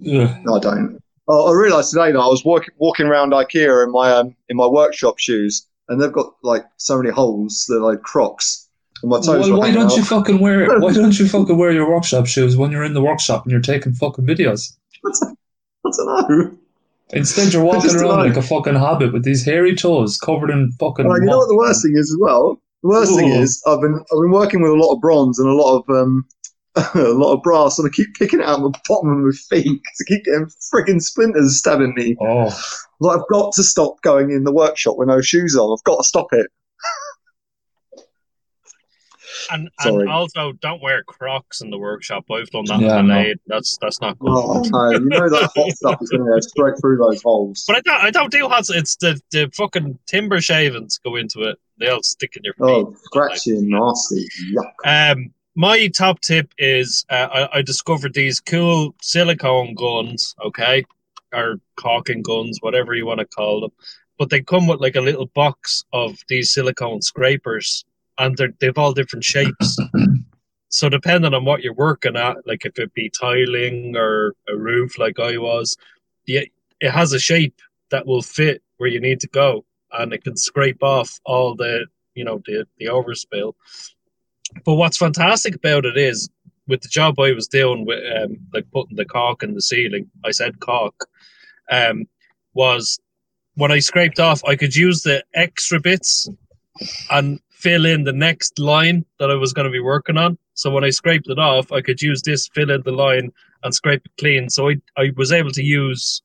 [0.00, 1.00] No, I don't.
[1.28, 4.56] Oh, I realised today that I was walk, walking around IKEA in my um, in
[4.56, 7.64] my workshop shoes, and they've got like so many holes.
[7.68, 8.63] They're like Crocs,
[9.04, 9.96] and my toes Well, why don't out.
[9.96, 13.02] you fucking wear why don't you fucking wear your workshop shoes when you're in the
[13.02, 14.74] workshop and you're taking fucking videos?
[15.06, 16.58] I don't know.
[17.10, 21.06] Instead you're walking around like a fucking hobbit with these hairy toes covered in fucking
[21.06, 22.60] Well, you know what the worst thing is as well.
[22.82, 25.48] The worst thing is I've been I've been working with a lot of bronze and
[25.48, 26.24] a lot of um
[26.94, 29.80] a lot of brass, and I keep picking it out the bottom of my feet
[29.80, 32.16] because I keep getting frigging splinters stabbing me.
[32.20, 32.50] Oh,
[32.98, 35.72] Like I've got to stop going in the workshop with no shoes on.
[35.72, 36.48] I've got to stop it.
[39.50, 42.24] And, and also, don't wear Crocs in the workshop.
[42.30, 43.32] I've done that Yeah, in no.
[43.46, 44.30] That's that's not good.
[44.30, 47.64] Oh no, you know that hot stuff is going to go straight through those holes.
[47.66, 48.66] But I don't, I don't do hot.
[48.70, 51.58] It's the, the fucking timber shavings go into it.
[51.78, 52.62] They'll stick in your feet.
[52.62, 54.26] Oh, scratchy and nasty.
[54.52, 55.12] Yuck.
[55.12, 60.84] Um, my top tip is uh, I, I discovered these cool silicone guns, okay,
[61.32, 63.70] or caulking guns, whatever you want to call them.
[64.18, 67.84] But they come with like a little box of these silicone scrapers,
[68.18, 69.78] and they're, they've all different shapes.
[70.68, 74.98] so depending on what you're working at, like if it be tiling or a roof,
[74.98, 75.76] like I was,
[76.26, 76.42] yeah,
[76.80, 77.60] it has a shape,
[77.90, 81.86] that will fit where you need to go, and it can scrape off all the
[82.14, 83.54] you know the the overspill.
[84.64, 86.28] But what's fantastic about it is
[86.66, 90.10] with the job I was doing with um, like putting the caulk in the ceiling.
[90.24, 91.06] I said caulk.
[91.70, 92.06] Um,
[92.52, 93.00] was
[93.54, 96.28] when I scraped off, I could use the extra bits
[97.10, 100.36] and fill in the next line that I was going to be working on.
[100.52, 103.32] So when I scraped it off, I could use this, fill in the line,
[103.62, 104.50] and scrape it clean.
[104.50, 106.20] So I, I was able to use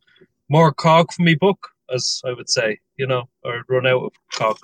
[0.49, 4.11] more caulk for my book, as I would say, you know, or run out of
[4.33, 4.59] caulk.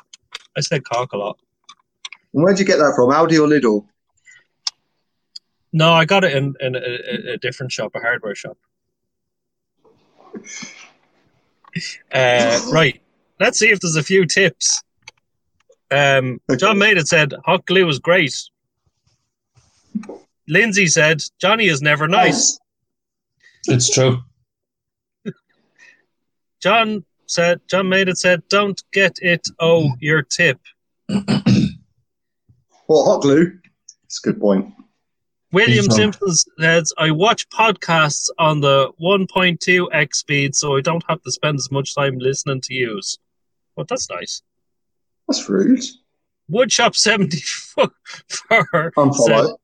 [0.58, 1.40] I said caulk a lot.
[2.34, 3.10] Where'd you get that from?
[3.10, 3.86] Aldi or Lidl?
[5.72, 8.58] No, I got it in, in a, a, a different shop, a hardware shop.
[12.14, 13.02] Uh, right.
[13.38, 14.82] Let's see if there's a few tips.
[15.92, 18.34] Um, John Maiden said hot glue is great.
[20.48, 22.60] Lindsay said Johnny is never nice.
[23.68, 24.20] It's true.
[26.62, 29.48] John said John Maiden said don't get it.
[29.60, 30.60] Oh, your tip.
[32.88, 33.58] Well, hot glue.
[34.04, 34.72] It's a good point.
[35.52, 35.90] William.
[35.90, 41.56] Simpson says I watch podcasts on the 1.2x speed, so I don't have to spend
[41.56, 43.18] as much time listening to yous.
[43.76, 44.44] Well, that's nice.
[45.28, 45.82] That's rude.
[46.52, 47.90] Woodshop 74
[48.30, 48.66] said,
[48.98, 49.58] Unfollow.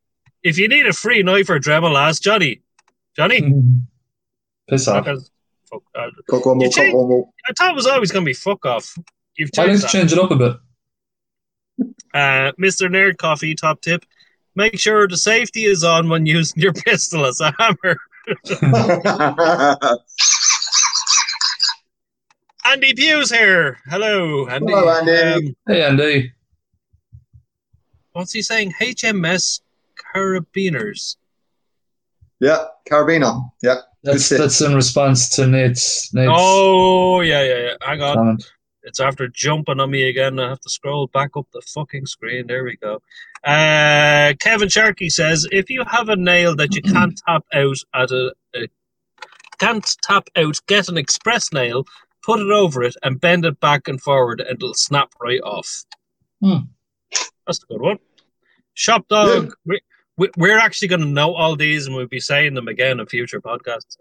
[0.44, 2.62] if you need a free knife or Dremel, ask Johnny.
[3.16, 3.54] Johnny?
[4.68, 5.06] Piss off.
[5.06, 7.30] Fuck, uh, Cock one more, change- one more.
[7.48, 8.96] I thought it was always going to be fuck off.
[9.38, 10.58] You've I like changed to change it up a bit.
[12.14, 12.90] Uh, Mr.
[12.90, 14.04] Nerd Coffee, top tip.
[14.56, 17.98] Make sure the safety is on when using your pistol as a hammer.
[22.66, 23.78] Andy Hughes here.
[23.88, 24.72] Hello, Andy.
[24.74, 25.48] Hello, Andy.
[25.50, 26.34] Um, Hey, Andy.
[28.14, 28.74] what's he saying?
[28.80, 29.62] HMS
[30.16, 31.18] Carabiners.
[32.40, 33.50] yeah, Carabiner.
[33.62, 33.78] Yeah.
[34.04, 37.74] That's that's in response to Nate's Nate's Oh, yeah, yeah, yeah.
[37.82, 38.16] Hang on.
[38.16, 38.52] comment.
[38.84, 40.40] It's after jumping on me again.
[40.40, 42.48] I have to scroll back up the fucking screen.
[42.48, 42.96] There we go.
[43.44, 48.10] Uh, Kevin Sharkey says, if you have a nail that you can't tap out at
[48.10, 48.68] a, a
[49.60, 51.86] can't tap out, get an express nail,
[52.24, 55.86] put it over it, and bend it back and forward, and it'll snap right off.
[56.42, 56.58] Hmm.
[57.46, 58.00] That's a good one.
[58.74, 59.54] Shop dog.
[59.66, 59.82] We,
[60.18, 63.06] we, we're actually going to know all these, and we'll be saying them again in
[63.06, 63.98] future podcasts.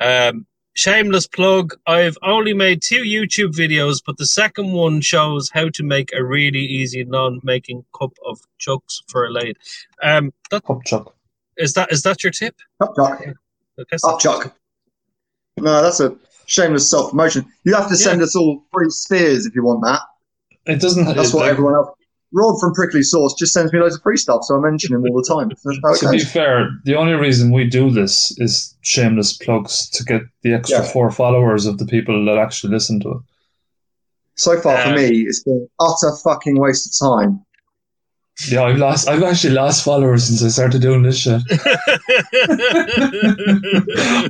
[0.00, 5.68] Um, shameless plug i've only made two youtube videos but the second one shows how
[5.68, 9.54] to make a really easy non-making cup of chucks for a lady
[10.02, 11.14] um that Cup chuck.
[11.58, 13.22] is that is that your tip Up chuck.
[13.78, 14.56] I guess Up chuck.
[15.58, 16.16] No, that's a
[16.52, 17.44] shameless self promotion.
[17.64, 20.00] You have to send us all free spears if you want that.
[20.66, 21.06] It doesn't.
[21.06, 21.88] That's it, what like, everyone else.
[22.34, 25.04] Rod from Prickly Sauce just sends me loads of free stuff, so I mention him
[25.06, 25.48] all the time.
[25.50, 29.90] That's how it To be fair, the only reason we do this is shameless plugs
[29.90, 30.92] to get the extra Yeah.
[30.92, 33.18] four followers of the people that actually listen to it.
[34.36, 37.44] So far for Um, me, it's been utter fucking waste of time.
[38.50, 39.08] Yeah, I've lost.
[39.08, 41.42] I've actually lost followers since I started doing this shit.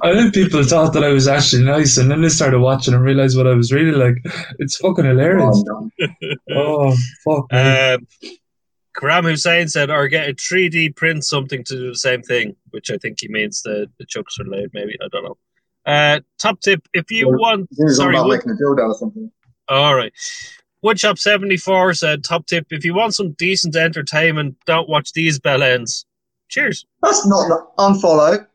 [0.03, 3.03] I think people thought that I was actually nice, and then they started watching and
[3.03, 4.17] realized what I was really like.
[4.59, 5.65] It's fucking hilarious.
[5.71, 5.91] Oh.
[6.55, 7.51] Oh fuck!
[7.53, 7.59] me.
[7.59, 8.07] um
[8.95, 12.91] Karam Hussein said, or get a 3D print something to do the same thing, which
[12.91, 14.95] I think he means the, the chucks are laid, maybe.
[15.03, 15.39] I don't know.
[15.87, 17.69] Uh, top tip if you Well, want.
[17.71, 19.31] He was on Sorry, about what- making a dildo or something.
[19.69, 20.13] All right.
[20.85, 26.05] Woodshop74 said, top tip if you want some decent entertainment, don't watch these bell ends.
[26.49, 26.85] Cheers.
[27.03, 28.47] That's not unfollow.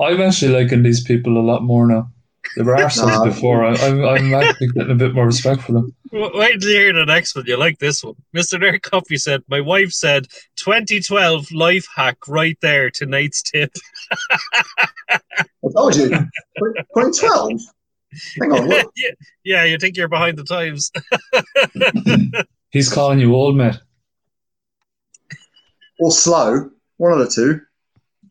[0.00, 2.10] I'm actually liking these people a lot more now.
[2.56, 3.64] They were arseholes before.
[3.64, 5.94] I, I'm, I'm actually getting a bit more respect for them.
[6.12, 7.46] W- Wait till you hear the next one.
[7.46, 8.14] You like this one.
[8.36, 8.60] Mr.
[8.60, 10.26] Nerd Coffee said, My wife said
[10.56, 13.72] 2012 life hack right there to Nate's tip.
[15.10, 15.20] I
[15.74, 16.08] told you.
[16.10, 17.60] 2012.
[18.40, 18.92] Hang on, look.
[18.96, 19.10] yeah,
[19.44, 20.90] yeah, you think you're behind the times.
[22.70, 23.76] He's calling you old, mate.
[26.00, 26.70] Or slow.
[26.96, 27.60] One of the two.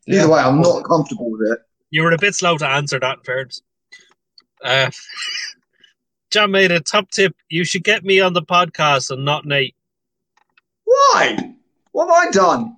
[0.07, 0.27] Either Yeah.
[0.27, 1.59] way, I'm not comfortable with it.
[1.91, 3.61] You were a bit slow to answer that, in fairness.
[4.63, 4.89] Uh,
[6.31, 7.35] John made a top tip.
[7.49, 9.75] You should get me on the podcast and not Nate.
[10.83, 11.37] Why?
[11.91, 12.77] What have I done?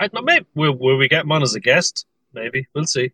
[0.00, 2.06] I don't know, maybe will, will we get him on as a guest?
[2.32, 3.10] Maybe we'll see.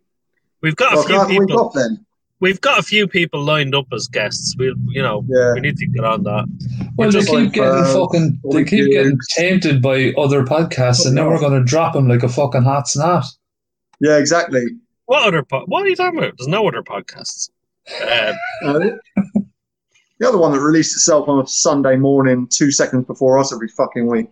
[0.61, 1.71] We've got Well, a can I have few a week people.
[1.75, 2.05] then?
[2.45, 4.55] We've got a few people lined up as guests.
[4.59, 5.55] We, will you know, Yeah.
[5.55, 6.45] we need to get on that.
[6.99, 8.39] Well, they keep like, getting uh, fucking.
[8.43, 9.29] They Ollie keep getting Hughes.
[9.35, 12.87] tainted by other podcasts, and then we're going to drop them like a fucking hot
[12.87, 13.25] snot.
[13.99, 14.63] Yeah, exactly.
[15.07, 15.43] What other?
[15.43, 16.35] Po- what are you talking about?
[16.37, 17.49] There's no other podcasts.
[18.03, 18.37] Um,
[20.19, 23.69] the other one that released itself on a Sunday morning, two seconds before us every
[23.69, 24.29] fucking week.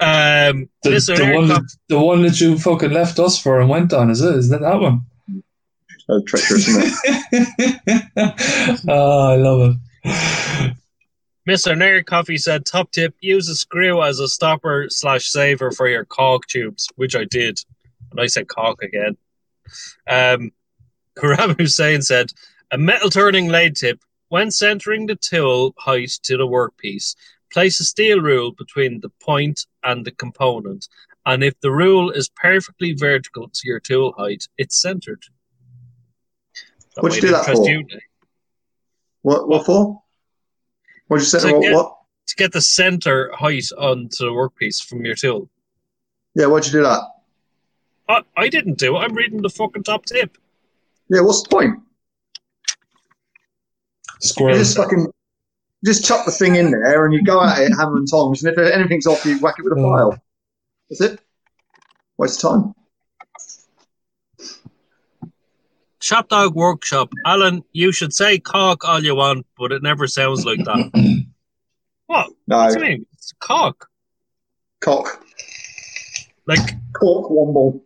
[0.00, 3.68] um, The, the one, Coffee- that, the one that you fucking left us for and
[3.68, 4.34] went on is it?
[4.36, 5.02] Is that that one?
[6.06, 6.68] So treacherous,
[8.88, 10.76] oh, I love it.
[11.48, 11.74] Mr.
[11.74, 16.04] Nerd Coffee said, top tip, use a screw as a stopper slash saver for your
[16.04, 17.58] caulk tubes, which I did.
[18.10, 19.16] And I said caulk again.
[20.08, 20.52] Um,
[21.18, 22.32] Karam Hussein said,
[22.70, 27.14] a metal turning lathe tip, when centering the tool height to the workpiece,
[27.52, 30.88] place a steel rule between the point and the component.
[31.24, 35.22] And if the rule is perfectly vertical to your tool height, it's centered.
[36.94, 37.68] That What'd you do that for?
[37.68, 37.86] you,
[39.22, 39.48] What?
[39.48, 40.02] What for?
[41.08, 41.48] What did you say?
[41.48, 41.96] To What, get- what?
[42.26, 45.48] to get the center height onto the workpiece from your tool.
[46.34, 47.00] Yeah, why'd you do that?
[48.08, 49.00] I, I didn't do it.
[49.00, 50.36] I'm reading the fucking top tip.
[51.10, 51.80] Yeah, what's the point?
[54.38, 55.06] You just fucking
[55.84, 58.56] just chuck the thing in there and you go at it hammer and tongs, and
[58.56, 59.82] if anything's off, you whack it with a Oh.
[59.92, 60.18] file.
[60.88, 61.20] That's it.
[62.16, 62.74] Waste of time.
[66.04, 67.08] Shop Dog Workshop.
[67.24, 70.90] Alan, you should say cock all you want, but it never sounds like that.
[72.08, 72.28] what?
[72.46, 73.06] No, What do you mean?
[73.14, 73.88] It's cock.
[74.82, 75.24] cock,
[76.46, 76.60] Like,
[76.92, 77.80] cork, womble.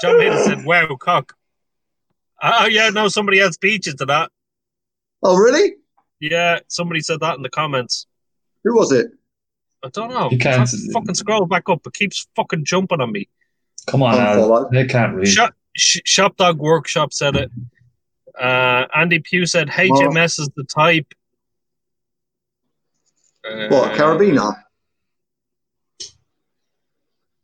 [0.00, 1.36] John Maiden said, wow, cock.
[2.40, 4.30] Uh, oh, yeah, no, somebody else beat you to that.
[5.22, 5.74] Oh, really?
[6.20, 8.06] Yeah, somebody said that in the comments.
[8.64, 9.08] Who was it?
[9.82, 10.30] I don't know.
[10.30, 11.86] You can't- Try to fucking scroll back up.
[11.86, 13.28] It keeps fucking jumping on me.
[13.86, 14.68] Come on, Al.
[14.70, 15.26] They can't read.
[15.28, 17.50] Shop, sh- Shop Dog Workshop said it.
[18.38, 21.06] Uh, Andy Pugh said HMS is the type.
[23.44, 24.54] Uh, What, Carabiner?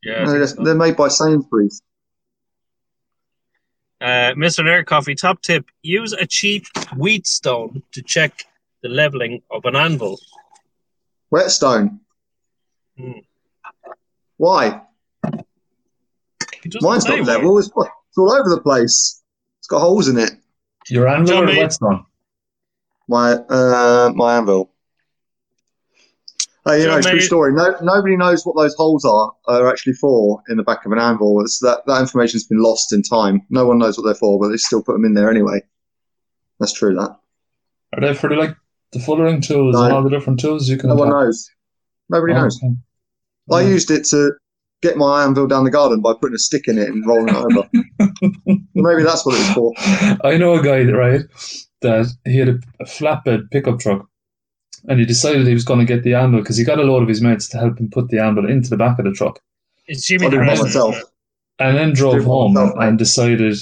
[0.02, 0.24] Yeah.
[0.24, 0.62] No, they're, so.
[0.62, 1.82] they're made by Sainsbury's.
[4.00, 4.62] Uh, Mr.
[4.62, 8.44] Nerd Coffee, top tip use a cheap whetstone to check
[8.82, 10.18] the leveling of an anvil.
[11.30, 12.00] Whetstone.
[12.98, 13.12] Hmm.
[14.38, 14.82] Why?
[16.64, 17.24] It doesn't Mine's not why.
[17.24, 17.58] level.
[17.58, 19.22] It's, it's all over the place.
[19.58, 20.30] It's got holes in it.
[20.88, 21.62] Your anvil John or Maiden.
[21.62, 22.06] whetstone?
[23.08, 24.72] My uh, my anvil.
[26.64, 27.52] Hey, you John know, true story.
[27.52, 30.98] No, nobody knows what those holes are are actually for in the back of an
[30.98, 31.40] anvil.
[31.40, 33.42] It's that that information's been lost in time.
[33.50, 35.60] No one knows what they're for, but they still put them in there anyway.
[36.58, 36.94] That's true.
[36.94, 37.16] That
[37.94, 38.56] Are they for the, like
[38.92, 39.82] the fullering tools No.
[39.84, 41.26] and all the different tools you can no one attack?
[41.26, 41.50] knows.
[42.10, 42.58] Nobody Oh, knows.
[42.62, 42.74] okay.
[43.52, 44.32] I used it to
[44.82, 47.36] get my anvil down the garden by putting a stick in it and rolling it
[47.36, 47.68] over.
[48.74, 49.72] Maybe that's what it was for.
[50.26, 51.22] I know a guy, right,
[51.82, 54.06] that he had a, a flatbed pickup truck
[54.88, 57.02] and he decided he was going to get the anvil because he got a load
[57.02, 59.40] of his mates to help him put the anvil into the back of the truck
[59.86, 60.96] It's Jimmy I did it by Preston, myself.
[61.58, 63.56] and then drove it home myself, and decided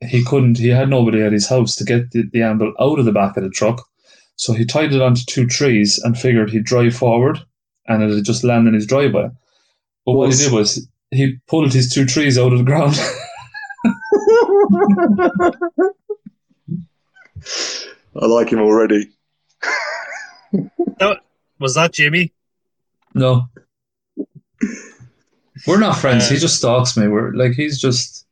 [0.00, 3.04] he couldn't, he had nobody at his house to get the, the anvil out of
[3.04, 3.86] the back of the truck.
[4.36, 7.38] So he tied it onto two trees and figured he'd drive forward
[7.86, 9.28] and it'd just landed in his driveway.
[10.06, 12.94] But what he did was he pulled his two trees out of the ground.
[18.20, 19.10] I like him already.
[21.58, 22.32] Was that Jimmy?
[23.14, 23.46] No.
[25.66, 26.26] We're not friends.
[26.26, 27.08] Uh, he just stalks me.
[27.08, 28.26] We're like he's just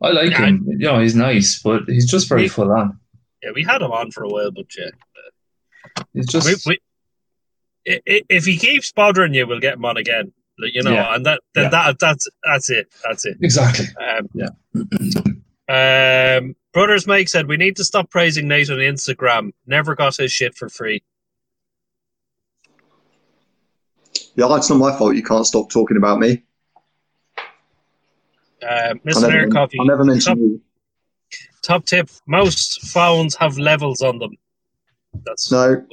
[0.00, 0.64] I like Yeah, him.
[0.68, 2.98] You know, he's nice, but he's just very We- full on.
[3.42, 4.90] Yeah, we had him on for a while, but yeah.
[6.12, 6.78] He's just We, we, i- i-
[8.06, 10.32] if he keeps bothering you, we'll get him on again.
[10.58, 11.14] Like, You know, Yeah.
[11.14, 11.68] and that, that, Yeah.
[11.70, 12.92] that that's that's it.
[13.04, 13.36] That's it.
[13.40, 13.86] exactly.
[14.00, 14.48] Um, Yeah.
[16.38, 19.52] um, Brothers Make said we need to stop praising Nate on Instagram.
[19.66, 21.02] Never got his shit for free.
[24.34, 25.16] Yeah, it's not my fault.
[25.16, 26.42] You can't stop talking about me.
[27.38, 27.44] Um,
[28.62, 29.22] I Mr.
[29.22, 29.78] never, Nerd Coffee.
[29.80, 30.60] I never top, mentioned you.
[31.62, 34.36] top tip: most phones have levels on them.
[35.24, 35.84] That's No,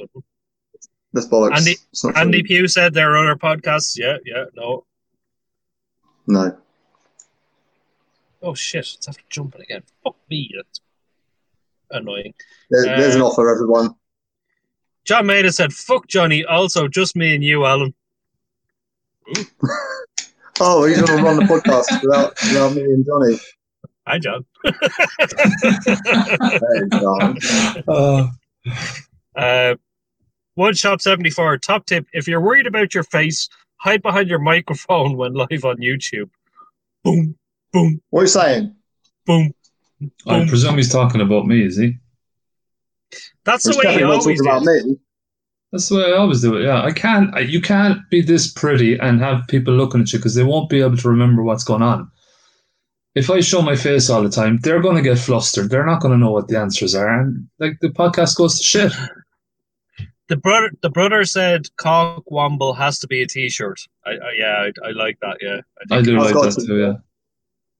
[1.16, 1.56] that's bollocks.
[1.56, 1.78] Andy-
[2.18, 2.42] Andy.
[2.44, 3.96] Pugh said there are other podcasts.
[3.96, 4.84] Yeah, yeah, no.
[6.28, 6.56] No.
[8.42, 8.86] Oh shit!
[8.94, 9.82] It's after jumping again.
[10.04, 10.52] Fuck me.
[10.54, 10.80] That's
[11.90, 12.34] annoying.
[12.70, 13.94] There, there's an Uh, offer, everyone.
[15.04, 17.94] John Maiden said, "Fuck Johnny." Also, just me and you, Alan.
[20.58, 23.38] Oh, he's going to run the podcast without, without me and Johnny.
[24.06, 24.46] Hi, John.
[25.84, 27.36] Hey, darling.
[27.86, 28.28] Uh,
[29.36, 29.74] Uh,
[30.58, 31.58] Woodshop seventy four.
[31.58, 35.76] Top tip: If you're worried about your face, hide behind your microphone when live on
[35.76, 36.30] YouTube.
[37.04, 37.36] Boom,
[37.72, 38.74] boom, What are you saying?
[39.26, 39.52] boom.
[40.26, 41.96] I presume he's talking about me, is he?
[43.44, 44.98] That's the way he always talking about me.
[45.72, 46.64] That's the way I always do it.
[46.64, 47.34] Yeah, I can't.
[47.34, 50.68] I, you can't be this pretty and have people looking at you because they won't
[50.68, 52.10] be able to remember what's going on.
[53.14, 55.70] If I show my face all the time, they're going to get flustered.
[55.70, 58.64] They're not going to know what the answers are, and like the podcast goes to
[58.64, 58.92] shit.
[60.28, 63.80] the brother the brother said cock womble has to be a t-shirt.
[64.04, 65.36] I, I yeah, I, I like that.
[65.40, 65.60] Yeah,
[65.92, 66.78] I I do I've like got that to- too.
[66.78, 66.94] Yeah.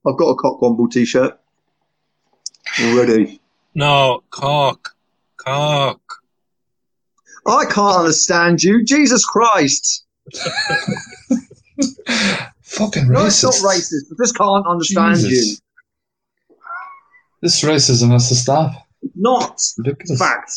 [0.09, 1.37] I've got a Cockwomble t-shirt
[2.81, 3.41] already.
[3.75, 4.95] No, cock,
[5.37, 6.01] cock.
[7.47, 8.85] I can't understand you.
[8.85, 10.05] Jesus Christ.
[12.63, 14.13] Fucking racist No, it's not racist.
[14.13, 15.61] I just can't understand Jesus.
[17.43, 18.73] This racism has to stop.
[19.03, 19.11] you.
[19.17, 20.19] Not Ridiculous.
[20.19, 20.53] fact.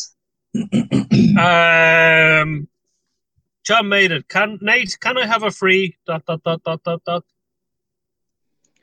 [0.54, 2.68] Um,
[3.64, 4.24] John Maiden.
[4.28, 4.98] Can Nate?
[5.00, 7.24] Can I have a free dot dot dot dot dot dot?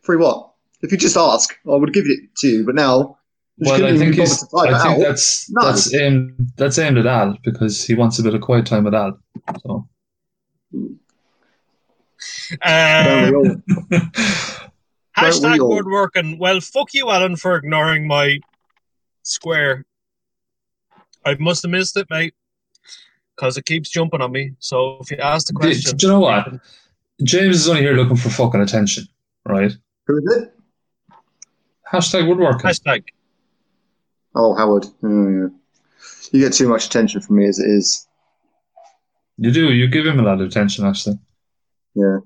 [0.04, 0.52] Free what?
[0.82, 2.66] If you just ask, I would give it to you.
[2.66, 3.18] But now,
[3.58, 4.44] Well, I think he's.
[4.56, 5.00] I think out.
[5.00, 5.66] that's No.
[5.66, 8.94] that's aimed that's aimed at Al because he wants a bit of quiet time with
[8.94, 9.20] Al.
[9.64, 9.90] So
[10.72, 11.00] Don't
[12.62, 13.56] we Um, all?
[15.18, 16.38] hashtag woodworking.
[16.40, 18.40] Well, fuck you, Alan, for ignoring my
[19.24, 19.86] square.
[21.28, 22.34] I must have missed it, mate,
[23.36, 24.54] because it keeps jumping on me.
[24.60, 26.48] So if you ask the question, do you know what?
[27.24, 29.06] James is only here looking for fucking attention,
[29.46, 29.72] right?
[30.06, 30.54] Who is it?
[31.92, 32.70] Hashtag woodworking.
[32.70, 33.04] Hashtag.
[34.36, 34.86] Oh, Howard.
[35.04, 36.00] Mm, yeah.
[36.32, 38.08] You get too much attention from me as it is.
[39.38, 39.74] You do.
[39.74, 41.18] You give him a lot of attention, actually.
[41.96, 42.20] Yeah.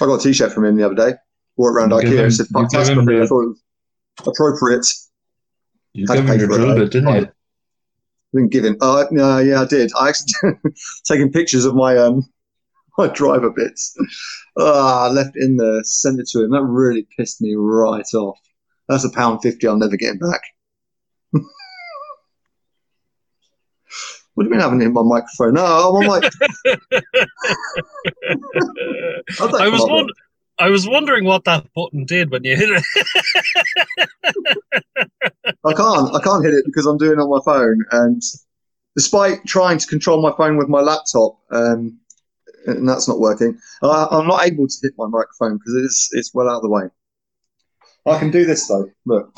[0.00, 1.16] I got a t-shirt from him the other day.
[1.56, 2.18] Wore it around You IKEA.
[2.18, 3.60] him- It said, fuck give us, him but I thought it was
[4.26, 4.86] appropriate.
[5.94, 7.20] You Had to gave him pay your for it, bit, didn't you?
[7.26, 7.30] I
[8.34, 8.76] didn't give him.
[8.80, 9.92] Uh, no, yeah, I did.
[9.98, 10.54] I actually
[11.04, 12.22] taking pictures of my um
[12.98, 13.96] my driver bits.
[14.58, 16.50] Ah, I left it in there, sent it to him.
[16.50, 18.38] That really pissed me right off.
[18.86, 19.66] That's a pound fifty.
[19.66, 20.42] I'm never getting back.
[24.34, 25.54] what do you mean I haven't hit my microphone?
[25.54, 26.20] No, I'm on my.
[29.40, 30.08] I, don't was come up with- wondering.
[30.62, 32.84] I was wondering what that button did when you hit it.
[35.64, 36.14] I can't.
[36.14, 37.84] I can't hit it because I'm doing it on my phone.
[37.90, 38.22] And
[38.94, 41.98] despite trying to control my phone with my laptop, um,
[42.66, 46.32] and that's not working, I, I'm not able to hit my microphone because it's it's
[46.32, 46.84] well out of the way.
[48.06, 48.88] I can do this though.
[49.04, 49.32] Look,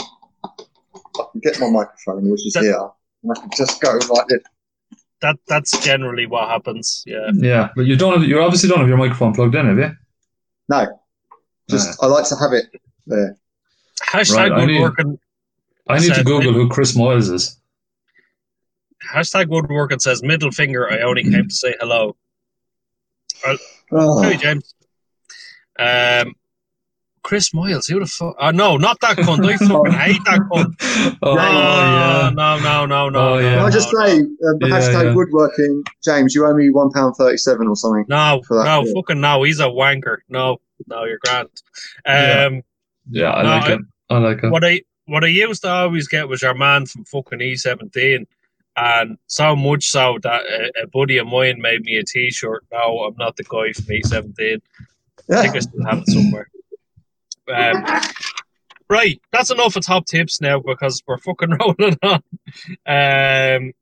[0.44, 2.88] I can get my microphone, which is That- here,
[3.22, 4.40] and I can just go like this.
[5.22, 7.02] that that's generally what happens.
[7.06, 7.30] Yeah.
[7.32, 8.12] Yeah, but you don't.
[8.20, 9.90] Have, you obviously don't have your microphone plugged in, have you?
[10.68, 10.86] No,
[11.70, 12.66] just I like to have it
[13.06, 13.36] there.
[14.02, 15.18] Hashtag Right, I need- woodworking.
[15.88, 17.58] I need to Google who Chris Moyles is.
[19.12, 20.90] Hashtag woodworking says middle finger.
[20.90, 22.16] I only came to say hello.
[23.92, 24.74] Oh, Hey James.
[25.78, 26.34] Um,
[27.24, 27.90] Chris Moyles.
[27.90, 28.36] Who the fuck?
[28.38, 29.44] Oh no, not that cunt.
[29.44, 31.16] I fucking hate that cunt.
[31.22, 32.30] oh, yeah.
[32.34, 33.56] No, no, no, no, Oh, yeah.
[33.56, 34.30] Can I just say, um,
[34.60, 35.14] Yeah, hashtag yeah.
[35.14, 38.04] woodworking, James, you owe me one pound thirty-seven or something.
[38.08, 38.92] No, for that, no, yeah.
[38.94, 39.42] fucking no.
[39.42, 40.18] He's a wanker.
[40.28, 41.48] No, no, you're grand.
[42.06, 42.44] Yeah.
[42.46, 42.62] Um,
[43.10, 43.80] Yeah, I No, like I- it.
[44.10, 44.50] I like it.
[44.50, 48.26] what I what I used to always get was your man from fucking E seventeen,
[48.76, 52.64] and so much so that a, a buddy of mine made me a T-shirt.
[52.70, 54.60] No, I'm not the guy from E seventeen.
[55.32, 56.48] I think I still have it somewhere.
[57.52, 57.84] Um,
[58.88, 62.22] right, that's enough of top tips now because we're fucking rolling on.
[62.86, 63.72] Um,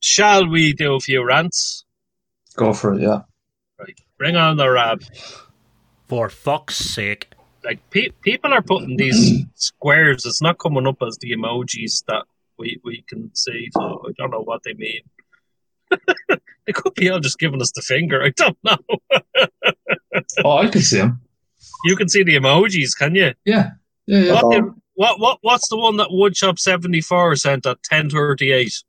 [0.00, 1.84] shall we do a few rants?
[2.56, 3.00] Go for it.
[3.00, 3.20] Yeah.
[3.78, 5.02] Right, bring on the rab.
[6.08, 7.28] For fuck's sake.
[7.64, 10.26] like pe- people are putting these squares.
[10.26, 12.24] It's not coming up as the emojis that
[12.58, 13.68] we, we can see.
[13.72, 15.00] So I don't know what they mean.
[16.28, 18.22] they could be all just giving us the finger.
[18.22, 18.76] I don't know.
[20.44, 21.20] Oh, I can see him.
[21.84, 23.32] You can see the emojis, can you?
[23.44, 23.70] Yeah.
[24.06, 24.18] Yeah.
[24.20, 24.32] Yeah.
[24.42, 24.64] What, did,
[24.94, 28.82] what what what's the one that Woodshop seventy four sent at ten thirty eight?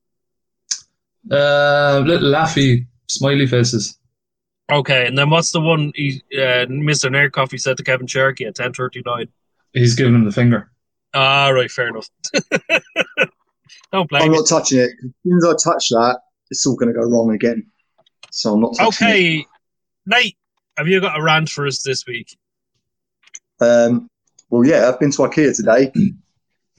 [1.31, 3.97] Uh, little laughy smiley faces.
[4.71, 7.09] Okay, and then what's the one he, uh, Mr.
[7.09, 9.27] Nerd Coffee said to Kevin Sharkey at ten thirty nine?
[9.73, 10.71] He's giving him the finger.
[11.13, 12.09] Ah, right, fair enough.
[13.91, 14.37] don't blame I'm me.
[14.37, 14.91] not touching it.
[14.91, 17.69] As soon as I touch that, it's all going to go wrong again.
[18.31, 19.11] So I'm not touching it.
[19.11, 19.45] Okay,
[20.05, 20.37] Nate,
[20.77, 22.35] have you got a rant for us this week?
[23.63, 24.09] Um,
[24.49, 25.91] well, yeah, I've been to IKEA today.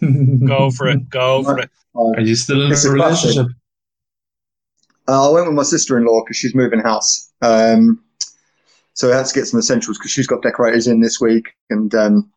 [0.47, 1.09] Go for it.
[1.09, 1.71] Go for it.
[1.95, 3.47] Are you still in It's a a relationship?
[5.07, 7.31] Uh, I went with my sister-in-law because she's moving house.
[7.43, 8.03] Um,
[8.95, 11.95] so I had to get some essentials because she's got decorators in this week and
[11.95, 12.31] um,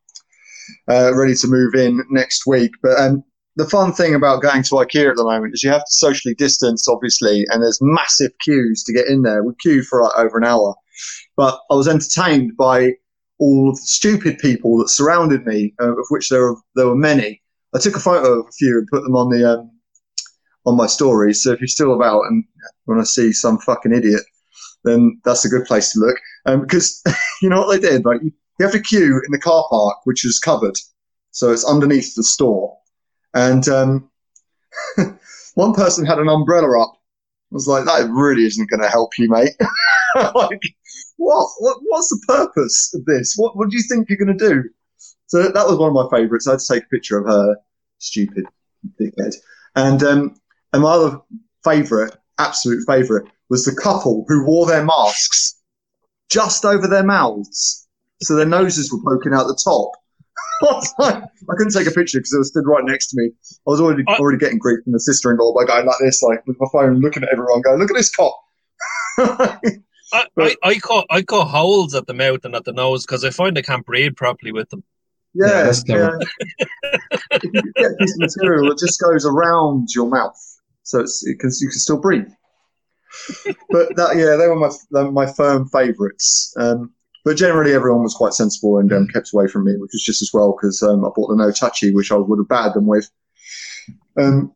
[0.89, 2.71] uh, ready to move in next week.
[2.81, 3.23] But um,
[3.55, 6.35] the fun thing about going to IKEA at the moment is you have to socially
[6.35, 9.43] distance, obviously, and there's massive queues to get in there.
[9.43, 10.75] We queued for like, over an hour,
[11.35, 12.93] but I was entertained by
[13.39, 16.95] all of the stupid people that surrounded me, uh, of which there were there were
[16.95, 17.41] many.
[17.75, 19.71] I took a photo of a few and put them on the um,
[20.65, 21.43] on my stories.
[21.43, 22.43] So if you're still about and
[22.85, 24.21] when I see some fucking idiot,
[24.83, 26.17] then that's a good place to look.
[26.45, 27.01] Um, because
[27.41, 28.21] you know what they did, right?
[28.21, 30.75] You, you have to queue in the car park, which is covered,
[31.31, 32.75] so it's underneath the store,
[33.33, 34.09] and um,
[35.55, 36.93] one person had an umbrella up.
[37.51, 39.53] I was like, that really isn't going to help you, mate.
[40.35, 40.61] like,
[41.17, 41.77] what, what?
[41.83, 43.35] What's the purpose of this?
[43.37, 44.63] What, what do you think you're going to do?
[45.27, 46.47] So that was one of my favourites.
[46.47, 47.57] I had to take a picture of her,
[47.99, 48.45] stupid
[48.99, 49.35] dickhead.
[49.75, 50.35] And um,
[50.73, 51.19] and my other
[51.63, 55.55] favourite, absolute favourite, was the couple who wore their masks
[56.29, 57.87] just over their mouths,
[58.21, 59.91] so their noses were poking out the top.
[60.61, 63.17] I, was like- I couldn't take a picture because it was stood right next to
[63.17, 63.31] me.
[63.45, 66.45] I was already I- already getting grief from the sister-in-law by going like this, like
[66.47, 68.39] with my phone, looking at everyone, going, "Look at this cop."
[70.13, 73.05] I, I, But- I cut I cut holes at the mouth and at the nose
[73.05, 74.83] because I find I can't breathe properly with them.
[75.33, 76.09] Yeah, Yeah, that's yeah.
[77.31, 80.37] if you get a piece of material that just goes around your mouth,
[80.83, 82.27] so it's it can, you can still breathe.
[83.69, 86.53] but that, yeah, they were my they were my firm favourites.
[86.57, 86.93] Um,
[87.25, 90.21] but generally, everyone was quite sensible and um, kept away from me, which was just
[90.21, 92.87] as well because um, I bought the no touchy, which I would have battered them
[92.87, 93.09] with.
[94.17, 94.53] Um,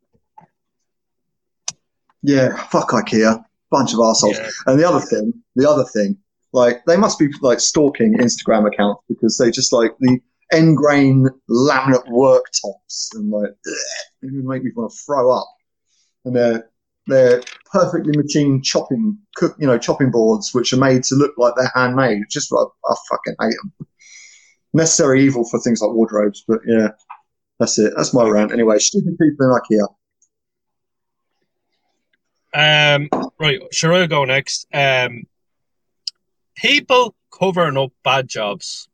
[2.23, 4.37] yeah, fuck IKEA, bunch of assholes.
[4.37, 4.49] Yeah.
[4.67, 6.17] And the other thing, the other thing,
[6.53, 10.19] like they must be like stalking Instagram accounts because they just like the
[10.51, 13.73] end grain laminate worktops and like ugh,
[14.21, 15.47] it would make me want to throw up.
[16.25, 16.69] And they're
[17.07, 17.41] they're
[17.71, 21.71] perfectly machined chopping cook you know chopping boards which are made to look like they're
[21.73, 22.23] handmade.
[22.29, 23.87] Just I, I fucking hate them.
[24.73, 26.89] Necessary evil for things like wardrobes, but yeah,
[27.59, 27.93] that's it.
[27.95, 28.53] That's my rant.
[28.53, 29.87] Anyway, stupid people in IKEA.
[32.53, 33.09] Um,
[33.39, 34.67] right, sure, I'll go next.
[34.73, 35.23] Um,
[36.55, 38.87] people covering up bad jobs.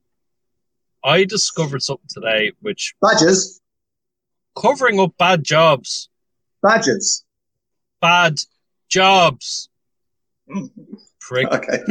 [1.03, 3.61] I discovered something today which Badgers,
[4.55, 6.09] covering up bad jobs,
[6.61, 7.23] badgers.
[8.01, 8.38] bad
[8.89, 9.69] jobs.
[11.19, 11.47] Prick.
[11.51, 11.79] Okay.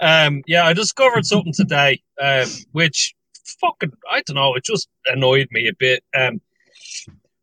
[0.00, 3.14] um, yeah, I discovered something today, um, which
[3.60, 6.04] fucking I don't know, it just annoyed me a bit.
[6.14, 6.40] Um,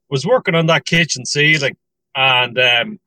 [0.10, 1.78] was working on that kitchen ceiling,
[2.16, 3.00] and um,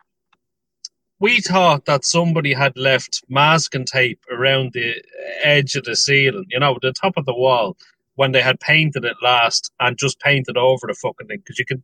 [1.20, 5.02] we thought that somebody had left masking tape around the
[5.42, 7.76] edge of the ceiling, you know, the top of the wall,
[8.14, 11.64] when they had painted it last, and just painted over the fucking thing because you
[11.64, 11.82] could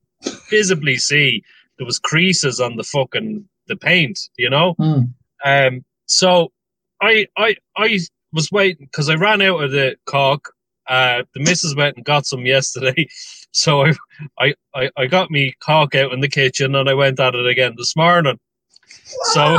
[0.50, 1.42] visibly see
[1.78, 4.74] there was creases on the fucking the paint, you know.
[4.74, 5.00] Hmm.
[5.44, 6.52] Um, so
[7.00, 7.98] I I I
[8.32, 10.53] was waiting because I ran out of the caulk.
[10.88, 13.06] Uh, the missus went and got some yesterday,
[13.52, 13.92] so I,
[14.38, 17.46] I I I got me caulk out in the kitchen and I went at it
[17.46, 18.38] again this morning.
[19.32, 19.58] So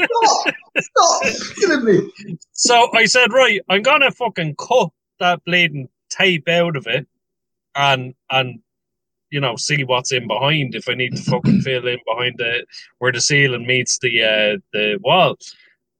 [0.00, 0.54] Stop!
[0.78, 1.22] Stop!
[1.56, 2.38] Killing me.
[2.52, 7.06] so I said, right, I'm gonna fucking cut that bleeding tape out of it,
[7.74, 8.60] and and
[9.30, 12.66] you know see what's in behind if I need to fucking fill in behind the
[12.98, 15.36] where the ceiling meets the uh, the wall.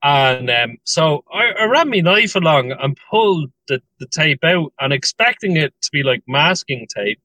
[0.03, 4.73] And um, so I, I ran my knife along and pulled the, the tape out,
[4.81, 7.21] and expecting it to be like masking tape.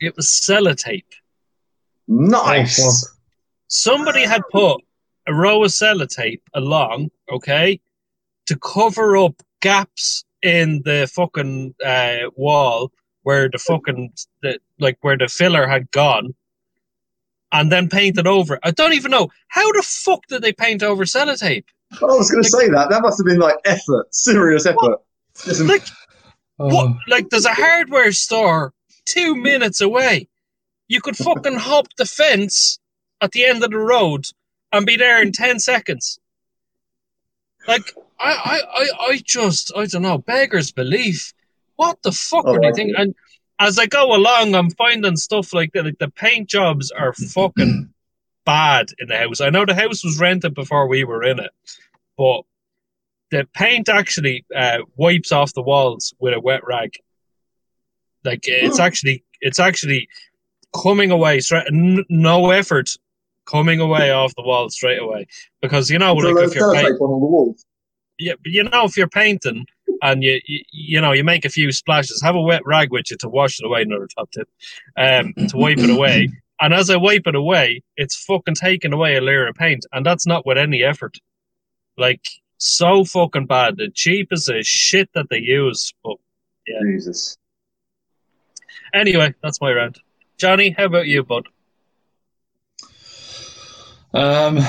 [0.00, 1.04] It was sellotape.
[2.08, 3.08] Nice.
[3.68, 4.82] Somebody had put
[5.26, 7.80] a row of sellotape along, okay,
[8.46, 12.92] to cover up gaps in the fucking uh, wall
[13.22, 14.12] where the fucking
[14.42, 16.34] the, like where the filler had gone,
[17.52, 18.58] and then painted over.
[18.62, 21.64] I don't even know how the fuck did they paint over sellotape.
[21.92, 22.88] I was going to say that.
[22.90, 25.00] That must have been like effort, serious effort.
[25.46, 25.82] Listen, Like
[26.58, 26.86] Oh, what?
[26.86, 28.72] Um, like there's a hardware store
[29.04, 30.28] two minutes away.
[30.88, 32.78] You could fucking hop the fence
[33.20, 34.26] at the end of the road
[34.70, 36.18] and be there in ten seconds.
[37.66, 41.32] Like I, I, I, I just I don't know beggars belief.
[41.76, 42.94] What the fuck Oh, were they thinking?
[42.96, 43.14] And
[43.62, 45.84] as I go along, I'm finding stuff like that.
[45.84, 47.92] Like the paint jobs are fucking
[48.44, 49.40] bad in the house.
[49.40, 51.50] I know the house was rented before we were in it,
[52.18, 52.42] but
[53.30, 56.94] the paint actually uh, wipes off the walls with a wet rag.
[58.24, 60.08] Like it's actually it's actually
[60.80, 61.66] coming away straight.
[61.68, 62.90] N- no effort
[63.46, 65.26] coming away off the wall straight away
[65.60, 67.64] because you know so like if you're paint, sellotape on all the walls.
[68.18, 69.66] yeah, but you know if you're painting
[70.02, 73.10] and you, you you know you make a few splashes, have a wet rag with
[73.10, 73.82] you to wash it away.
[73.82, 74.48] Another top tip,
[74.96, 76.28] um, to wipe it away.
[76.60, 80.06] And as I wipe it away, it's fucking taking away a layer of paint, and
[80.06, 81.16] that's not with any effort.
[81.98, 82.24] Like
[82.58, 83.78] so fucking bad.
[83.78, 85.92] The cheapest as shit that they use.
[86.04, 86.18] But
[86.82, 87.36] Jesus.
[88.94, 89.98] anyway, that's my rant.
[90.38, 91.48] Johnny, how about you, bud?
[94.14, 94.60] Um,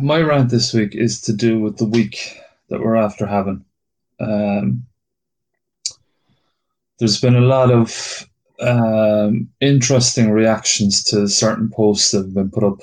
[0.00, 3.64] my rant this week is to do with the week that we're after having.
[4.20, 4.84] Um,
[6.98, 8.28] there's been a lot of
[8.60, 12.80] um, interesting reactions to certain posts that have been put up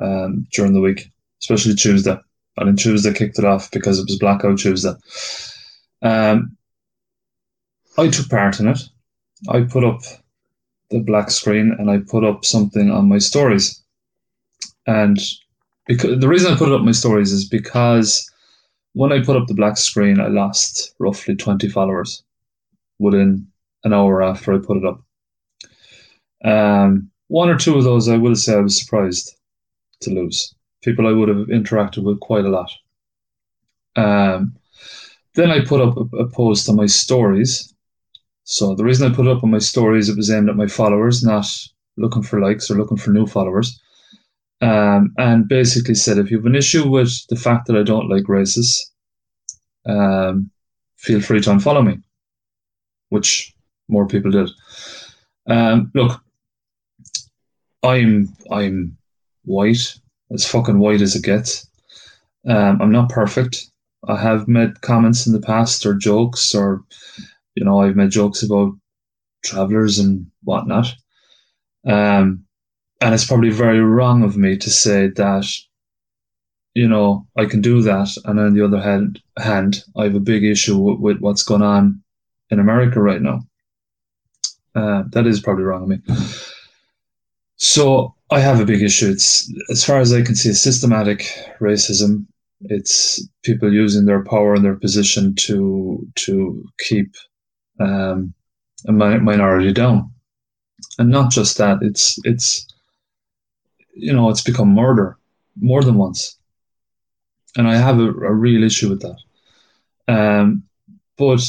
[0.00, 1.10] um, during the week,
[1.42, 2.16] especially Tuesday.
[2.56, 4.94] And then Tuesday kicked it off because it was Blackout Tuesday.
[6.02, 6.56] Um,
[7.96, 8.80] I took part in it.
[9.48, 10.00] I put up
[10.90, 13.80] the black screen and I put up something on my stories.
[14.86, 15.18] And
[15.86, 18.28] because the reason I put it up my stories is because
[18.98, 22.24] when I put up the black screen, I lost roughly 20 followers
[22.98, 23.46] within
[23.84, 25.04] an hour after I put it up.
[26.44, 29.36] Um, one or two of those, I will say, I was surprised
[30.00, 30.52] to lose.
[30.82, 32.72] People I would have interacted with quite a lot.
[33.94, 34.56] Um,
[35.34, 37.72] then I put up a, a post on my stories.
[38.42, 41.22] So the reason I put up on my stories, it was aimed at my followers,
[41.22, 41.46] not
[41.96, 43.80] looking for likes or looking for new followers.
[44.60, 48.08] Um, and basically said, if you have an issue with the fact that I don't
[48.08, 48.90] like races,
[49.86, 50.50] um,
[50.96, 51.98] feel free to unfollow me,
[53.10, 53.54] which
[53.88, 54.50] more people did.
[55.46, 56.20] Um, look,
[57.82, 58.96] I'm I'm
[59.44, 59.94] white,
[60.32, 61.66] as fucking white as it gets.
[62.46, 63.70] Um, I'm not perfect.
[64.06, 66.82] I have made comments in the past or jokes, or
[67.54, 68.72] you know, I've made jokes about
[69.44, 70.94] travelers and whatnot.
[71.86, 72.44] Um,
[73.00, 75.46] and it's probably very wrong of me to say that,
[76.74, 78.08] you know, I can do that.
[78.24, 81.62] And on the other hand, hand I have a big issue with, with what's going
[81.62, 82.02] on
[82.50, 83.40] in America right now.
[84.74, 86.16] Uh, that is probably wrong of me.
[87.56, 89.10] So I have a big issue.
[89.10, 91.20] It's as far as I can see, systematic
[91.60, 92.26] racism.
[92.62, 97.14] It's people using their power and their position to to keep
[97.80, 98.34] um,
[98.86, 100.12] a minority down,
[100.98, 101.78] and not just that.
[101.82, 102.66] It's it's
[103.98, 105.18] you know it's become murder
[105.60, 106.38] more than once,
[107.56, 109.18] and I have a, a real issue with that.
[110.08, 110.62] Um,
[111.16, 111.42] but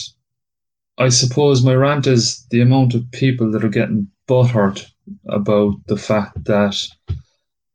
[0.98, 4.86] I suppose my rant is the amount of people that are getting butthurt
[5.28, 6.76] about the fact that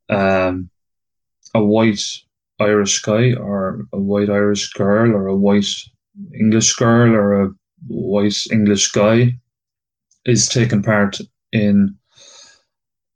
[0.09, 0.69] um,
[1.55, 2.03] a white
[2.61, 5.73] Irish guy or a white Irish girl or a white
[6.39, 7.51] English girl or a
[7.87, 9.33] white English guy
[10.25, 11.21] is taking part
[11.53, 11.97] in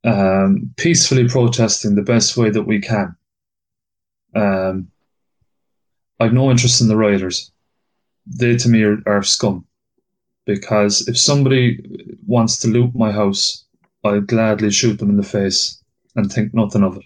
[0.05, 3.17] um, peacefully protesting the best way that we can.
[4.35, 4.89] Um,
[6.21, 7.51] I've no interest in the rioters.
[8.27, 9.65] They to me are, are scum
[10.45, 11.81] because if somebody
[12.27, 13.65] wants to loot my house
[14.05, 15.83] I'd gladly shoot them in the face
[16.15, 17.03] and think nothing of it.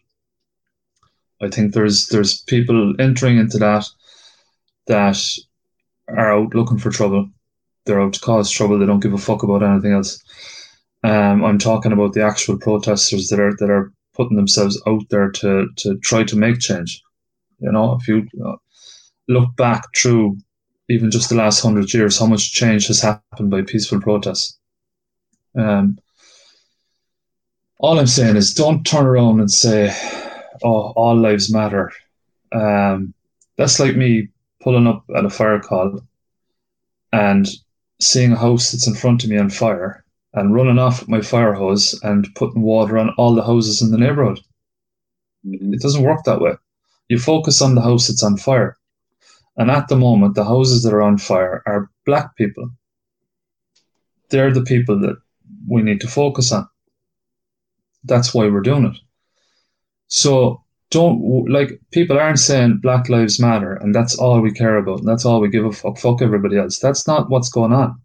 [1.41, 3.87] I think there's there's people entering into that
[4.87, 5.19] that
[6.09, 7.29] are out looking for trouble.
[7.85, 8.79] They're out to cause trouble.
[8.79, 10.23] They don't give a fuck about anything else.
[11.05, 15.31] Um, I'm talking about the actual protesters that are that are putting themselves out there
[15.31, 17.03] to to try to make change.
[17.59, 18.27] You know, if you
[19.29, 20.39] look back through
[20.89, 24.59] even just the last hundred years, how much change has happened by peaceful protests.
[25.57, 25.99] Um,
[27.79, 29.91] all I'm saying is don't turn around and say,
[30.63, 31.91] "Oh, all lives matter."
[32.53, 33.15] Um,
[33.57, 34.29] that's like me
[34.61, 36.01] pulling up at a fire call
[37.13, 37.49] and
[38.01, 40.02] seeing a house that's in front of me on fire
[40.35, 43.91] and running off with my fire hose and putting water on all the houses in
[43.91, 44.41] the neighborhood.
[45.47, 45.75] Mm-hmm.
[45.75, 46.55] It doesn't work that way.
[47.09, 48.79] You focus on the house that's on fire.
[49.57, 52.71] And at the moment, the houses that are on fire are black people.
[54.31, 55.17] They're the people that
[55.69, 56.67] we need to focus on.
[58.05, 58.97] That's why we're doing it.
[60.09, 65.01] So don't like people aren't saying Black Lives Matter and that's all we care about
[65.01, 65.99] and that's all we give a fuck.
[65.99, 66.79] Fuck everybody else.
[66.79, 68.01] That's not what's going on.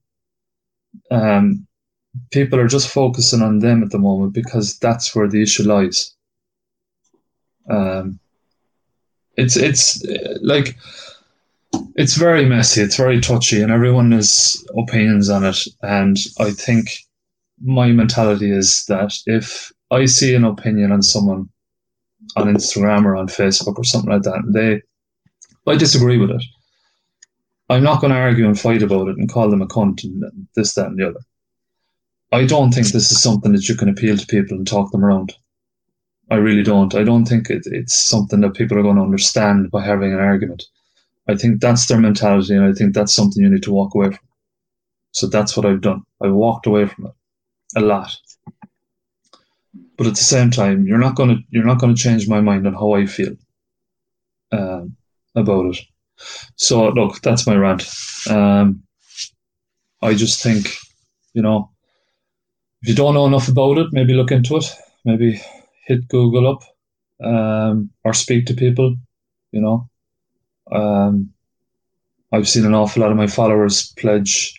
[1.12, 1.67] Um,
[2.32, 6.14] people are just focusing on them at the moment because that's where the issue lies.
[7.70, 8.20] Um,
[9.36, 10.04] it's it's
[10.42, 10.78] like
[11.96, 12.82] it's very messy.
[12.82, 15.60] It's very touchy, and everyone has opinions on it.
[15.82, 16.90] And I think
[17.62, 21.50] my mentality is that if I see an opinion on someone
[22.36, 24.82] on Instagram or on Facebook or something like that, and they,
[25.66, 26.44] I disagree with it.
[27.70, 30.48] I'm not going to argue and fight about it and call them a cunt and
[30.56, 31.20] this, that, and the other.
[32.32, 35.06] I don't think this is something that you can appeal to people and talk them
[35.06, 35.34] around.
[36.30, 36.94] I really don't.
[36.94, 40.20] I don't think it, it's something that people are going to understand by having an
[40.20, 40.64] argument.
[41.30, 44.10] I think that's their mentality, and I think that's something you need to walk away
[44.10, 44.28] from.
[45.12, 46.04] So that's what I've done.
[46.22, 47.14] I walked away from it
[47.76, 48.18] a lot
[49.98, 52.74] but at the same time, you're not gonna you're not gonna change my mind on
[52.74, 53.36] how I feel
[54.52, 54.96] um,
[55.36, 55.80] about it.
[56.56, 57.88] So look, that's my rant.
[58.30, 58.84] Um,
[60.02, 60.76] I just think,
[61.34, 61.72] you know,
[62.82, 64.66] if you don't know enough about it, maybe look into it.
[65.06, 65.42] Maybe
[65.86, 66.64] hit Google up
[67.24, 68.96] um, or speak to people.
[69.52, 69.90] You know,
[70.72, 71.32] um,
[72.32, 74.58] I've seen an awful lot of my followers pledge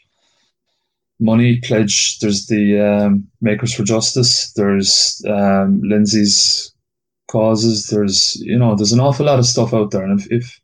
[1.21, 2.19] money pledge.
[2.21, 4.53] There's the um, Makers for Justice.
[4.53, 6.73] There's um, Lindsay's
[7.29, 7.89] causes.
[7.89, 10.61] There's you know there's an awful lot of stuff out there, and if if,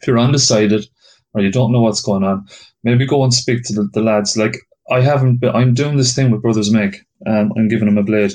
[0.00, 0.86] if you're undecided
[1.34, 2.46] or you don't know what's going on,
[2.84, 4.36] maybe go and speak to the, the lads.
[4.36, 4.56] Like
[4.92, 5.38] I haven't.
[5.40, 7.04] Been, I'm doing this thing with Brothers Make.
[7.26, 8.32] Um, I'm giving them a blade.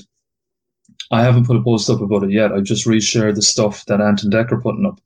[1.11, 2.51] I haven't put a post up about it yet.
[2.51, 4.99] I just reshared the stuff that Anton Decker Dec putting up.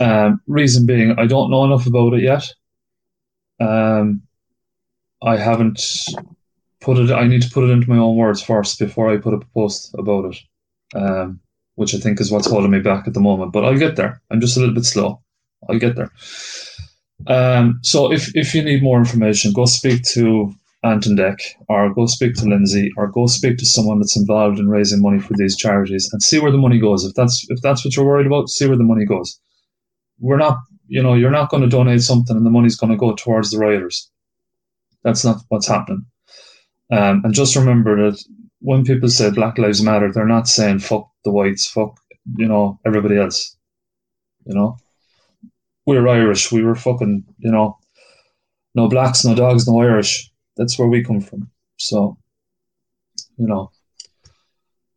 [0.00, 2.52] Um, reason being, I don't know enough about it yet.
[3.60, 4.22] Um,
[5.22, 5.80] I haven't
[6.80, 7.10] put it.
[7.12, 9.54] I need to put it into my own words first before I put up a
[9.54, 10.36] post about it,
[10.94, 11.40] um,
[11.76, 13.52] which I think is what's holding me back at the moment.
[13.52, 14.20] But I'll get there.
[14.30, 15.22] I'm just a little bit slow.
[15.68, 16.10] I'll get there.
[17.26, 21.38] Um, so if if you need more information, go speak to Ant and Dec,
[21.68, 25.18] or go speak to Lindsay, or go speak to someone that's involved in raising money
[25.18, 27.04] for these charities, and see where the money goes.
[27.04, 29.38] If that's if that's what you're worried about, see where the money goes.
[30.20, 32.96] We're not, you know, you're not going to donate something and the money's going to
[32.96, 34.10] go towards the rioters.
[35.02, 36.06] That's not what's happening.
[36.92, 38.22] Um, and just remember that
[38.60, 41.98] when people say Black Lives Matter, they're not saying fuck the whites, fuck
[42.36, 43.56] you know everybody else.
[44.46, 44.76] You know,
[45.86, 46.50] we're Irish.
[46.50, 47.78] We were fucking you know,
[48.74, 50.30] no blacks, no dogs, no Irish.
[50.56, 51.50] That's where we come from.
[51.76, 52.16] So,
[53.36, 53.70] you know,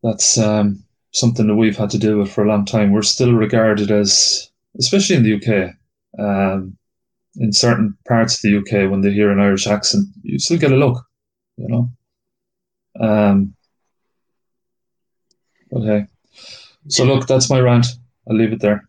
[0.03, 2.91] that's um, something that we've had to deal with for a long time.
[2.91, 4.49] We're still regarded as,
[4.80, 5.76] especially in the UK,
[6.19, 6.77] um,
[7.38, 10.72] in certain parts of the UK, when they hear an Irish accent, you still get
[10.72, 11.03] a look,
[11.57, 11.89] you know.
[12.99, 13.55] Um,
[15.73, 16.07] okay.
[16.88, 17.88] So look, that's my rant.
[18.30, 18.86] I'll leave it there.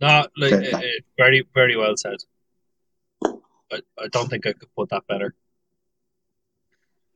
[0.00, 0.82] No, like uh, uh,
[1.16, 2.18] very, very well said.
[3.24, 5.34] I, I don't think I could put that better.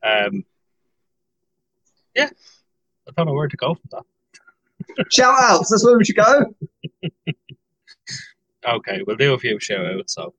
[0.03, 0.43] Um,
[2.15, 2.29] yeah,
[3.07, 5.05] I don't know where to go from that.
[5.11, 5.69] Shout outs.
[5.69, 6.53] That's where we should go.
[8.65, 10.13] Okay, we'll do a few shout outs.
[10.13, 10.33] So,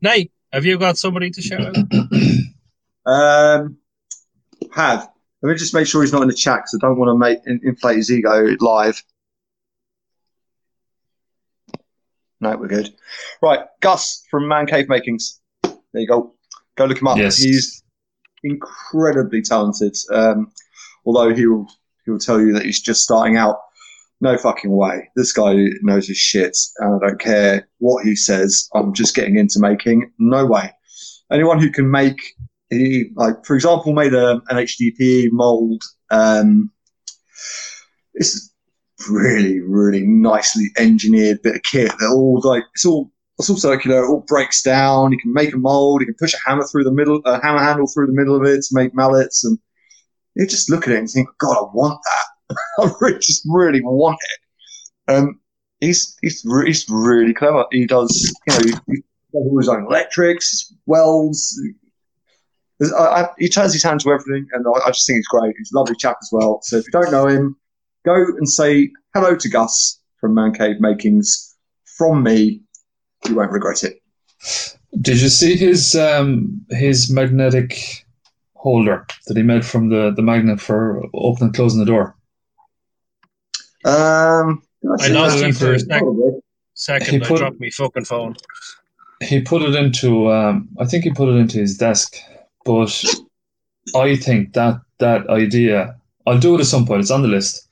[0.00, 1.76] Nate, have you got somebody to shout out?
[3.06, 3.78] Um,
[4.74, 5.08] have.
[5.40, 7.16] Let me just make sure he's not in the chat because I don't want to
[7.16, 9.02] make in, inflate his ego live.
[12.40, 12.94] No, we're good.
[13.42, 15.40] Right, Gus from Man Cave Makings.
[15.62, 16.34] There you go.
[16.76, 17.18] Go look him up.
[17.18, 17.38] Yes.
[17.38, 17.82] He's
[18.44, 19.96] incredibly talented.
[20.12, 20.52] Um,
[21.04, 21.66] although he will
[22.04, 23.58] he will tell you that he's just starting out.
[24.20, 25.08] No fucking way.
[25.14, 28.68] This guy knows his shit, and I don't care what he says.
[28.74, 30.10] I'm just getting into making.
[30.18, 30.72] No way.
[31.30, 32.20] Anyone who can make
[32.70, 35.82] he like for example made a, an HDPE mold.
[36.10, 36.70] Um,
[38.14, 38.52] it's
[39.08, 44.04] really really nicely engineered bit of kit that all like it's all it's all circular.
[44.04, 45.12] It all breaks down.
[45.12, 46.00] You can make a mold.
[46.00, 48.42] You can push a hammer through the middle, a hammer handle through the middle of
[48.44, 49.58] it to make mallets, and
[50.34, 52.56] you just look at it and think, God, I want that.
[52.80, 55.12] I really, just really want it.
[55.12, 55.40] Um,
[55.80, 57.64] he's he's re- he's really clever.
[57.70, 59.02] He does you know he, he
[59.32, 61.60] does all his own electrics, his welds.
[62.96, 65.54] I, I, he turns his hand to everything, and I, I just think he's great.
[65.56, 66.60] He's a lovely chap as well.
[66.62, 67.56] So if you don't know him,
[68.08, 71.54] go and say hello to Gus from Man Cave Makings
[71.98, 72.60] from me.
[73.28, 74.00] You won't regret it.
[75.00, 78.06] Did you see his um, his magnetic
[78.54, 82.16] holder that he made from the, the magnet for opening and closing the door?
[83.84, 84.62] Um,
[85.00, 85.46] I lost that?
[85.46, 86.02] you for a sec-
[86.74, 87.08] second.
[87.10, 88.36] He I put- dropped my fucking phone.
[89.20, 92.16] He put it into um, I think he put it into his desk,
[92.64, 93.04] but
[93.96, 97.00] I think that that idea I'll do it at some point.
[97.00, 97.67] It's on the list.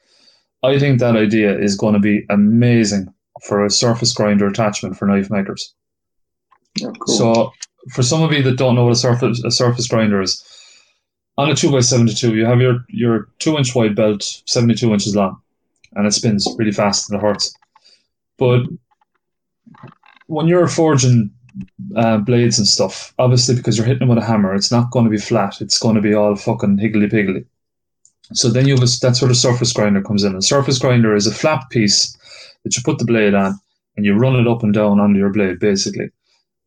[0.66, 3.12] I think that idea is going to be amazing
[3.44, 5.72] for a surface grinder attachment for knife makers.
[6.82, 7.16] Oh, cool.
[7.16, 7.52] So,
[7.92, 10.42] for some of you that don't know what a surface a surface grinder is,
[11.38, 14.74] on a two x seventy two, you have your your two inch wide belt, seventy
[14.74, 15.40] two inches long,
[15.94, 17.54] and it spins really fast and it hurts.
[18.38, 18.62] But
[20.26, 21.30] when you're forging
[21.94, 25.04] uh, blades and stuff, obviously because you're hitting them with a hammer, it's not going
[25.04, 25.60] to be flat.
[25.60, 27.46] It's going to be all fucking higgly piggly.
[28.32, 30.34] So then you have a, that's where the surface grinder comes in.
[30.34, 32.16] A surface grinder is a flat piece
[32.64, 33.58] that you put the blade on
[33.96, 36.10] and you run it up and down under your blade, basically.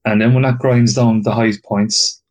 [0.05, 2.21] And then when that grinds down the high points,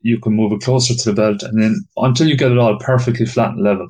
[0.00, 2.78] you can move it closer to the belt, and then until you get it all
[2.78, 3.88] perfectly flat and level.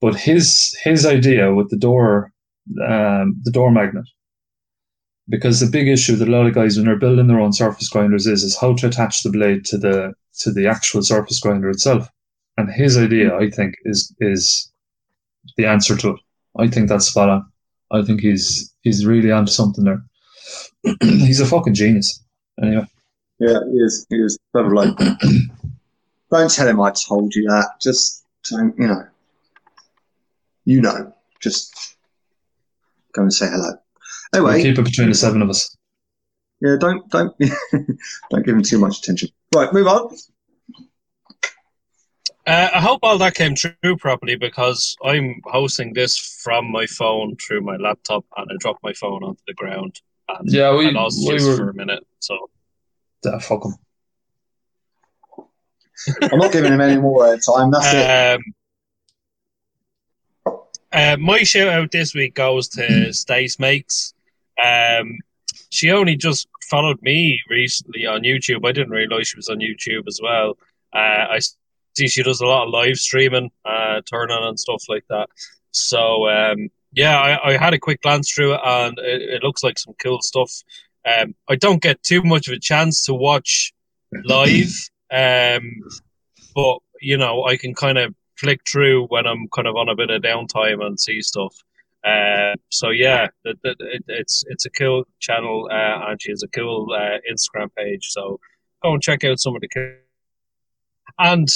[0.00, 2.32] But his his idea with the door,
[2.86, 4.04] um, the door magnet,
[5.28, 7.88] because the big issue that a lot of guys when they're building their own surface
[7.88, 11.70] grinders is is how to attach the blade to the to the actual surface grinder
[11.70, 12.08] itself.
[12.60, 14.70] And his idea, I think, is is
[15.56, 16.20] the answer to it.
[16.58, 17.50] I think that's spot on.
[17.90, 20.02] I think he's he's really onto something there.
[21.02, 22.22] he's a fucking genius.
[22.62, 22.86] Anyway,
[23.38, 24.06] Yeah, he is.
[24.10, 24.38] He is.
[24.52, 24.98] Clever bloke.
[26.30, 27.80] don't tell him I told you that.
[27.80, 29.04] Just don't, you know.
[30.66, 31.14] You know.
[31.40, 31.96] Just
[33.14, 33.72] go and say hello.
[34.34, 35.74] we'll Anyway, keep it between the seven of us.
[36.60, 37.34] yeah, don't don't
[38.30, 39.30] don't give him too much attention.
[39.54, 40.14] Right, move on.
[42.50, 47.36] Uh, I hope all that came through properly because I'm hosting this from my phone
[47.36, 50.90] through my laptop and I dropped my phone onto the ground and Yeah, we I
[50.90, 52.04] lost we were for a minute.
[52.18, 52.50] So
[53.24, 53.74] uh, fuck him.
[56.22, 57.70] I'm not giving him any more time.
[57.70, 58.42] That's it.
[60.46, 60.56] Um,
[60.92, 64.12] uh, my shout out this week goes to Stace Makes.
[64.60, 65.18] Um,
[65.68, 68.66] she only just followed me recently on YouTube.
[68.66, 70.58] I didn't realize she was on YouTube as well.
[70.92, 71.38] Uh, I
[71.96, 75.28] see she does a lot of live streaming, uh, turn on and stuff like that.
[75.72, 79.62] So um, yeah, I, I had a quick glance through it, and it, it looks
[79.62, 80.52] like some cool stuff.
[81.06, 83.72] Um, I don't get too much of a chance to watch
[84.24, 84.72] live,
[85.12, 85.70] um,
[86.54, 89.94] but you know I can kind of flick through when I'm kind of on a
[89.94, 91.54] bit of downtime and see stuff.
[92.04, 96.48] Uh, so yeah, it, it, it's it's a cool channel, uh, and she has a
[96.48, 98.08] cool uh, Instagram page.
[98.08, 98.40] So
[98.82, 99.98] go and check out some of the.
[101.18, 101.48] And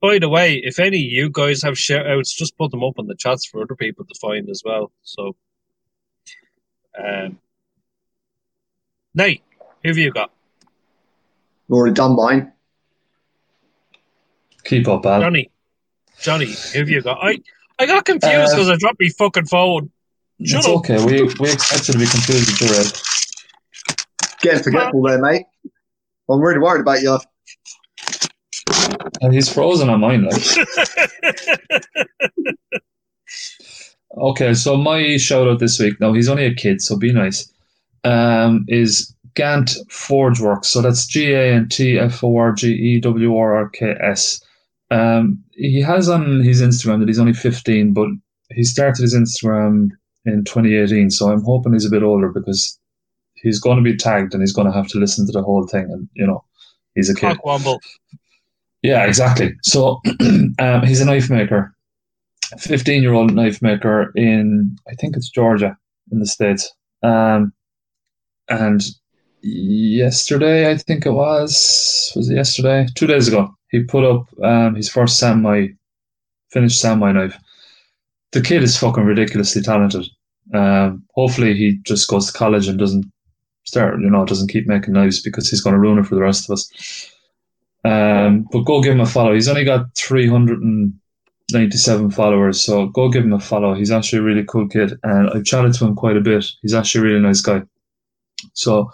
[0.00, 2.94] by the way, if any of you guys have shout outs, just put them up
[2.98, 4.92] in the chats for other people to find as well.
[5.02, 5.34] So,
[7.02, 7.38] um,
[9.14, 9.42] Nate,
[9.82, 10.30] who have you got?
[11.68, 12.52] I've already done mine.
[14.64, 15.20] Keep up, Al.
[15.20, 15.50] Johnny,
[16.20, 17.18] Johnny, who have you got?
[17.22, 17.38] I
[17.78, 19.90] I got confused Uh, because I dropped my fucking phone.
[20.44, 20.76] Shut It's up.
[20.78, 21.04] okay.
[21.04, 22.92] We we expected to be confused with your red.
[24.40, 25.46] Getting forgetful there, mate.
[26.30, 27.18] I'm really worried about you.
[29.20, 30.24] And he's frozen on mine.
[30.24, 31.48] Like.
[34.16, 37.50] Okay, so my shout out this week, now he's only a kid, so be nice,
[38.04, 40.68] um, is Gant Forge Works.
[40.68, 43.94] So that's G A N T F O R G E W R R K
[44.00, 44.40] S.
[44.90, 48.08] Um, he has on his Instagram that he's only 15, but
[48.50, 49.90] he started his Instagram
[50.24, 52.78] in 2018, so I'm hoping he's a bit older because
[53.34, 55.66] he's going to be tagged and he's going to have to listen to the whole
[55.66, 56.42] thing, and you know,
[56.94, 57.36] he's a kid.
[57.38, 57.78] Cockwomble.
[58.82, 59.54] Yeah, exactly.
[59.62, 60.00] So
[60.58, 61.74] um, he's a knife maker,
[62.58, 65.76] fifteen-year-old knife maker in I think it's Georgia
[66.12, 66.72] in the states.
[67.02, 67.52] Um,
[68.48, 68.82] and
[69.42, 74.74] yesterday, I think it was was it yesterday, two days ago, he put up um,
[74.74, 75.68] his first samurai,
[76.50, 77.38] finished samurai knife.
[78.32, 80.06] The kid is fucking ridiculously talented.
[80.54, 83.06] Um, hopefully, he just goes to college and doesn't
[83.64, 86.22] start, you know, doesn't keep making knives because he's going to ruin it for the
[86.22, 86.70] rest of us.
[87.84, 89.34] Um, but go give him a follow.
[89.34, 93.74] He's only got 397 followers, so go give him a follow.
[93.74, 96.44] He's actually a really cool kid, and I've chatted to him quite a bit.
[96.62, 97.62] He's actually a really nice guy.
[98.54, 98.90] So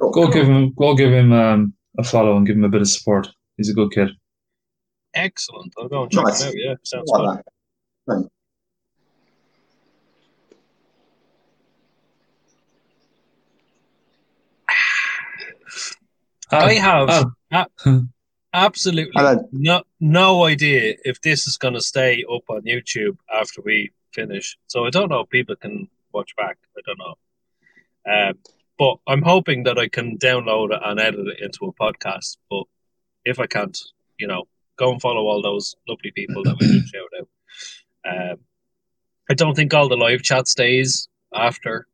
[0.00, 2.80] Oh, go give him, go give him um, a follow and give him a bit
[2.82, 3.26] of support.
[3.56, 4.10] He's a good kid.
[5.14, 5.72] Excellent.
[5.78, 6.42] I'll go and check Nice.
[6.42, 6.54] it out.
[6.56, 7.24] Yeah, sounds I good.
[7.24, 7.44] like
[8.06, 8.28] that.
[16.50, 17.66] I have Al, a-
[18.52, 19.48] absolutely Hello.
[19.52, 24.56] no no idea if this is going to stay up on YouTube after we finish.
[24.68, 26.58] So I don't know if people can watch back.
[26.76, 27.14] I don't know.
[28.10, 28.38] Um,
[28.78, 32.36] but I'm hoping that I can download it and edit it into a podcast.
[32.50, 32.64] But
[33.24, 33.76] if I can't,
[34.18, 34.44] you know,
[34.78, 38.30] go and follow all those lovely people that we just shout out.
[38.30, 38.38] Um,
[39.30, 41.86] I don't think all the live chat stays after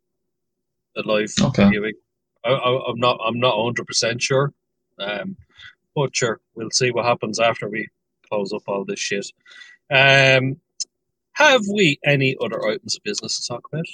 [0.94, 1.68] the live Okay.
[1.70, 1.94] viewing.
[2.44, 3.18] I, I, I'm not.
[3.26, 4.52] I'm not 100 percent sure.
[4.99, 5.37] Um,
[5.95, 7.89] but sure, we'll see what happens after we
[8.29, 9.27] close up all this shit.
[9.91, 10.57] Um,
[11.33, 13.87] have we any other items of business to talk about?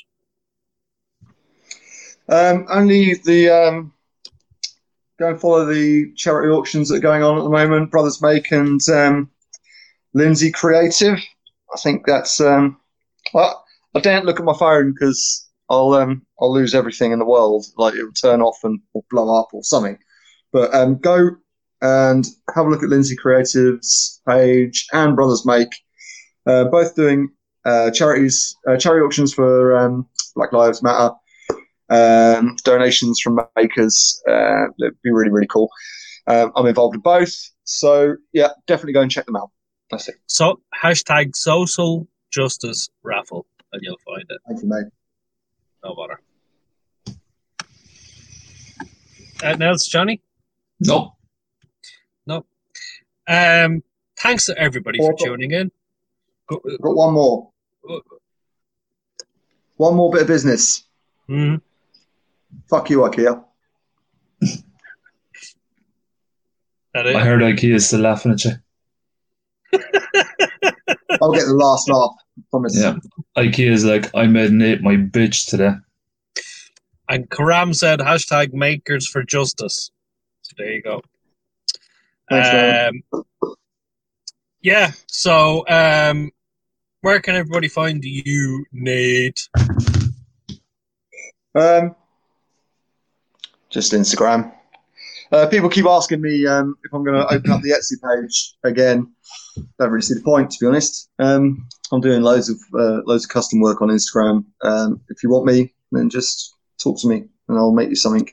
[2.28, 3.92] Um, only the um,
[5.18, 7.90] go and follow the charity auctions that are going on at the moment.
[7.90, 9.30] Brothers Make and um,
[10.14, 11.18] Lindsay Creative.
[11.72, 12.40] I think that's.
[12.40, 12.78] Um,
[13.34, 13.52] I,
[13.94, 17.66] I daren't look at my phone because I'll um, I'll lose everything in the world.
[17.76, 19.98] Like it'll turn off and or blow up or something.
[20.52, 21.30] But um, go
[21.82, 25.70] and have a look at Lindsay Creative's page and Brothers Make.
[26.46, 27.30] Uh, both doing
[27.64, 31.10] uh, charities, uh, charity auctions for um, Black Lives Matter
[31.90, 34.22] um, donations from makers.
[34.28, 35.68] Uh, it'd be really, really cool.
[36.26, 37.34] Um, I'm involved in both.
[37.64, 39.50] So, yeah, definitely go and check them out.
[39.90, 40.16] That's it.
[40.26, 44.40] So hashtag social justice raffle, and you'll find it.
[44.46, 44.86] Thank you, mate.
[45.84, 46.20] No bother.
[49.42, 50.20] Anything else, Johnny?
[50.80, 51.12] Nope.
[53.28, 53.84] Um,
[54.18, 55.28] thanks to everybody for Awesome.
[55.28, 55.70] tuning in.
[56.48, 57.50] Go- I've got one more.
[59.76, 60.82] One more bit of business.
[61.28, 61.60] Mhm.
[62.68, 63.44] Fuck you, IKEA.
[66.92, 67.06] That?
[67.06, 68.50] I heard IKEA is still laughing at you.
[71.22, 72.10] I'll get the last laugh.
[72.36, 72.76] I promise.
[72.76, 72.96] Yeah.
[73.36, 75.74] IKEA is like, I made Nate my bitch today.
[77.08, 79.92] And Karam said hashtag makers for justice.
[80.50, 81.00] So there you go.
[82.28, 82.92] Thanks.
[83.14, 83.22] Um,
[84.62, 86.32] yeah, so um,
[87.02, 89.48] where can everybody find you, Nate?
[91.54, 91.94] Um,
[93.68, 94.52] just Instagram.
[95.30, 98.56] Uh, people keep asking me um, if I'm going to open up the Etsy page
[98.64, 99.14] again.
[99.78, 101.10] Don't really see the point, to be honest.
[101.20, 104.44] Um, I'm doing loads of uh, loads of custom work on Instagram.
[104.62, 108.28] Um, if you want me, then just talk to me, and I'll make you something.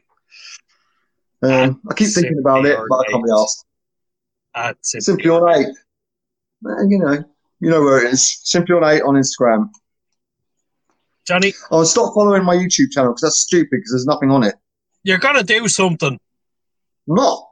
[1.44, 3.66] Um, I keep thinking about it, but I can't be asked.
[4.56, 5.68] At Simply Ornate.
[6.66, 7.24] Uh, you know,
[7.60, 8.40] you know where it is.
[8.44, 9.70] Simply Ornate on Instagram.
[11.26, 14.44] Johnny, Oh, and stop following my YouTube channel because that's stupid because there's nothing on
[14.44, 14.56] it.
[15.04, 16.18] you're gonna do something.
[17.10, 17.48] I'm not.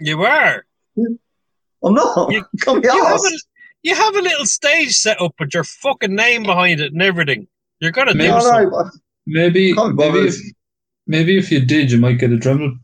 [0.00, 0.64] You are.
[0.96, 2.32] I'm not.
[2.32, 3.30] You- can't be You have, a,
[3.82, 7.46] you have a little stage set up with your fucking name behind it and everything.
[7.80, 8.70] You're gonna do Maybe- No, something.
[8.70, 8.90] no,
[9.26, 10.34] Maybe, maybe if,
[11.06, 12.78] maybe if you did, you might get a Dremel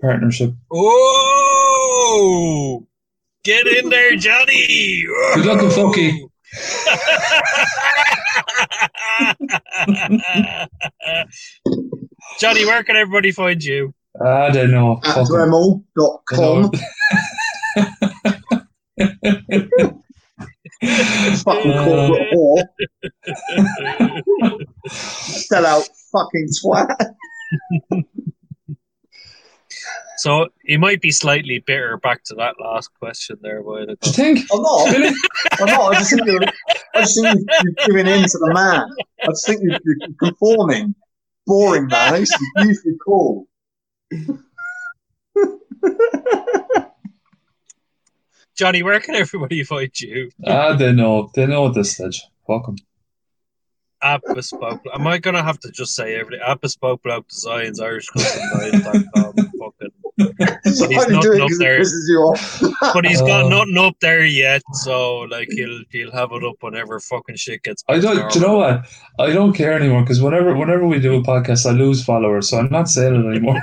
[0.00, 0.52] partnership.
[0.72, 2.86] Oh,
[3.44, 5.04] get in there, Johnny.
[5.34, 6.28] Good looking, Funky.
[12.38, 13.94] Johnny, where can everybody find you?
[14.24, 14.98] I don't know.
[15.04, 15.50] at Fuck 'em.
[15.96, 16.70] Dremel.com.
[21.44, 22.64] fucking corporate whore.
[24.88, 26.96] Sell out fucking twat.
[30.18, 33.62] So he might be slightly bitter back to that last question there.
[33.62, 33.94] While ago.
[34.00, 34.38] Do you think?
[34.52, 34.90] I'm not.
[34.92, 35.14] Really?
[35.60, 35.94] I'm not.
[35.94, 36.42] I just think you're,
[36.94, 38.86] I just think you're, you're giving in to the man.
[39.22, 40.94] I just think you're, you're conforming.
[41.46, 42.14] Boring man.
[42.14, 43.46] I used to be usually cool.
[48.56, 50.30] Johnny, where can everybody find you?
[50.46, 51.30] Ah, don't know.
[51.34, 52.22] They know at this stage.
[52.48, 52.76] Welcome.
[54.02, 54.80] At bespoke.
[54.94, 56.40] Am I gonna have to just say everything?
[56.46, 59.45] At bespoke bloke designs, Irish custom Designs.com, Fucking.
[60.18, 61.80] So He's I only not do up there.
[61.80, 62.62] pisses you off.
[62.94, 63.48] But he's got Uh.
[63.48, 67.82] nothing up there yet, so like he'll he'll have it up whenever fucking shit gets.
[67.88, 68.30] I don't.
[68.32, 68.86] Do you know what?
[69.18, 72.58] I don't care anymore because whenever whenever we do a podcast, I lose followers, so
[72.58, 73.62] I'm not saying it anymore.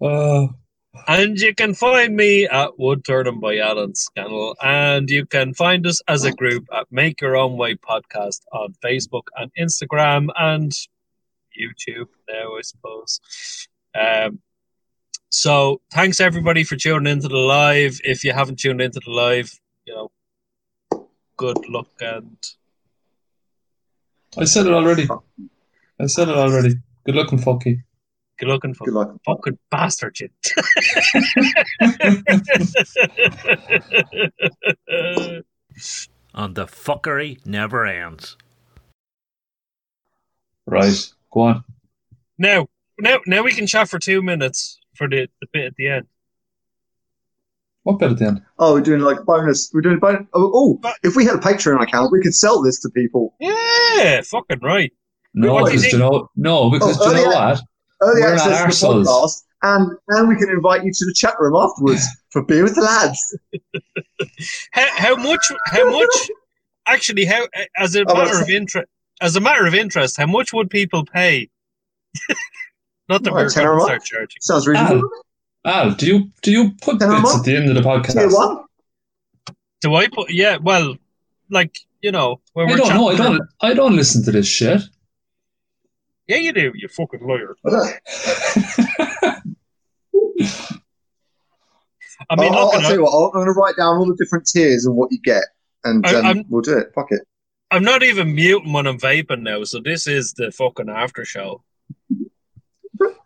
[0.02, 0.46] uh,
[1.06, 4.56] And you can find me at Wood Turning by Alan Scannell.
[4.62, 8.74] And you can find us as a group at Make Your Own Way Podcast on
[8.84, 10.72] Facebook and Instagram and
[11.58, 13.20] YouTube now, I suppose.
[13.98, 14.40] Um,
[15.30, 18.00] so thanks everybody for tuning into the live.
[18.04, 19.52] If you haven't tuned into the live,
[19.86, 20.10] you know,
[21.36, 22.36] good luck and
[24.36, 25.06] I said it already.
[26.00, 26.74] I said it already.
[27.04, 27.82] Good looking, fucky.
[28.38, 29.16] good looking for Good luck.
[29.24, 30.28] fucking bastard you.
[36.34, 38.36] And the fuckery never ends.
[40.66, 41.12] Right.
[41.38, 41.64] Go on.
[42.36, 42.66] now,
[42.98, 46.06] now, now we can chat for two minutes for the, the bit at the end.
[47.84, 48.42] What bit at the end?
[48.58, 49.70] Oh, we're doing like bonus.
[49.72, 50.26] We're doing bonus.
[50.34, 50.50] Oh,
[50.82, 53.34] oh, if we had a Patreon account, we could sell this to people.
[53.38, 54.92] Yeah, fucking right.
[55.32, 57.60] No, What do you because you know, no, because Oh, do you know what?
[58.02, 59.04] Early We're not access to the arseholes.
[59.06, 62.74] podcast, and and we can invite you to the chat room afterwards for beer with
[62.74, 63.38] the lads.
[64.72, 65.52] How, how much?
[65.66, 66.30] How much?
[66.86, 67.46] Actually, how
[67.76, 68.88] as a Oh, matter of interest,
[69.20, 71.48] as a matter of interest, how much would people pay?
[73.08, 74.40] Not that What, we're tenner a going to start charging.
[74.40, 75.08] Sounds reasonable.
[75.64, 78.34] Al, do you do you put Ten bits at the end of the Tier podcast?
[78.34, 78.64] one.
[79.80, 80.30] Do I put?
[80.30, 80.96] Yeah, well,
[81.50, 83.08] like you know, when I we're don't know.
[83.08, 83.48] I chatting- don't.
[83.60, 84.82] I don't listen to this shit.
[86.26, 86.72] Yeah, you do.
[86.74, 87.56] You fucking lawyer.
[87.66, 87.94] I don't-
[92.30, 93.10] I mean, I'll, look, I'll tell you what.
[93.12, 95.44] I'll- I'm going to write down all the different tiers and what you get,
[95.84, 96.88] and I- um, I'm- we'll do it.
[96.94, 97.22] Fuck it.
[97.70, 101.62] I'm not even muting when I'm vaping now, so this is the fucking after show.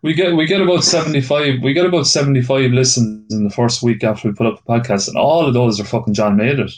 [0.03, 1.63] We get we get about seventy five.
[1.63, 4.73] We get about seventy five listens in the first week after we put up the
[4.73, 6.69] podcast, and all of those are fucking John Maiden.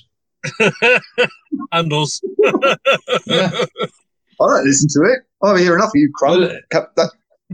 [1.72, 2.20] and us.
[3.26, 3.50] Yeah.
[4.40, 5.20] I don't listen to it.
[5.40, 6.40] Oh, I hear enough of you, crumb.
[6.40, 7.10] Well, Cap- that,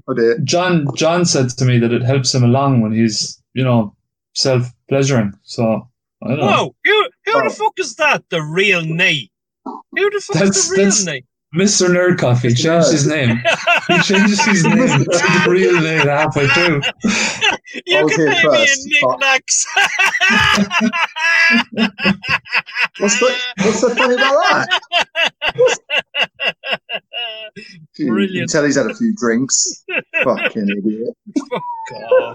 [0.08, 0.38] oh dear.
[0.40, 3.94] John John said to me that it helps him along when he's you know
[4.34, 5.32] self pleasuring.
[5.44, 5.88] So
[6.24, 6.74] I don't know.
[6.84, 7.44] Who who Oh.
[7.48, 8.24] the fuck is that?
[8.30, 9.29] The real Nate.
[9.64, 11.24] Who the fuck That's- is the real that's- Nate?
[11.52, 11.88] Mr.
[11.88, 12.56] Nerd Coffee Mr.
[12.62, 12.92] changed Nerd.
[12.92, 13.42] his name.
[13.88, 16.80] He changes his name to the real name halfway through.
[17.86, 19.66] you I was can here pay me in knickknacks.
[23.00, 25.78] What's the What's so funny about that?
[27.56, 27.64] You,
[28.06, 28.50] you Brilliant.
[28.50, 29.84] tell he's had a few drinks.
[30.22, 31.16] Fucking idiot.
[31.90, 32.34] God.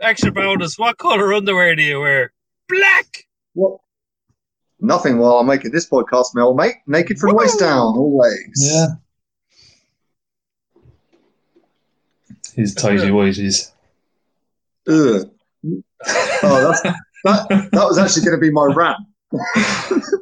[0.00, 0.78] Extra bonus.
[0.78, 2.32] What color underwear do you wear?
[2.68, 3.06] Black.
[3.54, 3.78] What?
[4.80, 6.74] Nothing while I'm making this podcast, my old mate.
[6.86, 8.52] Naked from the waist down, always.
[8.56, 8.86] Yeah.
[12.56, 13.70] He's tidy whities.
[14.88, 15.30] Ugh.
[16.44, 18.98] Oh, that's, that, that was actually going to be my rant.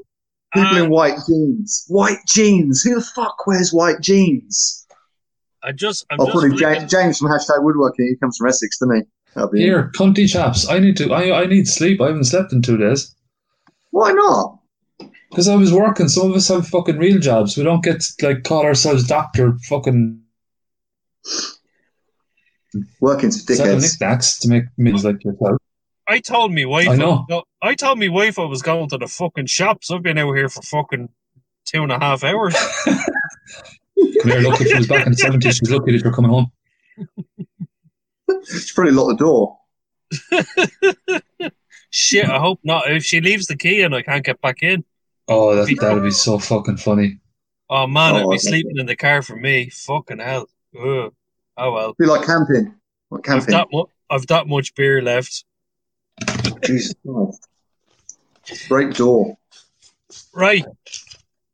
[0.53, 1.85] People Uh, in white jeans.
[1.89, 2.83] White jeans.
[2.83, 4.87] Who the fuck wears white jeans?
[5.63, 8.07] I just, I'm Oh, just probably flicking- James, James from hashtag woodworking.
[8.09, 9.03] He comes from Essex, doesn't he?
[9.35, 10.69] That'll be Here, cunty chaps.
[10.69, 11.13] I need to.
[11.13, 12.01] I I need sleep.
[12.01, 13.15] I haven't slept in two days
[13.91, 14.61] Why not?
[15.31, 16.09] because I was working.
[16.09, 17.57] Some of us have fucking real jobs.
[17.57, 20.21] We don't get like call ourselves doctor fucking
[23.01, 23.83] Working for selling dickheads.
[23.83, 25.59] knickknacks to make meals like yourself.
[26.09, 26.89] I told me wife.
[26.89, 27.27] I know.
[27.63, 29.91] I told me wife I was going to the fucking shops.
[29.91, 31.09] I've been out here for fucking
[31.65, 32.55] two and a half hours.
[32.85, 32.99] Come
[34.25, 34.61] here, look.
[34.61, 36.51] If she was back in the seventies, she's lucky that you're coming home.
[38.47, 39.59] She's probably locked the door.
[41.91, 42.91] Shit, I hope not.
[42.91, 44.85] If she leaves the key and I can't get back in,
[45.29, 47.19] Oh, that that'd be so fucking funny.
[47.69, 48.39] oh man, Oh, I'd be okay.
[48.39, 49.71] sleeping in the car for me.
[49.71, 50.49] Fucking hell.
[50.81, 51.13] Ugh.
[51.57, 51.95] Oh well.
[51.99, 52.75] Be like camping.
[53.11, 53.53] Like I've camping.
[53.55, 55.45] that, mu- I've that much beer left.
[56.65, 58.69] Jesus Christ.
[58.69, 59.37] Break door.
[60.35, 60.65] Right.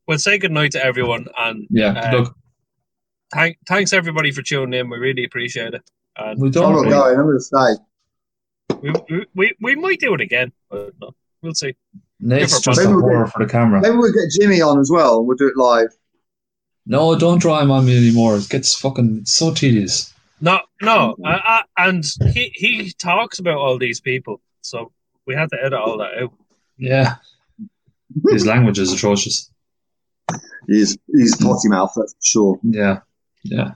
[0.06, 2.34] Well, say good night to everyone, and Yeah, Uh, look,
[3.34, 4.88] thank, thanks everybody for tuning in.
[4.88, 5.82] We really appreciate it.
[6.16, 6.72] And we don't.
[6.72, 7.82] not really- I'm going to stay.
[8.82, 10.52] We, we, we, we might do it again.
[10.70, 11.74] But no, we'll see.
[12.20, 13.80] Nate's just a Maybe we'll horror for the camera.
[13.80, 15.24] Maybe we'll get Jimmy on as well.
[15.24, 15.88] We'll do it live.
[16.86, 18.36] No, don't draw him on me anymore.
[18.36, 20.14] It gets fucking so tedious.
[20.40, 24.92] No, no, uh, uh, and he he talks about all these people, so
[25.26, 26.32] we had to edit all that out.
[26.76, 27.14] Yeah,
[28.30, 29.50] his language is atrocious.
[30.66, 32.60] He's he's potty mouth, that's for sure.
[32.62, 33.00] Yeah,
[33.44, 33.72] yeah,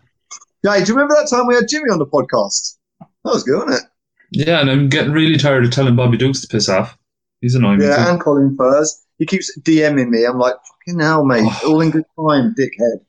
[0.62, 2.76] Yeah, do you remember that time we had Jimmy on the podcast?
[3.00, 3.89] That was good, wasn't it?
[4.32, 4.60] Yeah.
[4.60, 6.96] And I'm getting really tired of telling Bobby Dukes to piss off.
[7.40, 7.86] He's annoying me.
[7.86, 8.10] Yeah, too.
[8.12, 9.02] and Colin Furs.
[9.18, 10.24] He keeps DMing me.
[10.24, 10.54] I'm like,
[10.86, 11.42] fucking hell, mate.
[11.44, 11.72] Oh.
[11.72, 13.00] All in good time, dickhead.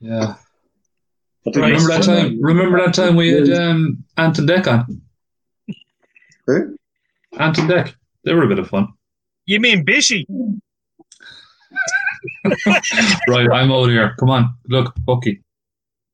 [0.00, 0.34] Yeah.
[1.46, 1.72] I think Right.
[1.78, 2.42] that's Remember that time?
[2.42, 5.00] Remember that time we had um, Ant and Dec on?
[6.46, 6.76] Who?
[7.38, 7.94] Ant and Dec.
[8.24, 8.88] They were a bit of fun.
[9.46, 10.24] You mean Bishy?
[13.28, 14.14] Right, I'm out here.
[14.18, 15.42] Come on, look, Bucky.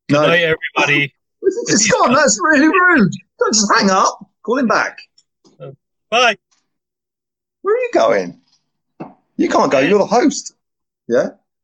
[0.09, 0.43] Good No, night,
[0.77, 1.15] everybody.
[1.43, 2.13] it's gone.
[2.15, 3.13] That's really rude.
[3.39, 4.19] Don't just hang up.
[4.43, 4.99] Call him back.
[6.11, 6.37] Bye.
[7.63, 8.41] Where are you going?
[9.37, 9.79] You can't go.
[9.79, 10.55] You're the host.
[11.09, 11.31] Yeah?